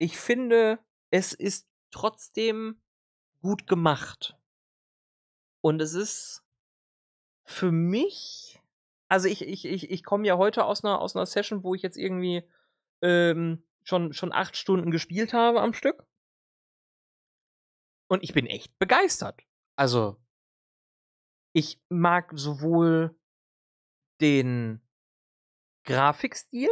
ich 0.00 0.18
finde, 0.18 0.78
es 1.10 1.32
ist 1.32 1.68
trotzdem 1.90 2.80
gut 3.42 3.66
gemacht. 3.66 4.36
Und 5.64 5.80
es 5.82 5.94
ist 5.94 6.40
für 7.48 7.70
mich 7.72 8.60
also, 9.08 9.28
ich 9.28 9.40
ich 9.46 9.64
ich 9.66 9.88
ich 9.90 10.02
komme 10.02 10.26
ja 10.26 10.36
heute 10.36 10.64
aus 10.64 10.82
'ner 10.82 11.00
aus 11.00 11.14
'ner 11.14 11.26
Session, 11.26 11.62
wo 11.62 11.74
ich 11.76 11.82
jetzt 11.82 11.96
irgendwie, 11.96 12.42
ähm, 13.02 13.62
schon 13.84 14.12
schon 14.12 14.32
8 14.32 14.56
Stunden 14.56 14.90
gespielt 14.90 15.32
habe 15.32 15.60
am 15.60 15.72
Stück. 15.74 16.06
Und 18.10 18.22
ich 18.22 18.32
bin 18.32 18.46
echt 18.46 18.78
begeistert. 18.78 19.42
Also 19.76 20.16
ich 21.58 21.80
mag 21.88 22.32
sowohl 22.34 23.16
den 24.20 24.80
Grafikstil 25.86 26.68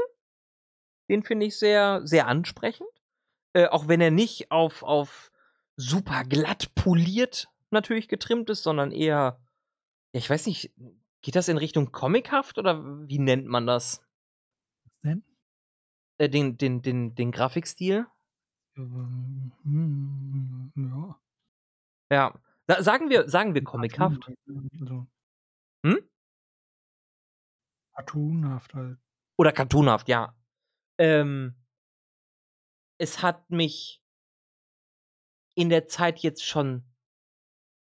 den 1.10 1.22
finde 1.22 1.46
ich 1.46 1.58
sehr, 1.58 2.00
sehr 2.04 2.26
ansprechend. 2.26 2.88
Äh, 3.54 3.68
auch 3.68 3.86
wenn 3.88 4.00
er 4.00 4.10
nicht 4.10 4.50
auf 4.50 4.82
auf 4.82 5.30
super 5.76 6.24
glatt 6.24 6.74
poliert 6.74 7.48
natürlich 7.70 8.08
getrimmt 8.08 8.50
ist, 8.50 8.62
sondern 8.64 8.90
eher 8.90 9.38
ja, 10.14 10.20
ich 10.20 10.30
weiß 10.30 10.46
nicht, 10.46 10.72
geht 11.22 11.36
das 11.36 11.48
in 11.48 11.58
Richtung 11.58 11.92
comichaft 11.92 12.58
oder 12.58 12.82
wie 13.08 13.18
nennt 13.20 13.46
man 13.46 13.66
das? 13.66 14.02
Was 14.84 14.92
denn? 15.04 15.22
Äh, 16.18 16.28
den 16.28 16.56
den 16.58 16.82
den 16.82 17.14
den 17.14 17.32
Grafikstil? 17.32 18.06
Ähm, 18.76 19.52
hm, 19.64 20.72
ja. 20.76 21.18
Ja. 22.10 22.34
Sa 22.68 22.82
sagen 22.82 23.10
wir 23.10 23.28
sagen 23.28 23.54
wir 23.54 23.64
comichaft? 23.64 24.30
Also 24.80 25.06
Hm? 25.84 26.08
Cartoonhaft 27.96 28.74
halt. 28.74 28.98
Oder 29.38 29.52
cartoonhaft, 29.52 30.08
ja. 30.08 30.34
Ähm 30.98 31.54
es 33.04 33.20
hat 33.20 33.50
mich 33.50 34.00
in 35.54 35.68
der 35.68 35.86
Zeit 35.86 36.20
jetzt 36.20 36.42
schon 36.42 36.84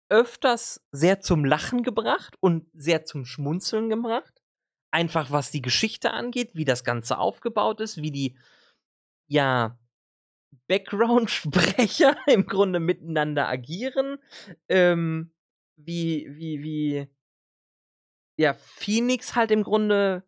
öfters 0.09 0.82
sehr 0.91 1.20
zum 1.20 1.43
Lachen 1.43 1.84
gebracht 1.84 2.38
und 2.39 2.66
sehr 2.74 3.03
zum 3.03 3.26
Schmunzeln 3.26 3.89
gebracht. 3.89 4.41
Einfach 4.89 5.30
was 5.30 5.51
die 5.51 5.62
Geschichte 5.62 6.12
angeht, 6.12 6.51
wie 6.53 6.64
das 6.64 6.86
Ganze 6.86 7.18
aufgebaut 7.18 7.82
ist, 7.82 7.97
wie 7.97 8.12
die, 8.12 8.38
ja, 9.28 9.78
Background-Sprecher 10.68 12.16
im 12.28 12.45
Grunde 12.45 12.80
miteinander 12.80 13.49
agieren, 13.49 14.18
ähm, 14.70 15.34
wie 15.76 16.28
wie 16.38 16.64
wie 16.64 17.07
ja, 18.38 18.53
Phoenix 18.53 19.36
halt 19.36 19.51
im 19.51 19.64
Grunde 19.64 20.24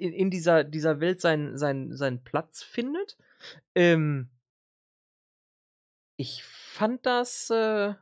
in 0.00 0.12
in 0.12 0.30
dieser 0.30 0.64
dieser 0.64 1.00
Welt 1.00 1.20
seinen 1.20 1.58
seinen 1.58 1.96
seinen 1.96 2.24
Platz 2.24 2.62
findet. 2.62 3.16
Ähm 3.74 4.30
ich 6.18 6.42
fand 6.44 7.06
das, 7.06 7.48
äh 7.50 7.94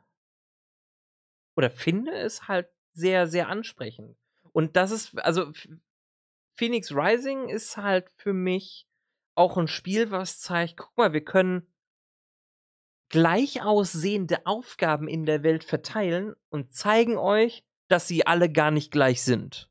oder 1.57 1.69
finde 1.69 2.11
es 2.13 2.47
halt 2.47 2.67
sehr, 2.93 3.27
sehr 3.27 3.47
ansprechend. 3.49 4.17
Und 4.51 4.75
das 4.75 4.91
ist 4.91 5.17
also 5.19 5.51
Ph 5.53 5.69
Phoenix 6.55 6.91
Rising 6.93 7.49
ist 7.49 7.77
halt 7.77 8.09
für 8.17 8.33
mich 8.33 8.87
auch 9.35 9.57
'n 9.57 9.67
Spiel, 9.67 10.11
was 10.11 10.39
zeigt: 10.41 10.77
„Guck 10.77 10.97
mal, 10.97 11.13
wir 11.13 11.25
können 11.25 11.67
gleich 13.11 13.63
aussehende 13.63 14.45
Aufgaben 14.45 15.07
in 15.07 15.25
der 15.25 15.41
Welt 15.41 15.63
verteilen 15.63 16.35
und 16.49 16.73
zeigen 16.73 17.17
euch, 17.17 17.63
dass 17.87 18.07
sie 18.07 18.27
alle 18.27 18.51
gar 18.51 18.69
nicht 18.69 18.91
gleich 18.91 19.23
sind.“ 19.23 19.68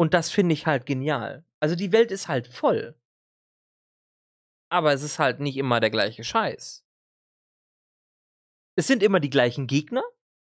Und 0.00 0.14
das 0.14 0.30
finde 0.30 0.54
ich 0.54 0.64
halt 0.66 0.86
genial. 0.86 1.44
Also, 1.60 1.76
die 1.76 1.92
Welt 1.92 2.10
ist 2.10 2.26
halt 2.26 2.46
voll. 2.46 2.94
Aber 4.72 4.92
es 4.92 5.02
ist 5.02 5.18
halt 5.18 5.40
nicht 5.40 5.56
immer 5.58 5.78
der 5.78 5.90
gleiche 5.90 6.24
Scheiß. 6.24 6.82
Es 8.76 8.86
sind 8.86 9.02
immer 9.02 9.20
die 9.20 9.28
gleichen 9.28 9.66
Gegner. 9.66 10.02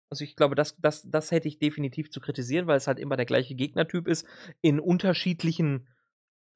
Also, 0.09 0.25
ich 0.25 0.35
glaube, 0.35 0.55
das 0.55 0.75
das 0.81 1.09
das 1.09 1.31
hätte 1.31 1.47
ich 1.47 1.57
definitiv 1.57 2.11
zu 2.11 2.19
kritisieren, 2.19 2.67
weil 2.67 2.75
es 2.75 2.87
halt 2.87 2.99
immer 2.99 3.15
der 3.15 3.25
gleiche 3.25 3.55
Gegnertyp 3.55 4.07
ist 4.09 4.27
in 4.61 4.81
unterschiedlichen 4.81 5.87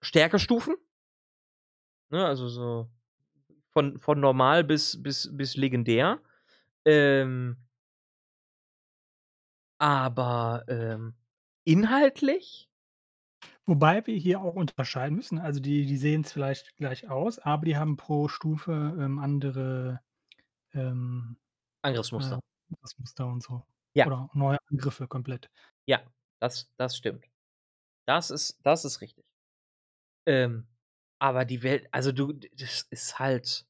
Stärkestufen. 0.01 0.75
Ne, 2.11 2.25
also 2.25 2.49
so 2.49 2.89
von 3.71 3.99
von 3.99 4.19
normal 4.19 4.63
bis 4.63 5.01
bis 5.01 5.29
bis 5.31 5.55
legendär. 5.57 6.21
Ähm 6.85 7.57
aber, 9.81 10.65
ähm, 10.67 11.13
inhaltlich 11.63 12.69
Wobei 13.69 14.07
wir 14.07 14.17
hier 14.17 14.41
auch 14.41 14.55
unterscheiden 14.55 15.15
müssen. 15.15 15.37
Also, 15.37 15.59
die 15.59 15.85
die 15.85 15.97
sehen's 15.97 16.31
vielleicht 16.31 16.75
gleich 16.77 17.07
aus, 17.07 17.37
aber 17.37 17.65
die 17.65 17.77
haben 17.77 17.97
pro 17.97 18.27
Stufe, 18.27 18.71
ähm, 18.99 19.19
andere, 19.19 20.01
ähm, 20.73 21.37
äh, 21.83 21.89
Angriffsmuster. 21.89 22.39
Angriffsmuster 22.71 23.27
und 23.27 23.43
so. 23.43 23.63
Ja. 23.93 24.07
Oder 24.07 24.29
neue 24.33 24.57
Angriffe 24.71 25.07
komplett. 25.07 25.51
Ja, 25.85 26.01
das 26.39 26.71
das 26.77 26.97
stimmt. 26.97 27.25
Das 28.07 28.31
ist 28.31 28.59
das 28.63 28.85
ist 28.85 29.01
richtig. 29.01 29.23
Ähm, 30.27 30.67
aber 31.19 31.45
die 31.45 31.63
Welt 31.63 31.87
also, 31.91 32.11
du 32.11 32.33
das 32.33 32.87
ist 32.89 33.19
halt 33.19 33.65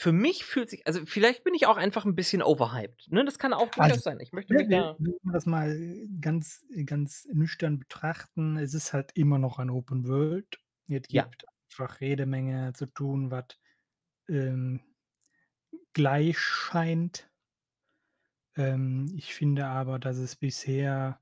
für 0.00 0.12
mich 0.12 0.44
fühlt 0.46 0.70
sich 0.70 0.86
also, 0.86 1.04
vielleicht 1.06 1.44
bin 1.44 1.54
ich 1.54 1.66
auch 1.66 1.76
einfach 1.76 2.06
'n 2.06 2.14
bisschen 2.14 2.42
overhyped, 2.42 3.08
ne? 3.12 3.24
Das 3.24 3.38
kann 3.38 3.52
auch 3.52 3.70
Also, 3.78 4.00
durchaus 4.00 4.02
sein. 4.02 4.18
Ich 4.20 4.32
möchte 4.32 4.54
mich 4.54 4.68
da 4.70 4.98
wenn 4.98 5.14
wir 5.22 5.32
das 5.32 5.46
mal 5.46 6.06
ganz 6.20 6.64
ganz 6.86 7.26
nüchtern 7.32 7.78
betrachten, 7.78 8.56
es 8.58 8.74
ist 8.74 8.92
halt 8.92 9.12
immer 9.16 9.38
noch 9.38 9.58
ein 9.58 9.70
Open 9.70 10.06
World. 10.06 10.58
Es 10.88 11.02
Ja. 11.08 11.30
gibt 11.30 11.44
einfach 11.70 12.00
jede 12.00 12.26
Menge 12.26 12.72
zu 12.74 12.86
tun, 12.86 13.30
was, 13.30 13.46
ähm, 14.28 14.80
gleich 15.94 16.38
scheint. 16.40 17.30
Ähm, 18.56 19.06
ich 19.16 19.34
finde 19.34 19.66
aber, 19.66 19.98
dass 19.98 20.16
es 20.18 20.36
bisher, 20.36 21.20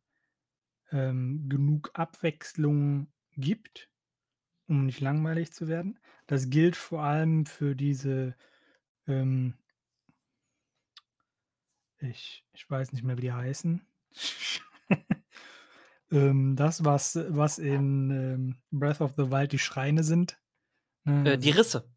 ähm, 0.92 1.48
genug 1.48 1.90
Abwechslung 1.94 3.12
gibt, 3.36 3.90
um 4.68 4.86
nicht 4.86 5.00
langweilig 5.00 5.52
zu 5.52 5.68
werden. 5.68 6.00
Das 6.26 6.50
gilt 6.50 6.76
vor 6.76 7.02
allem 7.04 7.46
für 7.46 7.76
diese, 7.76 8.36
ähm 9.08 9.54
Ich 12.00 12.44
ich 12.52 12.68
weiß 12.70 12.92
nicht 12.92 13.02
mehr, 13.04 13.16
wie 13.16 13.22
die 13.22 13.32
heißen. 13.32 13.82
Ähm, 16.12 16.56
das, 16.56 16.84
was 16.84 17.18
was 17.28 17.58
in, 17.58 18.10
ähm, 18.10 18.56
Breath 18.70 19.00
of 19.02 19.14
the 19.16 19.30
Wild 19.30 19.52
die 19.52 19.58
Schreine 19.58 20.04
sind, 20.04 20.40
ne, 21.04 21.34
Äh, 21.34 21.38
die 21.38 21.50
Risse. 21.50 21.88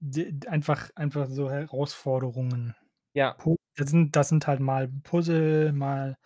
d 0.00 0.30
d 0.32 0.48
einfach 0.48 0.90
einfach 0.96 1.28
so 1.28 1.50
Herausforderungen. 1.50 2.74
Ja. 3.14 3.44
Das 3.76 3.90
sind 3.90 4.16
das 4.16 4.28
sind 4.28 4.46
halt 4.46 4.60
mal 4.60 4.88
Puzzle, 4.88 5.72
mal, 5.72 6.16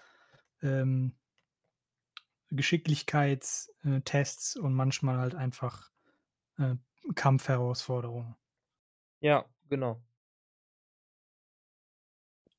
ähm 0.62 1.14
Geschicklichkeits 2.51 3.70
äh, 3.84 4.01
und 4.59 4.72
manchmal 4.74 5.18
halt 5.18 5.34
einfach, 5.34 5.91
äh, 6.59 6.76
Kampfherausforderungen. 7.14 8.36
Ja, 9.22 9.45
genau. 9.69 10.03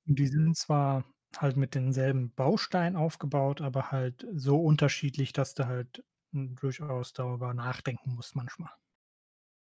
Die 0.05 0.27
sind 0.27 0.57
zwar 0.57 1.05
halt 1.37 1.55
mit 1.55 1.73
denselben 1.73 2.33
Bausteinen 2.33 2.97
aufgebaut, 2.97 3.61
aber 3.61 3.91
halt 3.91 4.27
so 4.33 4.61
unterschiedlich, 4.61 5.31
dass 5.31 5.53
du 5.53 5.67
halt, 5.67 6.03
durchaus 6.31 7.13
darüber 7.13 7.53
nachdenken 7.53 8.13
musst 8.15 8.35
manchmal. 8.35 8.71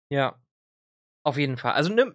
Ja, 0.10 0.39
auf 1.24 1.38
jeden 1.38 1.58
Fall. 1.58 1.74
Also, 1.74 1.93
ne, 1.93 2.14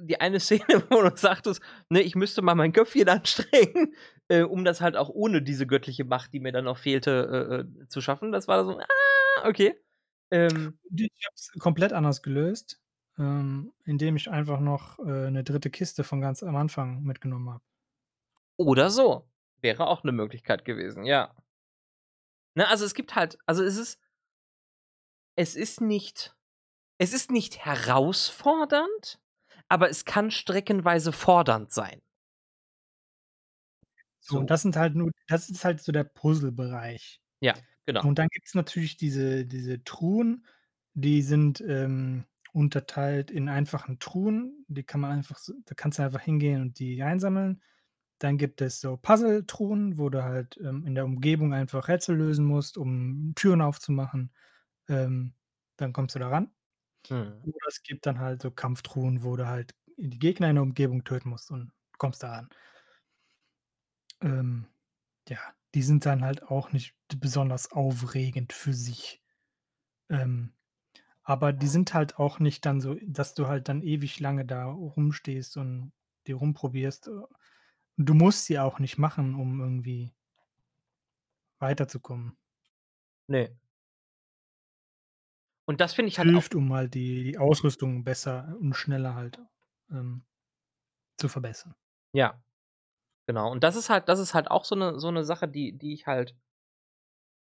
die 0.00 0.20
eine 0.20 0.40
Szene, 0.40 0.82
wo 0.90 1.02
du 1.02 1.16
sagtest, 1.16 1.60
ne, 1.88 2.00
ich 2.02 2.14
müsste 2.14 2.42
mal 2.42 2.54
mein 2.54 2.72
Köpfchen 2.72 3.08
anstrengen, 3.08 3.94
äh, 4.28 4.42
um 4.42 4.64
das 4.64 4.80
halt 4.80 4.96
auch 4.96 5.08
ohne 5.08 5.42
diese 5.42 5.66
göttliche 5.66 6.04
Macht, 6.04 6.32
die 6.32 6.40
mir 6.40 6.52
dann 6.52 6.64
noch 6.64 6.78
fehlte, 6.78 7.66
äh, 7.84 7.88
zu 7.88 8.00
schaffen. 8.00 8.32
Das 8.32 8.48
war 8.48 8.64
so: 8.64 8.78
„Ah, 8.80 9.48
okay.“ 9.48 9.74
Ähm 10.30 10.78
Ich 10.96 11.26
habe 11.26 11.34
es 11.36 11.50
komplett 11.60 11.92
anders 11.92 12.22
gelöst, 12.22 12.80
ähm, 13.20 13.72
indem 13.86 14.16
ich 14.16 14.30
einfach 14.30 14.60
noch, 14.60 14.98
äh, 15.00 15.30
'ne 15.30 15.44
3. 15.44 15.70
Kiste 15.70 16.04
von 16.04 16.20
ganz 16.22 16.42
am 16.42 16.56
Anfang 16.56 17.04
mitgenommen 17.04 17.50
habe. 17.50 17.62
Oder 18.58 18.90
so. 18.90 19.30
Wäre 19.64 19.86
auch 19.88 20.04
'ne 20.04 20.12
Möglichkeit 20.12 20.64
gewesen, 20.64 21.04
ja. 21.04 21.34
Ne, 22.56 22.66
also, 22.68 22.84
es 22.84 22.94
gibt 22.94 23.14
halt 23.14 23.38
also, 23.46 23.62
es 23.62 23.76
ist 23.76 23.96
es 25.38 25.54
ist 25.56 25.80
nicht 25.80 26.34
es 26.98 27.12
ist 27.14 27.30
nicht 27.30 27.64
herausfordernd, 27.64 29.20
aber 29.68 29.90
es 29.90 30.04
kann 30.06 30.30
streckenweise 30.30 31.12
fordernd 31.12 31.72
sein. 31.72 32.00
So, 34.24 34.38
und 34.38 34.50
das 34.50 34.62
sind 34.62 34.76
halt 34.76 34.94
nur 34.94 35.10
das 35.28 35.48
ist 35.48 35.64
halt 35.64 35.80
so 35.80 35.92
der 35.92 36.04
Puzzlebereich. 36.04 37.20
Ja, 37.42 37.54
genau. 37.86 38.04
Und 38.04 38.18
dann 38.18 38.28
gibt's 38.28 38.54
natürlich 38.54 38.96
diese 38.96 39.46
diese 39.46 39.84
Truhen, 39.84 40.46
die 40.94 41.22
sind, 41.22 41.60
ähm, 41.62 42.24
unterteilt 42.52 43.30
in 43.30 43.48
einfachen 43.48 43.98
Truhen, 43.98 44.64
die 44.68 44.84
kann 44.84 45.00
man 45.00 45.12
einfach 45.12 45.38
da 45.66 45.74
kannst 45.74 45.98
du 45.98 46.02
einfach 46.04 46.20
hingehen 46.20 46.62
und 46.62 46.78
die 46.78 47.02
einsammeln. 47.02 47.62
Dann 48.18 48.38
gibt 48.38 48.60
es 48.62 48.80
so 48.80 48.96
Puzzletruhen, 48.98 49.98
wo 49.98 50.10
du 50.10 50.24
halt, 50.24 50.58
ähm, 50.62 50.84
in 50.86 50.94
der 50.94 51.04
Umgebung 51.06 51.54
einfach 51.54 51.88
Rätsel 51.88 52.16
lösen 52.16 52.44
musst, 52.46 52.78
um 52.78 53.32
Türen 53.36 53.62
aufzumachen. 53.62 54.32
Ähm, 54.88 55.34
dann 55.76 55.92
kommst 55.94 56.14
du 56.16 56.18
da 56.20 56.28
ran. 56.28 56.52
Mhm. 57.10 57.44
Oder 57.44 57.66
es 57.68 57.82
gibt 57.82 58.06
dann 58.06 58.18
halt 58.20 58.42
so 58.42 58.50
Kampftruhen, 58.50 59.22
wo 59.24 59.36
du 59.36 59.46
halt 59.46 59.74
die 59.98 60.18
Gegner 60.18 60.48
in 60.50 60.56
der 60.56 60.62
Umgebung 60.62 61.04
töten 61.04 61.30
musst 61.30 61.50
und 61.50 61.72
kommst 61.98 62.22
da 62.22 62.32
ran. 62.32 62.50
Ähm, 64.22 64.66
ja, 65.28 65.38
die 65.74 65.82
sind 65.82 66.06
dann 66.06 66.22
halt 66.24 66.42
auch 66.44 66.72
nicht 66.72 66.94
besonders 67.16 67.72
aufregend 67.72 68.52
für 68.52 68.74
sich. 68.74 69.22
Ähm, 70.10 70.54
aber 71.30 71.52
die 71.52 71.68
sind 71.68 71.94
halt 71.94 72.18
auch 72.18 72.40
nicht 72.40 72.66
dann 72.66 72.80
so, 72.80 72.96
dass 73.06 73.34
du 73.34 73.46
halt 73.48 73.68
dann 73.68 73.82
ewig 73.82 74.20
lange 74.20 74.44
da 74.44 74.64
rumstehst 74.66 75.56
und 75.56 75.92
die 76.26 76.32
rumprobierst. 76.32 77.10
Du 77.98 78.14
musst 78.14 78.46
sie 78.46 78.58
auch 78.60 78.78
nicht 78.80 78.98
machen, 78.98 79.34
um 79.36 79.60
irgendwie 79.60 80.12
weiterzukommen. 81.60 82.36
Ne. 83.28 83.56
Und 85.68 85.80
das 85.80 85.94
finde 85.94 86.08
ich 86.08 86.18
halt 86.18 86.34
auch 86.34 86.42
Hilft, 86.42 86.54
um 86.54 86.72
halt 86.72 86.94
die 86.94 87.24
die 87.24 87.38
Ausrüstung 87.38 88.04
besser 88.04 88.56
und 88.60 88.74
schneller 88.74 89.14
halt, 89.14 89.40
ähm, 89.90 90.24
zu 91.18 91.28
verbessern. 91.28 91.74
Ja, 92.12 92.40
genau. 93.26 93.50
Und 93.52 93.64
das 93.64 93.76
ist 93.76 93.90
halt 93.90 94.08
das 94.08 94.20
ist 94.20 94.34
halt 94.34 94.50
auch 94.50 94.64
so 94.64 94.74
'ne 94.76 94.98
so 95.00 95.10
'ne 95.10 95.24
Sache, 95.24 95.48
die 95.48 95.76
die 95.78 95.94
ich 95.94 96.06
halt 96.06 96.36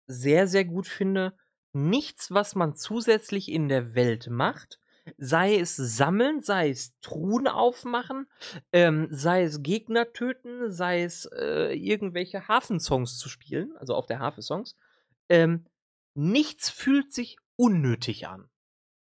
sehr, 0.06 0.46
sehr 0.46 0.64
gut 0.64 0.86
finde. 0.86 1.36
Nichts, 1.76 2.30
was 2.30 2.54
man 2.54 2.76
zusätzlich 2.76 3.50
in 3.50 3.68
der 3.68 3.96
Welt 3.96 4.28
macht, 4.30 4.78
sei 5.18 5.56
es 5.58 5.74
sammeln, 5.74 6.40
sei 6.40 6.70
es 6.70 6.92
Truhen 7.00 7.48
aufmachen, 7.48 8.28
ähm, 8.72 9.08
sei 9.10 9.42
es 9.42 9.60
Gegner 9.64 10.12
töten, 10.12 10.70
sei 10.70 11.02
es, 11.02 11.24
äh, 11.36 11.74
irgendwelche 11.74 12.46
Harfen-Songs 12.46 13.18
zu 13.18 13.28
spielen, 13.28 13.76
also, 13.76 13.96
auf 13.96 14.06
der 14.06 14.20
Harfe 14.20 14.40
Songs, 14.40 14.76
ähm, 15.28 15.64
nichts 16.14 16.70
fühlt 16.70 17.12
sich 17.12 17.38
unnötig 17.56 18.28
an. 18.28 18.48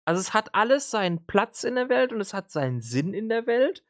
Also, 0.06 0.22
es 0.22 0.34
hat 0.34 0.56
alles 0.56 0.92
seinen 0.92 1.26
Platz 1.28 1.64
in 1.66 1.76
der 1.76 1.90
Welt 1.90 2.14
und 2.14 2.22
es 2.22 2.34
hat 2.34 2.52
seinen 2.52 2.82
Sinn 2.82 3.14
in 3.14 3.30
der 3.30 3.48
Welt 3.48 3.84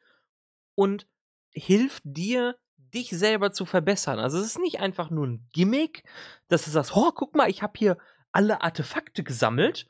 und 0.76 1.06
hilft 1.52 2.02
dir, 2.06 2.56
dich 2.78 3.10
selber 3.10 3.52
zu 3.52 3.66
verbessern. 3.66 4.18
Also, 4.20 4.38
es 4.38 4.46
ist 4.46 4.60
nicht 4.60 4.80
einfach 4.80 5.10
nur 5.10 5.26
'n 5.26 5.48
Gimmick, 5.52 6.04
dass 6.48 6.64
du 6.66 6.70
sagst: 6.70 6.92
„Oh, 6.96 7.12
guck 7.14 7.34
mal, 7.36 7.50
ich 7.50 7.62
habe 7.62 7.74
hier 7.78 7.98
alle 8.34 8.62
Artefakte 8.62 9.24
gesammelt, 9.24 9.86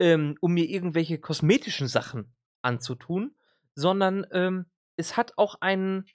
ähm, 0.00 0.36
um 0.42 0.54
mir 0.54 0.66
irgendwelche 0.68 1.18
kosmetischen 1.18 1.88
Sachen 1.88 2.34
anzutun“, 2.62 3.36
sondern, 3.74 4.26
ähm, 4.32 4.66
es 4.98 5.16
hat 5.18 5.34
auch 5.38 5.56
einen 5.62 6.06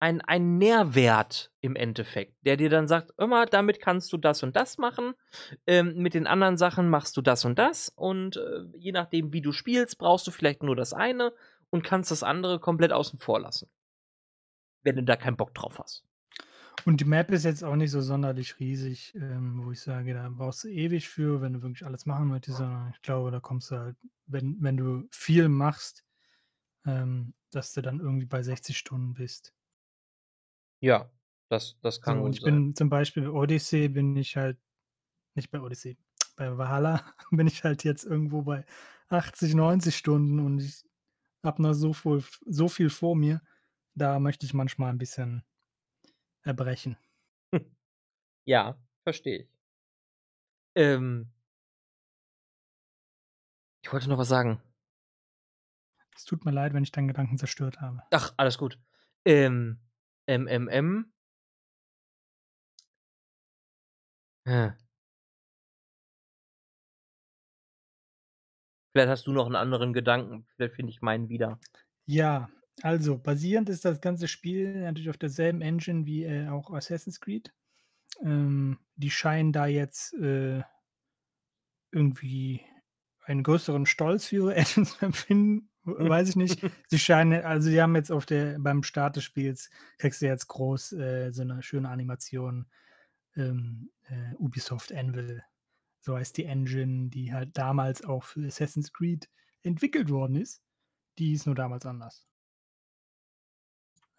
einen 0.00 0.20
einen 0.20 0.58
Nährwert 0.58 1.52
im 1.60 1.76
Endeffekt, 1.76 2.34
der 2.44 2.56
dir 2.56 2.68
dann 2.70 2.88
sagt: 2.88 3.12
„Hör 3.18 3.26
mal, 3.28 3.46
damit 3.46 3.80
kannst 3.80 4.12
du 4.12 4.16
das 4.18 4.42
und 4.42 4.56
das 4.56 4.76
machen. 4.78 5.14
Ähm, 5.66 5.94
mit 5.96 6.14
den 6.14 6.26
anderen 6.26 6.58
Sachen 6.58 6.90
machst 6.90 7.16
du 7.16 7.22
das 7.22 7.44
und 7.44 7.58
das 7.58 7.88
und, 7.88 8.36
äh, 8.36 8.64
je 8.76 8.92
nachdem, 8.92 9.32
wie 9.32 9.40
du 9.42 9.52
spielst, 9.52 9.98
brauchst 9.98 10.26
du 10.26 10.30
vielleicht 10.32 10.62
nur 10.62 10.76
das 10.76 10.92
eine 10.92 11.32
und 11.70 11.84
kannst 11.84 12.10
das 12.10 12.22
andere 12.24 12.58
komplett 12.60 12.92
außen 12.92 13.18
vor 13.18 13.40
lassen.“ 13.40 13.68
Wenn 14.84 14.94
du 14.94 15.02
da 15.02 15.16
keinen 15.16 15.36
Bock 15.36 15.54
drauf 15.54 15.80
hast. 15.80 16.04
Und 16.84 17.00
die 17.00 17.04
Map 17.04 17.30
ist 17.30 17.44
jetzt 17.44 17.62
auch 17.64 17.76
nicht 17.76 17.90
so 17.90 18.00
sonderlich 18.00 18.58
riesig, 18.58 19.14
ähm, 19.14 19.64
wo 19.64 19.72
ich 19.72 19.80
sage, 19.80 20.14
da 20.14 20.28
brauchst 20.28 20.64
du 20.64 20.68
ewig 20.68 21.08
für, 21.08 21.40
wenn 21.40 21.52
du 21.54 21.62
wirklich 21.62 21.84
alles 21.86 22.06
machen 22.06 22.28
möchtest, 22.28 22.58
sondern 22.58 22.90
ich 22.90 23.02
glaube, 23.02 23.30
da 23.30 23.40
kommst 23.40 23.70
du 23.70 23.76
halt, 23.78 23.96
wenn 24.26 24.56
wenn 24.60 24.76
du 24.76 25.06
viel 25.10 25.48
machst, 25.48 26.04
ähm, 26.86 27.34
dass 27.52 27.72
du 27.74 27.82
dann 27.82 28.00
irgendwie 28.00 28.26
bei 28.26 28.42
60 28.42 28.78
Stunden 28.78 29.14
bist. 29.14 29.54
Ja, 30.80 31.10
das 31.48 31.78
das 31.80 32.02
kann 32.02 32.20
So, 32.20 32.24
und 32.24 32.36
ich 32.36 32.42
sein. 32.42 32.42
bin 32.42 32.74
zum 32.74 32.88
Beispiel 32.88 33.28
Odyssey 33.28 33.88
bin 33.88 34.16
ich 34.16 34.36
halt 34.36 34.58
nicht 35.36 35.50
bei 35.50 35.60
Odyssey, 35.60 35.98
bei 36.36 36.56
Valhalla 36.58 37.14
bin 37.32 37.46
ich 37.48 37.64
halt 37.64 37.84
jetzt 37.84 38.04
irgendwo 38.04 38.42
bei 38.42 38.66
80, 39.08 39.54
90 39.54 39.96
Stunden 39.96 40.40
und 40.40 40.60
ich 40.60 40.84
habe 41.44 41.62
noch 41.62 41.74
so 41.74 41.92
voll 41.94 42.24
so 42.46 42.68
viel 42.68 42.90
vor 42.90 43.16
mir. 43.16 43.42
Da 43.94 44.20
möchte 44.20 44.46
ich 44.46 44.54
manchmal 44.54 44.92
'n 44.92 44.98
bisschen 44.98 45.44
erbrechen. 46.44 46.96
Ja, 48.46 48.76
verstehe 49.04 49.38
ich. 49.42 49.48
Ähm 50.76 51.32
Ich 53.84 53.92
wollte 53.92 54.08
noch 54.08 54.18
was 54.18 54.28
sagen. 54.28 54.62
Es 56.16 56.24
tut 56.24 56.44
mir 56.44 56.50
leid, 56.50 56.74
wenn 56.74 56.82
ich 56.82 56.92
deinen 56.92 57.08
Gedanken 57.08 57.38
zerstört 57.38 57.80
habe. 57.80 58.02
Ach, 58.10 58.32
alles 58.36 58.58
gut. 58.58 58.78
Ähm, 59.24 59.78
ähm 60.26 61.12
Hä. 64.46 64.72
Vielleicht 68.94 69.08
hast 69.08 69.26
du 69.26 69.32
noch 69.32 69.46
'n 69.48 69.56
anderen 69.56 69.94
Gedanken, 69.94 70.46
vielleicht 70.54 70.74
finde 70.74 70.90
ich 70.90 71.00
meinen 71.00 71.30
wieder. 71.30 71.58
Ja, 72.06 72.48
also, 72.82 73.18
basierend 73.18 73.68
ist 73.68 73.84
das 73.84 74.00
ganze 74.00 74.28
Spiel 74.28 74.80
natürlich 74.82 75.10
auf 75.10 75.18
derselben 75.18 75.60
Engine 75.60 76.06
wie, 76.06 76.24
äh, 76.24 76.48
auch 76.48 76.70
Assassin's 76.72 77.20
Creed. 77.20 77.52
Ähm, 78.22 78.78
die 78.96 79.10
scheinen 79.10 79.52
da 79.52 79.66
jetzt, 79.66 80.14
äh 80.14 80.62
irgendwie 81.92 82.62
einen 83.24 83.42
größeren 83.42 83.86
Stolz 83.86 84.26
für 84.26 84.36
ihre 84.36 84.54
Engine 84.56 84.86
zu 84.86 85.04
empfinden, 85.04 85.70
weiß 85.84 86.30
ich 86.30 86.36
nicht. 86.36 86.60
Sie 86.88 86.98
scheinen 86.98 87.44
also, 87.44 87.68
sie 87.70 87.80
haben 87.80 87.94
jetzt 87.96 88.10
auf 88.10 88.26
der 88.26 88.58
beim 88.58 88.82
Start 88.82 89.16
des 89.16 89.24
Spiels 89.24 89.70
kriegst 89.98 90.22
du 90.22 90.26
jetzt 90.26 90.48
groß, 90.48 90.92
äh, 90.94 91.30
so 91.32 91.44
'ne 91.44 91.62
schöne 91.62 91.88
Animation, 91.90 92.66
ähm, 93.36 93.90
äh, 94.08 94.34
Ubisoft 94.36 94.92
Anvil, 94.92 95.42
so 96.00 96.16
heißt 96.16 96.36
die 96.38 96.44
Engine, 96.46 97.10
die 97.10 97.32
halt 97.34 97.56
damals 97.58 98.04
auch 98.04 98.24
für 98.24 98.46
Assassin's 98.46 98.92
Creed 98.92 99.28
entwickelt 99.62 100.10
worden 100.10 100.36
ist. 100.36 100.62
Die 101.18 101.28
hieß 101.30 101.46
nur 101.46 101.54
damals 101.56 101.86
anders. 101.86 102.24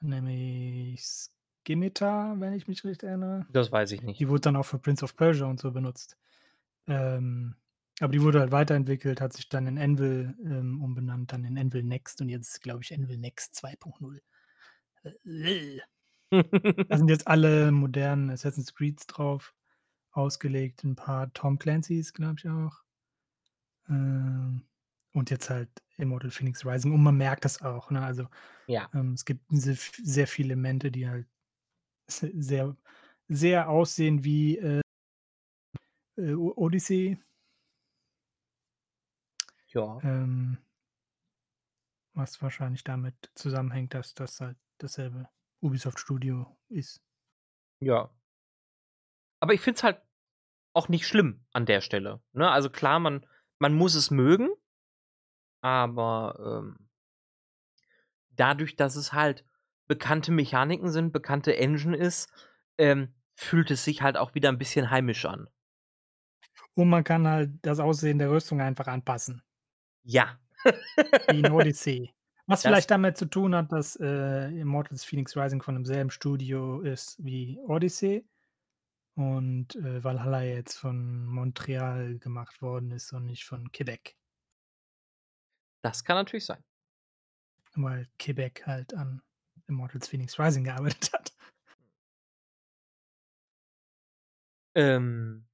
Nämlich 0.04 1.01
Scimitar, 1.66 2.38
wenn 2.41 2.51
ich 2.54 2.68
mich 2.68 2.84
richtig 2.84 3.08
erinnere. 3.08 3.47
Das 3.49 3.72
weiß 3.72 3.91
ich 3.93 4.01
nicht. 4.01 4.20
Die 4.20 4.30
wurde 4.30 4.41
dann 4.41 4.56
auch 4.58 4.66
für 4.66 4.80
Prince 4.80 5.04
of 5.06 5.16
Persia 5.16 5.45
und 5.47 5.60
so 5.60 5.72
benutzt. 5.72 6.18
Ähm 6.88 7.56
Aber 8.01 8.12
die 8.14 8.22
wurde 8.22 8.39
halt 8.41 8.51
weiterentwickelt, 8.51 9.22
hat 9.22 9.34
sich 9.34 9.49
dann 9.49 9.68
in 9.68 9.78
Anvil, 9.80 10.36
ähm, 10.45 10.82
umbenannt, 10.84 11.34
dann 11.34 11.45
in 11.45 11.58
Anvil 11.58 11.84
Next 11.84 12.22
und 12.22 12.30
jetzt 12.30 12.62
glaube 12.62 12.84
ich, 12.84 12.93
Anvil 12.93 13.18
Next 13.20 13.56
2.0. 13.56 14.22
Äh. 15.26 15.80
Da 16.89 16.97
sind 16.97 17.10
jetzt 17.10 17.28
alle 17.28 17.72
modernen 17.74 18.30
Assassin's 18.30 18.74
Creeds 18.74 19.06
drauf 19.08 19.54
ausgelegt, 20.12 20.84
'n 20.86 20.95
paar 20.95 21.34
Tom 21.34 21.60
Clancy's, 21.60 22.14
glaube 22.14 22.36
ich 22.39 22.47
auch. 22.49 22.84
Ähm, 23.89 24.66
und 25.14 25.30
jetzt 25.32 25.49
halt 25.49 25.70
Immortal 25.97 26.32
Phoenix 26.32 26.66
Rising 26.66 26.93
und 26.93 27.03
man 27.03 27.18
merkt 27.18 27.45
das 27.45 27.61
auch, 27.61 27.91
ne? 27.91 28.03
Also, 28.03 28.28
Ja. 28.68 28.89
ähm, 28.93 29.14
es 29.14 29.26
gibt 29.26 29.45
se 29.51 29.76
sehr 30.03 30.28
viele 30.28 30.49
Elemente, 30.53 30.91
die 30.91 31.07
halt 31.09 31.28
se 32.09 32.32
sehr 32.36 32.78
sehr 33.30 33.70
aussehen 33.70 34.24
wie, 34.26 34.57
äh 34.59 34.82
äh, 36.18 36.34
Odyssey. 36.36 37.18
Ja. 39.74 40.03
Ähm 40.03 40.57
was 42.16 42.41
wahrscheinlich 42.41 42.84
damit 42.84 43.32
zusammenhängt, 43.36 43.93
dass 43.93 44.14
das 44.14 44.39
halt 44.39 44.57
dasselbe 44.78 45.30
Ubisoft-Studio 45.61 46.55
ist. 46.70 47.03
Ja. 47.82 48.14
Aber 49.41 49.53
ich 49.53 49.61
finde 49.61 49.78
es 49.78 49.84
halt 49.84 50.01
auch 50.74 50.89
nicht 50.89 51.07
schlimm 51.07 51.45
an 51.53 51.66
der 51.66 51.82
Stelle, 51.82 52.22
ne? 52.34 52.49
Also 52.51 52.70
klar, 52.70 52.99
man 52.99 53.26
man 53.59 53.74
muss 53.76 53.95
es 53.95 54.11
mögen 54.11 54.49
aber, 55.64 56.61
ähm 56.61 56.88
dadurch, 58.32 58.76
dass 58.76 58.95
es 58.95 59.14
halt 59.14 59.45
bekannte 59.88 60.32
Mechaniken 60.32 60.89
sind, 60.89 61.11
bekannte 61.11 61.55
Engine 61.57 61.95
ist, 61.97 62.30
ähm, 62.78 63.14
fühlt 63.36 63.72
es 63.72 63.84
sich 63.84 64.01
halt 64.01 64.18
auch 64.18 64.34
wieder 64.36 64.49
'n 64.49 64.57
bisschen 64.57 64.89
heimisch 64.89 65.26
an. 65.26 65.49
Und 66.78 66.89
man 66.89 67.03
kann 67.03 67.28
halt 67.28 67.51
das 67.61 67.80
Aussehen 67.80 68.18
der 68.20 68.32
Rüstung 68.32 68.59
einfach 68.61 68.88
anpassen. 68.88 69.43
Ja. 70.05 70.39
Wie 71.30 71.39
in 71.39 71.49
Odyssey. 71.51 72.14
Was 72.47 72.64
Das 72.64 72.66
vielleicht 72.66 72.91
damit 72.91 73.18
zu 73.18 73.26
tun 73.26 73.55
hat, 73.55 73.72
dass, 73.72 73.95
äh, 73.95 74.47
Immortals 74.59 75.05
Phoenix 75.05 75.38
Rising 75.38 75.61
von 75.61 75.76
demselben 75.76 76.09
Studio 76.11 76.82
ist 76.82 77.18
wie 77.24 77.57
Odyssey 77.68 78.28
und, 79.16 79.76
äh, 79.78 80.03
Valhalla 80.03 80.43
jetzt 80.43 80.76
von 80.78 81.26
Montreal 81.26 82.20
gemacht 82.20 82.61
worden 82.61 82.91
ist 82.91 83.14
und 83.14 83.26
nicht 83.28 83.45
von 83.45 83.72
Quebec. 83.72 84.16
Das 85.84 86.03
kann 86.03 86.15
natürlich 86.15 86.45
sein. 86.45 86.63
Weil 87.75 88.07
Quebec 88.19 88.65
halt 88.65 88.93
an 88.93 89.21
Immortals 89.67 90.07
Phoenix 90.07 90.39
Rising 90.39 90.63
gearbeitet 90.65 91.11
hat. 91.13 91.34
Ähm 94.75 95.45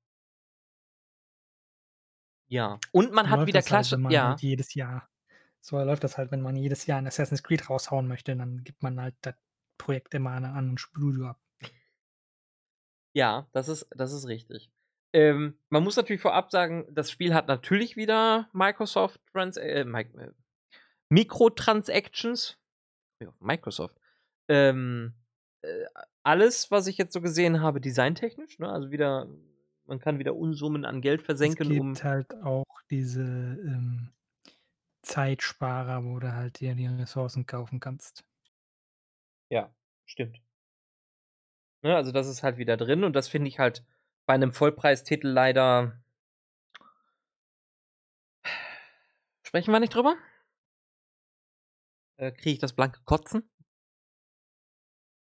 Ja. 2.52 2.82
Und 2.92 3.14
man 3.14 3.30
So 3.30 3.30
hat 3.30 3.46
wieder 3.46 3.62
halt, 3.70 3.92
wenn 3.92 4.02
man 4.02 4.22
ja. 4.22 4.24
halt 4.24 4.42
jedes 4.42 4.74
Jahr 4.74 5.08
so 5.62 5.78
läuft 5.84 6.04
das 6.06 6.18
halt, 6.18 6.32
wenn 6.32 6.42
man 6.42 6.56
jedes 6.56 6.86
Jahr 6.86 7.00
'n 7.00 7.08
Assassin's 7.08 7.44
Creed 7.44 7.70
raushauen 7.70 8.08
möchte, 8.08 8.36
dann 8.36 8.64
gibt 8.64 8.82
man 8.84 9.00
halt 9.02 9.16
das 9.22 9.36
Projekt 9.78 10.14
immer 10.16 10.32
an 10.32 10.46
'n 10.46 10.52
anderen 10.56 10.78
Studio 10.78 11.28
ab. 11.28 11.40
Ja, 13.16 13.48
das 13.52 13.68
ist 13.70 13.88
das 13.96 14.12
ist 14.14 14.28
richtig. 14.28 14.72
Ähm, 15.14 15.58
man 15.70 15.84
muss 15.84 15.96
natürlich 15.96 16.22
vorab 16.22 16.52
sagen, 16.52 16.86
das 16.92 17.10
Spiel 17.10 17.34
hat 17.34 17.48
natürlich 17.48 17.96
wieder 17.96 18.50
Microsoft 18.54 19.20
Trans 19.32 19.58
äh, 19.58 19.82
äh, 19.82 20.32
Mikrotransactions. 21.10 22.58
Ja, 23.22 23.34
Microsoft. 23.40 24.00
Ähm, 24.48 25.14
äh, 25.62 25.86
alles, 26.24 26.70
was 26.72 26.88
ich 26.88 26.98
jetzt 26.98 27.14
so 27.14 27.22
gesehen 27.22 27.62
habe, 27.62 27.82
designtechnisch, 27.82 28.60
ne? 28.60 28.70
Also 28.70 28.92
wieder 28.92 29.28
man 29.86 30.00
kann 30.00 30.20
wieder 30.20 30.36
Unsummen 30.36 30.86
an 30.86 31.02
Geld 31.02 31.22
Es 31.22 31.26
versenken, 31.26 31.80
um 31.80 31.94
gibt 31.94 32.04
halt 32.04 32.36
auch 32.44 32.82
diese, 32.92 33.24
ähm, 33.24 34.12
Zeitsparer, 35.02 36.04
wo 36.04 36.20
du 36.20 36.34
halt 36.34 36.60
dir 36.60 36.76
die 36.76 36.88
Ressourcen 36.88 37.46
kaufen 37.46 37.80
kannst. 37.80 38.24
Ja, 39.50 39.74
stimmt. 40.06 40.42
Ne, 41.82 41.96
also 41.96 42.12
das 42.12 42.28
ist 42.28 42.44
halt 42.44 42.58
wieder 42.58 42.78
drin 42.78 43.04
und 43.04 43.14
das 43.14 43.28
finde 43.30 43.48
ich 43.48 43.58
halt 43.58 43.84
bei 44.30 44.38
'nem 44.38 44.54
Vollpreistitel 44.54 45.28
leider 45.28 46.00
Sprechen 49.46 49.72
wir 49.72 49.80
nicht 49.80 49.96
drüber? 49.96 50.16
Äh, 52.20 52.32
kriege 52.34 52.52
ich 52.56 52.60
das 52.60 52.74
blanke 52.74 53.00
Kotzen. 53.06 53.50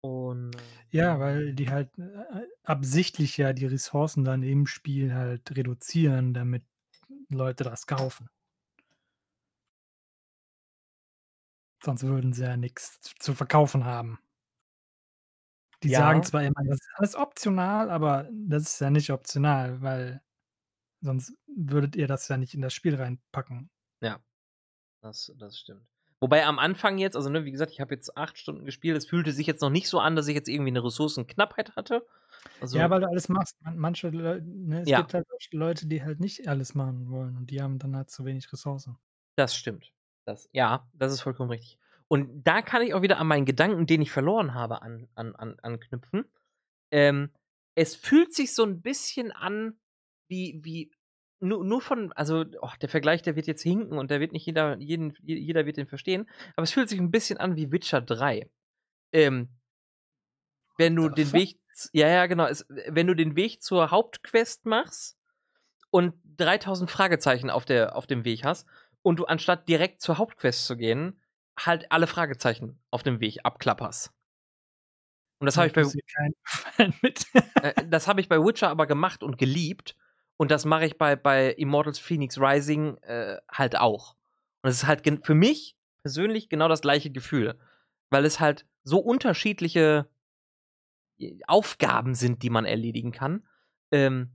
Und 0.04 0.56
Ja, 0.90 1.18
weil 1.20 1.52
die 1.54 1.70
halt, 1.70 1.90
äh, 1.98 2.02
äh, 2.02 2.46
absichtlich 2.64 3.36
ja 3.36 3.52
die 3.52 3.66
Ressourcen 3.66 4.24
dann 4.24 4.42
im 4.42 4.66
Spiel 4.66 5.14
halt 5.14 5.56
reduzieren, 5.56 6.32
damit 6.34 6.62
Leute 7.30 7.64
das 7.64 7.86
kaufen. 7.86 8.28
Sonst 11.84 12.02
würden 12.04 12.32
sie 12.32 12.42
ja 12.44 12.56
z 12.76 13.12
zu 13.18 13.34
verkaufen 13.34 13.84
haben. 13.84 14.18
Die 15.82 15.90
sagen 15.90 16.22
Ja. 16.22 16.22
zwar 16.22 16.42
immer, 16.42 16.62
das 16.66 16.78
ist 16.80 16.88
alles 16.94 17.14
optional, 17.16 17.90
aber 17.90 18.28
das 18.32 18.62
ist 18.64 18.80
ja 18.80 18.90
nicht 18.90 19.10
optional, 19.10 19.82
weil 19.82 20.22
sonst 21.00 21.34
würdet 21.46 21.96
ihr 21.96 22.08
das 22.08 22.28
ja 22.28 22.38
nicht 22.38 22.54
in 22.54 22.62
das 22.62 22.74
Spiel 22.74 22.96
reinpacken. 22.96 23.68
Ja, 24.02 24.22
das 25.02 25.32
das 25.38 25.58
stimmt. 25.60 25.88
Wobei 26.22 26.46
am 26.46 26.58
Anfang 26.58 26.96
jetzt 26.98 27.14
also, 27.14 27.28
ne, 27.28 27.44
wie 27.44 27.50
gesagt, 27.52 27.72
ich 27.72 27.80
habe 27.80 27.94
jetzt 27.94 28.16
8 28.16 28.38
Stunden 28.38 28.64
gespielt. 28.64 28.96
Es 28.96 29.06
fühlte 29.06 29.32
sich 29.32 29.46
jetzt 29.46 29.60
noch 29.60 29.68
nicht 29.70 29.88
so 29.88 29.98
an, 30.00 30.16
dass 30.16 30.28
ich 30.28 30.34
jetzt 30.34 30.48
irgendwie 30.48 30.70
'ne 30.72 30.82
Ressourcenknappheit 30.82 31.76
hatte. 31.76 32.06
Ja, 32.72 32.90
Also 32.90 32.90
weil 32.90 33.00
du 33.00 33.08
alles 33.08 33.28
machst. 33.28 33.54
Man 33.62 33.78
manche 33.78 34.10
Leu 34.10 34.40
ne, 34.42 34.80
es 34.82 34.92
Ja. 34.92 34.92
gibt 34.92 35.14
halt 35.14 35.26
Leute, 35.52 35.86
die 35.86 36.02
halt 36.02 36.18
nicht 36.20 36.48
alles 36.48 36.74
machen 36.74 37.10
wollen 37.10 37.36
und 37.36 37.50
die 37.50 37.62
haben 37.62 37.78
dann 37.78 37.94
halt 37.96 38.10
zu 38.10 38.24
wenig 38.24 38.52
Ressourcen. 38.52 38.98
Das 39.38 39.54
stimmt. 39.54 39.92
Das 40.24 40.48
ja, 40.52 40.88
das 40.94 41.12
ist 41.12 41.20
vollkommen 41.20 41.50
richtig. 41.50 41.78
Und 42.10 42.44
da 42.46 42.62
kann 42.62 42.82
ich 42.82 42.94
auch 42.94 43.02
wieder 43.02 43.18
an 43.18 43.26
meinen 43.26 43.46
Gedanken, 43.46 43.86
den 43.86 44.00
ich 44.02 44.10
verloren 44.12 44.54
habe, 44.54 44.82
an 44.82 45.08
an 45.14 45.34
an 45.34 45.56
anknüpfen. 45.62 46.24
Ähm, 46.92 47.30
es 47.76 47.96
fühlt 47.96 48.34
sich 48.34 48.54
so 48.54 48.64
'n 48.64 48.82
bisschen 48.82 49.32
an 49.32 49.78
wie 50.28 50.60
wie 50.64 50.92
nu 51.40 51.62
nur 51.64 51.80
von 51.82 52.12
also, 52.14 52.44
oh, 52.62 52.70
der 52.82 52.88
Vergleich, 52.90 53.22
der 53.22 53.36
wird 53.36 53.46
jetzt 53.48 53.62
hinken 53.62 53.98
und 53.98 54.10
der 54.10 54.20
wird 54.20 54.32
nicht 54.32 54.46
jeder 54.46 54.78
jeden 54.78 55.14
je 55.22 55.36
jeder 55.38 55.66
wird 55.66 55.78
den 55.78 55.88
verstehen, 55.88 56.28
aber 56.56 56.64
es 56.64 56.72
fühlt 56.72 56.88
sich 56.90 57.00
'n 57.00 57.10
bisschen 57.12 57.38
an 57.38 57.56
wie 57.56 57.72
Witcher 57.72 58.00
3. 58.02 58.50
Ähm 59.12 59.50
wenn 60.78 60.96
du 60.96 61.08
den? 61.08 61.32
Weg 61.32 61.58
ja, 61.92 62.08
ja, 62.08 62.26
genau, 62.26 62.46
es 62.46 62.64
wenn 62.68 63.06
du 63.06 63.14
den 63.14 63.36
Weg 63.36 63.62
zur 63.62 63.90
Hauptquest 63.90 64.64
machst 64.64 65.18
und 65.90 66.14
3.000 66.38 66.90
Fragezeichen 66.90 67.50
auf 67.50 67.64
der 67.66 67.96
auf 67.96 68.06
dem 68.06 68.24
Weg 68.24 68.44
hast 68.44 68.66
und 69.02 69.18
du 69.18 69.26
anstatt 69.26 69.68
direkt 69.68 70.02
zur 70.02 70.18
Hauptquest 70.18 70.66
zu 70.66 70.76
gehen, 70.76 71.20
halt 71.58 71.90
alle 71.90 72.06
Fragezeichen 72.06 72.78
auf 72.90 73.02
dem 73.02 73.20
Weg 73.20 73.38
abklapperst. 73.44 74.12
Und 75.38 75.46
das 75.46 75.56
habe 75.56 75.66
ich 75.66 75.72
bei 75.74 75.82
äh, 77.62 77.74
das 77.86 78.08
habe 78.08 78.20
ich 78.20 78.28
bei 78.28 78.38
Witcher 78.38 78.70
aber 78.70 78.86
gemacht 78.86 79.22
und 79.22 79.36
geliebt 79.36 79.94
und 80.38 80.50
das 80.50 80.64
mache 80.64 80.86
ich 80.86 80.98
bei 80.98 81.16
bei 81.16 81.52
Immortals 81.52 81.98
Phoenix 81.98 82.38
Rising, 82.38 82.96
äh, 82.98 83.38
halt 83.50 83.76
auch. 83.76 84.16
Und 84.62 84.70
es 84.70 84.76
ist 84.76 84.86
halt 84.86 85.02
für 85.24 85.34
mich 85.34 85.76
persönlich 86.02 86.48
genau 86.48 86.68
das 86.68 86.80
gleiche 86.80 87.10
Gefühl, 87.10 87.58
weil 88.10 88.24
es 88.24 88.40
halt 88.40 88.66
so 88.82 88.98
unterschiedliche 88.98 90.08
j 91.18 91.40
Aufgaben 91.48 92.14
sind, 92.14 92.42
die 92.42 92.50
man 92.50 92.64
erledigen 92.64 93.12
kann, 93.12 93.46
ähm, 93.90 94.32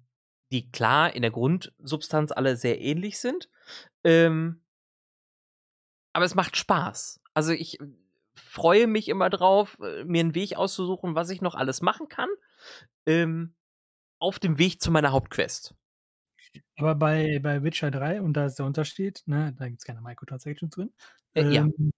die 0.51 0.71
klar 0.71 1.15
in 1.15 1.21
der 1.21 1.31
Grundsubstanz 1.31 2.31
alle 2.31 2.57
sehr 2.57 2.81
ähnlich 2.81 3.19
sind. 3.19 3.49
Ähm 4.03 4.61
aber 6.13 6.25
es 6.25 6.35
macht 6.35 6.57
Spaß. 6.57 7.21
Also, 7.33 7.53
ich 7.53 7.77
freue 8.35 8.87
mich 8.87 9.09
immer 9.09 9.29
drauf, 9.29 9.77
äh, 9.81 10.03
mir 10.05 10.21
'n 10.23 10.35
Weg 10.35 10.55
auszusuchen, 10.57 11.15
was 11.15 11.29
ich 11.29 11.41
noch 11.41 11.55
alles 11.55 11.81
machen 11.81 12.07
kann, 12.09 12.29
ähm, 13.07 13.55
auf 14.19 14.39
dem 14.39 14.59
Weg 14.59 14.81
zu 14.81 14.91
meiner 14.91 15.11
Hauptquest. 15.13 15.75
Aber 16.77 16.95
bei 16.95 17.39
bei 17.39 17.63
Witcher 17.63 17.91
3 17.91 18.21
und 18.21 18.33
da 18.33 18.45
ist 18.45 18.55
der 18.59 18.65
Unterschied, 18.65 19.23
ne, 19.25 19.53
da 19.57 19.67
gibt's 19.69 19.83
keine 19.85 20.01
Microtransactions 20.01 20.73
drin, 20.73 20.93
Äh, 21.35 21.45
ja. 21.49 21.67
ähm, 21.67 21.91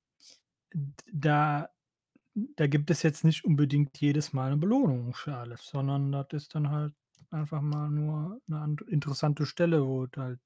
da 1.13 1.69
da 2.35 2.67
gibt 2.67 2.91
es 2.91 3.03
jetzt 3.03 3.25
nicht 3.25 3.45
unbedingt 3.45 3.99
jedes 3.99 4.33
Mal 4.33 4.51
'ne 4.51 4.57
Belohnung 4.57 5.13
für 5.15 5.35
alles, 5.37 5.67
sondern 5.67 6.11
das 6.13 6.27
ist 6.33 6.55
dann 6.55 6.69
halt 6.71 6.95
einfach 7.31 7.61
mal 7.61 7.89
nur 7.91 8.41
'ne 8.47 8.59
and 8.61 8.81
interessante 8.83 9.45
Stelle, 9.47 9.85
wo 9.87 10.05
es 10.05 10.11
halt 10.17 10.41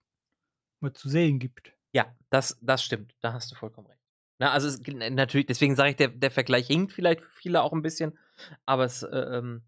was 0.81 0.93
zu 0.95 1.09
sehen 1.09 1.39
gibt. 1.39 1.76
Ja, 1.97 2.05
das 2.29 2.59
das 2.61 2.83
stimmt. 2.83 3.15
Da 3.21 3.33
hast 3.33 3.51
du 3.51 3.55
vollkommen 3.55 3.87
recht. 3.87 3.99
Ne, 4.39 4.51
also, 4.51 4.67
es 4.67 4.79
natürlich, 4.85 5.47
deswegen 5.47 5.75
sage 5.75 5.89
ich, 5.91 5.95
der 5.95 6.09
der 6.09 6.29
Vergleich 6.29 6.67
hinkt 6.67 6.91
vielleicht 6.93 7.21
für 7.21 7.29
viele 7.31 7.63
auch 7.63 7.73
'n 7.73 7.81
bisschen, 7.81 8.19
aber 8.67 8.85
es, 8.85 9.01
äh, 9.01 9.07
ähm, 9.17 9.63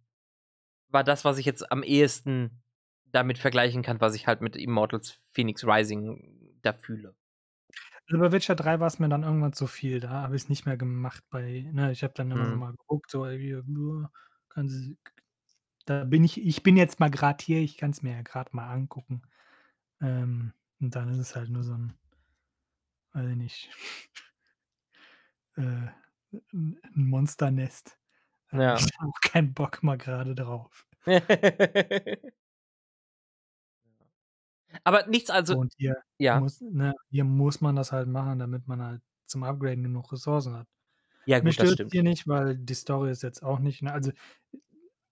war 0.89 1.03
das, 1.03 1.25
was 1.25 1.37
ich 1.39 1.45
jetzt 1.47 1.71
am 1.71 1.83
ehesten 1.83 2.63
damit 3.05 3.37
vergleichen 3.39 3.83
kann, 3.83 4.01
was 4.01 4.15
ich 4.15 4.27
halt 4.27 4.41
mit 4.41 4.55
Immortals 4.57 5.11
Phoenix 5.33 5.65
Rising 5.65 6.59
da 6.63 6.73
fühle. 6.73 7.15
Also, 8.07 8.19
bei 8.19 8.31
Witcher 8.31 8.55
3 8.55 8.79
war's 8.79 8.99
mir 8.99 9.09
dann 9.09 9.23
irgendwann 9.23 9.53
zu 9.53 9.67
viel. 9.67 9.99
Da 9.99 10.09
habe 10.09 10.35
ich's 10.35 10.49
nicht 10.49 10.65
mehr 10.65 10.77
gemacht 10.77 11.23
bei 11.29 11.65
ne, 11.71 11.91
ich 11.91 12.03
habe 12.03 12.13
dann 12.15 12.31
immer 12.31 12.45
so 12.45 12.55
Mhm. 12.55 12.59
mal 12.59 12.71
geguckt, 12.71 13.09
so: 13.11 13.25
„Ey, 13.25 13.39
hier, 13.39 13.63
können 14.49 14.69
Sie 14.69 14.97
da 15.85 16.05
bin 16.05 16.23
ich 16.23 16.41
ich 16.45 16.63
bin 16.63 16.77
jetzt 16.77 16.99
mal 16.99 17.11
grad 17.11 17.41
hier, 17.41 17.61
ich 17.61 17.77
kann's 17.77 18.03
mir 18.03 18.13
ja 18.13 18.21
grad 18.23 18.53
mal 18.53 18.69
angucken.“ 18.71 19.23
Ähm 20.01 20.53
Und 20.81 20.95
dann 20.95 21.09
ist 21.09 21.19
es 21.19 21.35
halt 21.35 21.49
nur 21.51 21.63
so 21.63 21.73
'n 21.73 21.93
weiß 23.13 23.29
ich 23.31 23.35
nicht 23.37 23.69
äh, 25.57 25.61
'n 26.53 26.79
'n 26.95 27.05
Monsternest. 27.09 27.97
Habe 28.49 28.67
Ja. 28.67 28.75
ich 28.75 28.89
auch 28.99 29.19
keinen 29.21 29.53
Bock 29.53 29.83
mal 29.83 29.97
grade 29.97 30.35
drauf. 30.35 30.87
Aber 34.85 35.05
nichts 35.07 35.29
also 35.29 35.55
Und 35.55 35.73
hier 35.77 35.95
ja? 36.19 36.43
muss 36.43 36.61
ne, 36.61 36.93
hier 37.09 37.23
muss 37.23 37.61
man 37.61 37.75
das 37.75 37.91
halt 37.91 38.07
machen, 38.07 38.39
damit 38.39 38.67
man 38.67 38.81
halt 38.83 39.01
zum 39.25 39.43
Upgraden 39.43 39.83
genug 39.83 40.11
Ressourcen 40.11 40.53
hat. 40.55 40.67
Ja 41.27 41.39
Mich 41.39 41.57
gut, 41.57 41.59
das 41.59 41.69
stimmt. 41.69 41.93
hier 41.93 42.03
nicht, 42.03 42.27
weil 42.27 42.57
die 42.57 42.73
Story 42.75 43.11
ist 43.11 43.23
jetzt 43.23 43.43
auch 43.43 43.59
nicht 43.59 43.81
ne, 43.83 43.93
also 43.93 44.11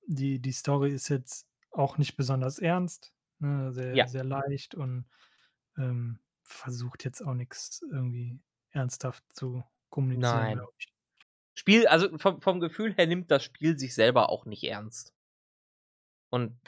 die 0.08 0.40
die 0.42 0.52
Story 0.54 0.92
ist 0.94 1.10
jetzt 1.10 1.48
auch 1.72 1.98
nicht 1.98 2.18
besonders 2.18 2.60
ernst, 2.60 3.14
ne, 3.40 3.72
sehr 3.74 3.94
Ja. 3.94 4.08
sehr 4.08 4.24
leicht 4.24 4.76
und, 4.76 5.06
ähm, 5.78 6.20
versucht 6.48 7.04
jetzt 7.06 7.22
auch 7.22 7.34
nix 7.34 7.82
irgendwie 7.92 8.40
ernsthaft 8.72 9.24
zu 9.34 9.64
kommunizieren, 9.90 10.36
Nein. 10.36 10.58
glaube 10.58 10.74
ich. 10.80 10.88
Spiel 11.54 11.88
also 11.88 12.18
vom 12.18 12.42
vom 12.42 12.60
Gefühl 12.60 12.94
her 12.96 13.08
nimmt 13.08 13.32
das 13.32 13.44
Spiel 13.44 13.78
sich 13.78 13.96
selber 13.96 14.30
auch 14.30 14.46
nicht 14.46 14.64
ernst. 14.64 15.14
Und 16.30 16.60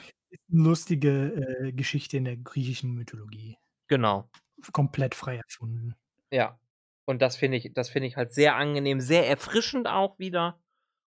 lustige, 0.48 1.34
äh, 1.34 1.72
Geschichte 1.72 2.16
in 2.16 2.24
der 2.24 2.36
griechischen 2.36 2.92
Mythologie. 2.94 3.56
Genau. 3.88 4.28
Komplett 4.72 5.14
frei 5.14 5.36
erfunden. 5.36 5.94
Ja. 6.30 6.58
Und 7.04 7.22
das 7.22 7.36
finde 7.36 7.56
ich 7.58 7.72
das 7.74 7.88
finde 7.88 8.08
ich 8.08 8.16
halt 8.16 8.32
sehr 8.32 8.56
angenehm, 8.56 9.00
sehr 9.00 9.28
erfrischend 9.28 9.88
auch 9.88 10.18
wieder 10.18 10.60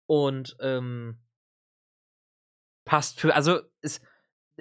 und, 0.05 0.57
ähm 0.61 1.17
passt 2.85 3.19
für 3.19 3.35
also 3.35 3.59
es 3.81 4.01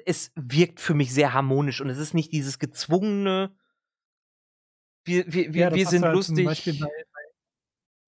es 0.05 0.33
wirkt 0.35 0.81
für 0.81 0.95
mich 0.95 1.15
sehr 1.15 1.33
harmonisch 1.33 1.81
und 1.81 1.89
es 1.89 1.99
ist 1.99 2.13
nicht 2.13 2.33
dieses 2.33 2.59
gezwungene 2.59 3.55
wir 5.07 5.53
wir 5.55 5.55
Ja, 5.55 5.75
wir 5.75 5.87
sind 5.87 6.05
halt 6.05 6.15
lustig. 6.15 6.47
bei 6.79 6.89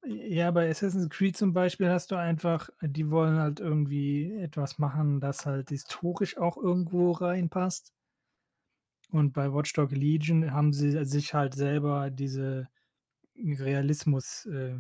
bei 0.05 0.09
ja, 0.11 0.51
bei 0.51 0.71
Assassin's 0.71 1.11
Creed 1.11 1.37
zum 1.37 1.53
Beispiel 1.53 1.91
hast 1.91 2.11
du 2.13 2.17
einfach 2.17 2.71
die 2.83 3.11
wollen 3.11 3.39
halt 3.39 3.61
irgendwie 3.61 4.33
etwas 4.39 4.79
machen, 4.79 5.21
das 5.21 5.47
halt 5.47 5.71
historisch 5.71 6.39
auch 6.39 6.57
irgendwo 6.57 7.13
reinpasst. 7.13 7.93
Und 9.11 9.33
bei 9.33 9.53
Watch 9.53 9.73
Dogs: 9.73 9.95
Legion 9.95 10.53
haben 10.53 10.73
sie 10.73 11.05
sich 11.05 11.35
halt 11.35 11.55
selber 11.55 12.11
diese 12.11 12.69
Realismus, 13.37 14.47
äh 14.47 14.79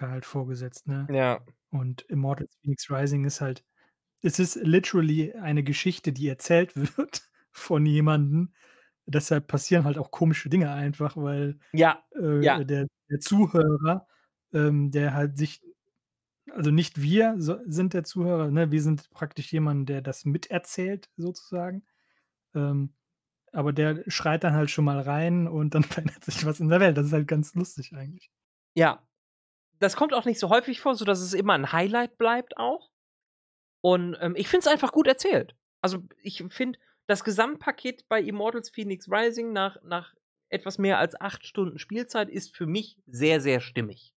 halt 0.00 0.24
vorgesetzt, 0.24 0.86
ne? 0.88 1.06
Ja. 1.08 1.40
Und 1.70 2.02
Immortals 2.02 2.56
Fenyx 2.62 2.90
Rising 2.90 3.24
ist 3.24 3.40
halt 3.40 3.64
es 4.22 4.38
ist 4.38 4.56
literally 4.56 5.34
eine 5.34 5.62
Geschichte, 5.64 6.12
die 6.12 6.28
erzählt 6.28 6.76
wird 6.98 7.22
von 7.52 7.86
jemandem. 7.86 8.54
Deshalb 9.10 9.46
passieren 9.48 9.84
halt 9.84 9.98
auch 9.98 10.10
komische 10.10 10.48
Dinge 10.50 10.72
einfach, 10.72 11.16
weil, 11.16 11.58
Ja, 11.72 12.04
ja. 12.40 12.60
äh, 12.60 12.66
der 12.66 12.86
der 13.10 13.20
Zuhörer, 13.20 14.06
ähm, 14.54 14.90
der 14.92 15.14
halt 15.14 15.36
sich 15.38 15.62
also 16.52 16.70
nicht 16.70 17.00
wir 17.02 17.36
so 17.38 17.58
sind 17.66 17.94
der 17.94 18.04
Zuhörer, 18.04 18.50
ne? 18.50 18.72
Wir 18.72 18.82
sind 18.82 19.10
praktisch 19.10 19.52
jemand, 19.52 19.88
der 19.88 20.02
das 20.02 20.24
miterzählt 20.24 21.08
sozusagen. 21.16 21.84
Ähm, 22.54 22.94
aber 23.52 23.72
der 23.74 24.04
schreit 24.08 24.44
dann 24.44 24.54
halt 24.54 24.70
schon 24.70 24.84
mal 24.86 25.00
rein 25.00 25.48
und 25.48 25.74
dann 25.76 25.84
verändert 25.84 26.24
sich 26.24 26.46
was 26.46 26.60
in 26.60 26.68
der 26.70 26.80
Welt. 26.80 26.96
Das 26.98 27.06
ist 27.08 27.12
halt 27.14 27.28
ganz 27.28 27.54
lustig 27.56 27.94
eigentlich. 27.96 28.30
Ja. 28.74 29.02
Das 29.80 29.96
kommt 29.96 30.14
auch 30.14 30.24
nicht 30.26 30.40
so 30.40 30.50
häufig 30.50 30.80
vor, 30.80 30.96
sodass 30.96 31.20
es 31.20 31.34
immer 31.34 31.54
'n 31.54 31.72
Highlight 31.72 32.18
bleibt 32.18 32.56
auch. 32.58 32.90
Und, 33.82 34.16
ähm, 34.20 34.34
ich 34.36 34.48
finde 34.48 34.66
es 34.66 34.72
einfach 34.72 34.92
gut 34.92 35.06
erzählt. 35.08 35.56
Also, 35.82 36.04
ich 36.22 36.44
finde 36.50 36.78
das 37.10 37.24
Gesamtpaket 37.24 38.08
bei 38.08 38.22
Immortals 38.22 38.70
Fenyx 38.70 39.10
Rising 39.10 39.52
nach 39.52 39.82
nach 39.82 40.14
etwas 40.48 40.78
mehr 40.78 40.98
als 40.98 41.20
8 41.20 41.44
Stunden 41.44 41.80
Spielzeit 41.80 42.28
ist 42.30 42.56
für 42.56 42.66
mich 42.66 42.96
sehr, 43.06 43.40
sehr 43.40 43.60
stimmig. 43.60 44.14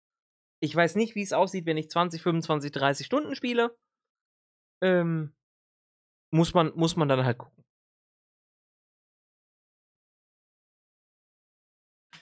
Ich 0.59 0.75
weiß 0.75 0.95
nicht, 0.95 1.15
wie's 1.15 1.31
aussieht, 1.31 1.65
wenn 1.65 1.77
ich 1.77 1.89
20, 1.89 2.21
25, 2.21 2.71
30 2.71 3.05
Stunden 3.05 3.33
spiele. 3.35 3.77
Ähm, 4.81 5.33
muss 6.31 6.53
man 6.53 6.73
muss 6.75 6.97
man 6.97 7.07
dann 7.07 7.23
halt 7.23 7.37
gucken. 7.37 7.63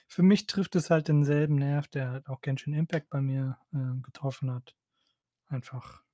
Für 0.06 0.22
mich 0.22 0.46
trifft 0.46 0.76
es 0.76 0.90
halt 0.90 1.08
denselben 1.08 1.56
Nerv, 1.56 1.88
der 1.88 2.10
halt 2.10 2.28
auch 2.28 2.42
Genshin 2.42 2.74
Impact 2.74 3.10
bei 3.10 3.20
mir, 3.20 3.58
äh, 3.72 4.00
getroffen 4.02 4.52
hat. 4.52 4.76
Einfach 5.48 6.04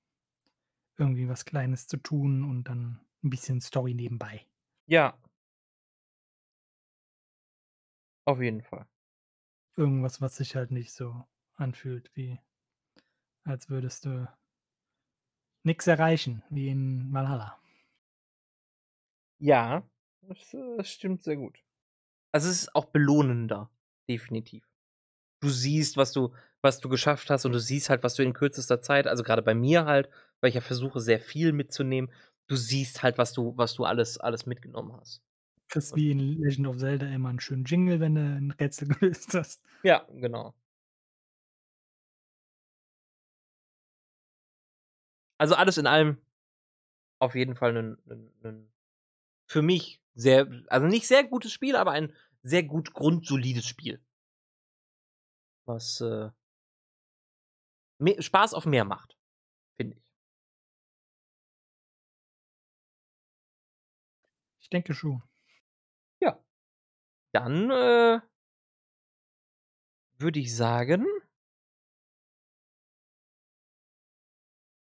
irgendwie 0.97 1.29
was 1.29 1.45
Kleines 1.45 1.89
zu 1.89 1.99
tun 1.99 2.43
und 2.43 2.65
dann 2.65 3.06
'n 3.25 3.31
bisschen 3.31 3.61
Story 3.61 3.95
nebenbei. 3.95 4.47
Ja. 4.89 5.17
Auf 8.29 8.41
jeden 8.43 8.61
Fall. 8.61 8.87
Irgendwas, 9.77 10.21
was 10.21 10.37
sich 10.37 10.57
halt 10.57 10.71
nicht 10.73 10.93
so 10.93 11.25
anfühlt, 11.57 12.11
wie 12.15 12.39
als 13.47 13.71
würdest 13.71 14.05
du 14.05 14.29
nix 15.65 15.87
erreichen, 15.89 16.43
wie 16.49 16.69
in 16.69 17.13
Valhalla. 17.13 17.59
Ja, 19.41 19.83
das, 20.23 20.55
äh, 20.55 20.83
stimmt 20.85 21.23
sehr 21.23 21.37
gut. 21.37 21.59
Also, 22.35 22.49
es 22.51 22.63
ist 22.63 22.75
auch 22.75 22.87
belohnender, 22.87 23.71
definitiv. 24.09 24.65
Du 25.41 25.51
siehst, 25.51 25.97
was 25.97 26.13
du 26.13 26.33
was 26.63 26.81
du 26.81 26.89
geschafft 26.91 27.31
hast 27.31 27.47
und 27.47 27.53
du 27.53 27.61
siehst 27.61 27.91
halt, 27.91 28.03
was 28.05 28.15
du 28.17 28.23
in 28.25 28.35
kürzester 28.35 28.81
Zeit 28.83 29.07
also, 29.07 29.23
grade 29.25 29.43
bei 29.43 29.55
mir 29.55 29.87
halt, 29.87 30.11
weil 30.41 30.51
ich 30.51 30.57
ja 30.57 30.63
versuche, 30.63 31.01
sehr 31.01 31.21
viel 31.21 31.53
mitzunehmen, 31.53 32.11
du 32.49 32.57
siehst 32.57 33.03
halt, 33.03 33.19
was 33.19 33.33
du 33.33 33.55
was 33.57 33.75
du 33.75 33.85
alles 33.85 34.19
alles 34.19 34.47
mitgenommen 34.47 34.93
hast. 34.99 35.21
Kriegst 35.71 35.97
wie 35.97 36.11
in 36.13 36.21
Legend 36.41 36.69
of 36.69 36.77
Zelda 36.79 37.07
immer 37.07 37.29
'n 37.31 37.41
schönen 37.41 37.65
Jingle, 37.65 37.99
wenn 37.99 38.15
du 38.15 38.21
'n 38.21 38.53
Rätsel 38.53 38.87
gelöst 39.01 39.35
hast. 39.35 39.61
Ja, 39.85 40.07
genau. 40.11 40.55
Also, 45.41 45.55
alles 45.55 45.77
in 45.79 45.87
allem 45.87 46.19
auf 47.21 47.35
jeden 47.37 47.57
Fall 47.57 47.73
'nen 47.75 47.99
'nen 48.07 48.31
'nen 48.43 48.73
für 49.47 49.63
mich 49.63 50.01
sehr 50.15 50.49
also, 50.69 50.87
nicht 50.89 51.07
sehr 51.09 51.25
gutes 51.25 51.53
Spiel, 51.53 51.77
aber 51.77 51.93
ein 51.93 52.15
sehr 52.43 52.65
gut 52.65 52.95
grundsolides 52.95 53.67
Spiel. 53.67 54.01
Was, 55.69 56.01
äh 56.01 56.31
Spaß 58.21 58.55
auf 58.55 58.67
mehr 58.67 58.85
macht, 58.85 59.16
Ich 64.67 64.71
denke 64.71 64.95
schon. 64.95 65.23
Ja. 66.21 66.45
Dann, 67.33 67.71
äh 67.71 68.21
würde 70.19 70.41
ich 70.41 70.57
sagen 70.57 71.07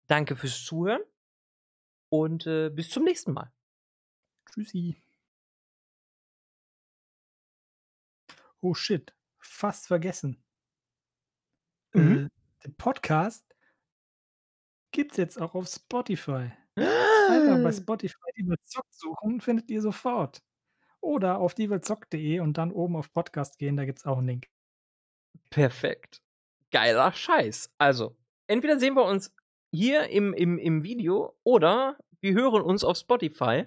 danke 0.07 0.37
fürs 0.37 0.62
Zuhören 0.64 1.03
und, 2.09 2.47
äh, 2.47 2.70
bis 2.70 2.89
zum 2.91 3.03
nächsten 3.03 3.33
Mal. 3.33 3.53
Tschüssi. 4.47 5.03
Oh 8.61 8.75
shit, 8.75 9.12
fast 9.41 9.89
vergessen. 9.89 10.41
Mhm. 11.95 12.27
Äh, 12.27 12.64
den 12.64 12.77
Podcast 12.77 13.45
gibt's 14.93 15.16
jetzt 15.16 15.41
auch 15.41 15.57
auf 15.57 15.66
Spotify. 15.66 16.53
Einfach 17.27 17.59
bei 17.59 17.72
Spotify 17.72 18.16
„Die 18.37 18.49
Welt 18.49 18.61
zockt“ 18.66 18.95
suchen, 18.95 19.41
findet 19.41 19.70
ihr 19.70 19.81
sofort. 19.83 20.43
Oder 21.01 21.39
auf 21.39 21.55
dieweltzockt.de 21.55 22.41
und 22.41 22.59
dann 22.59 22.72
oben 22.72 22.97
auf 22.97 23.12
Podcast 23.12 23.59
gehen, 23.59 23.77
da 23.77 23.85
gibt's 23.87 24.07
auch 24.07 24.18
'n 24.18 24.27
Link. 24.27 24.49
Perfekt. 25.51 26.20
Geiler 26.70 27.12
Scheiß. 27.12 27.70
Also, 27.79 28.16
entweder 28.47 28.79
sehen 28.79 28.95
wir 28.97 29.05
uns 29.05 29.33
hier 29.72 30.09
im 30.11 30.35
im 30.35 30.59
im 30.59 30.83
Video 30.85 31.37
oder 31.45 31.97
wir 32.20 32.35
hören 32.35 32.62
uns 32.62 32.85
auf 32.85 32.97
Spotify, 32.97 33.64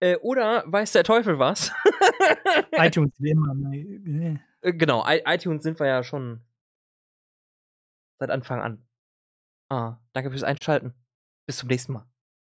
äh, 0.00 0.16
oder 0.18 0.64
weiß 0.66 0.92
der 0.92 1.04
Teufel 1.04 1.38
was. 1.38 1.72
iTunes 2.76 3.12
wie 3.18 3.30
immer, 3.30 3.54
ne? 3.54 4.40
Äh, 4.62 4.72
genau, 4.74 5.04
i 5.08 5.22
iTunes 5.26 5.62
sind 5.62 5.80
wir 5.80 5.86
ja 5.86 6.02
schon 6.04 6.42
seit 8.20 8.30
Anfang 8.30 8.60
an. 8.60 8.84
Ah, 9.70 9.98
danke 10.14 10.30
fürs 10.30 10.44
Einschalten. 10.44 10.94
Bis 11.46 11.58
zum 11.58 11.68
nächsten 11.68 11.92
Mal. 11.94 12.06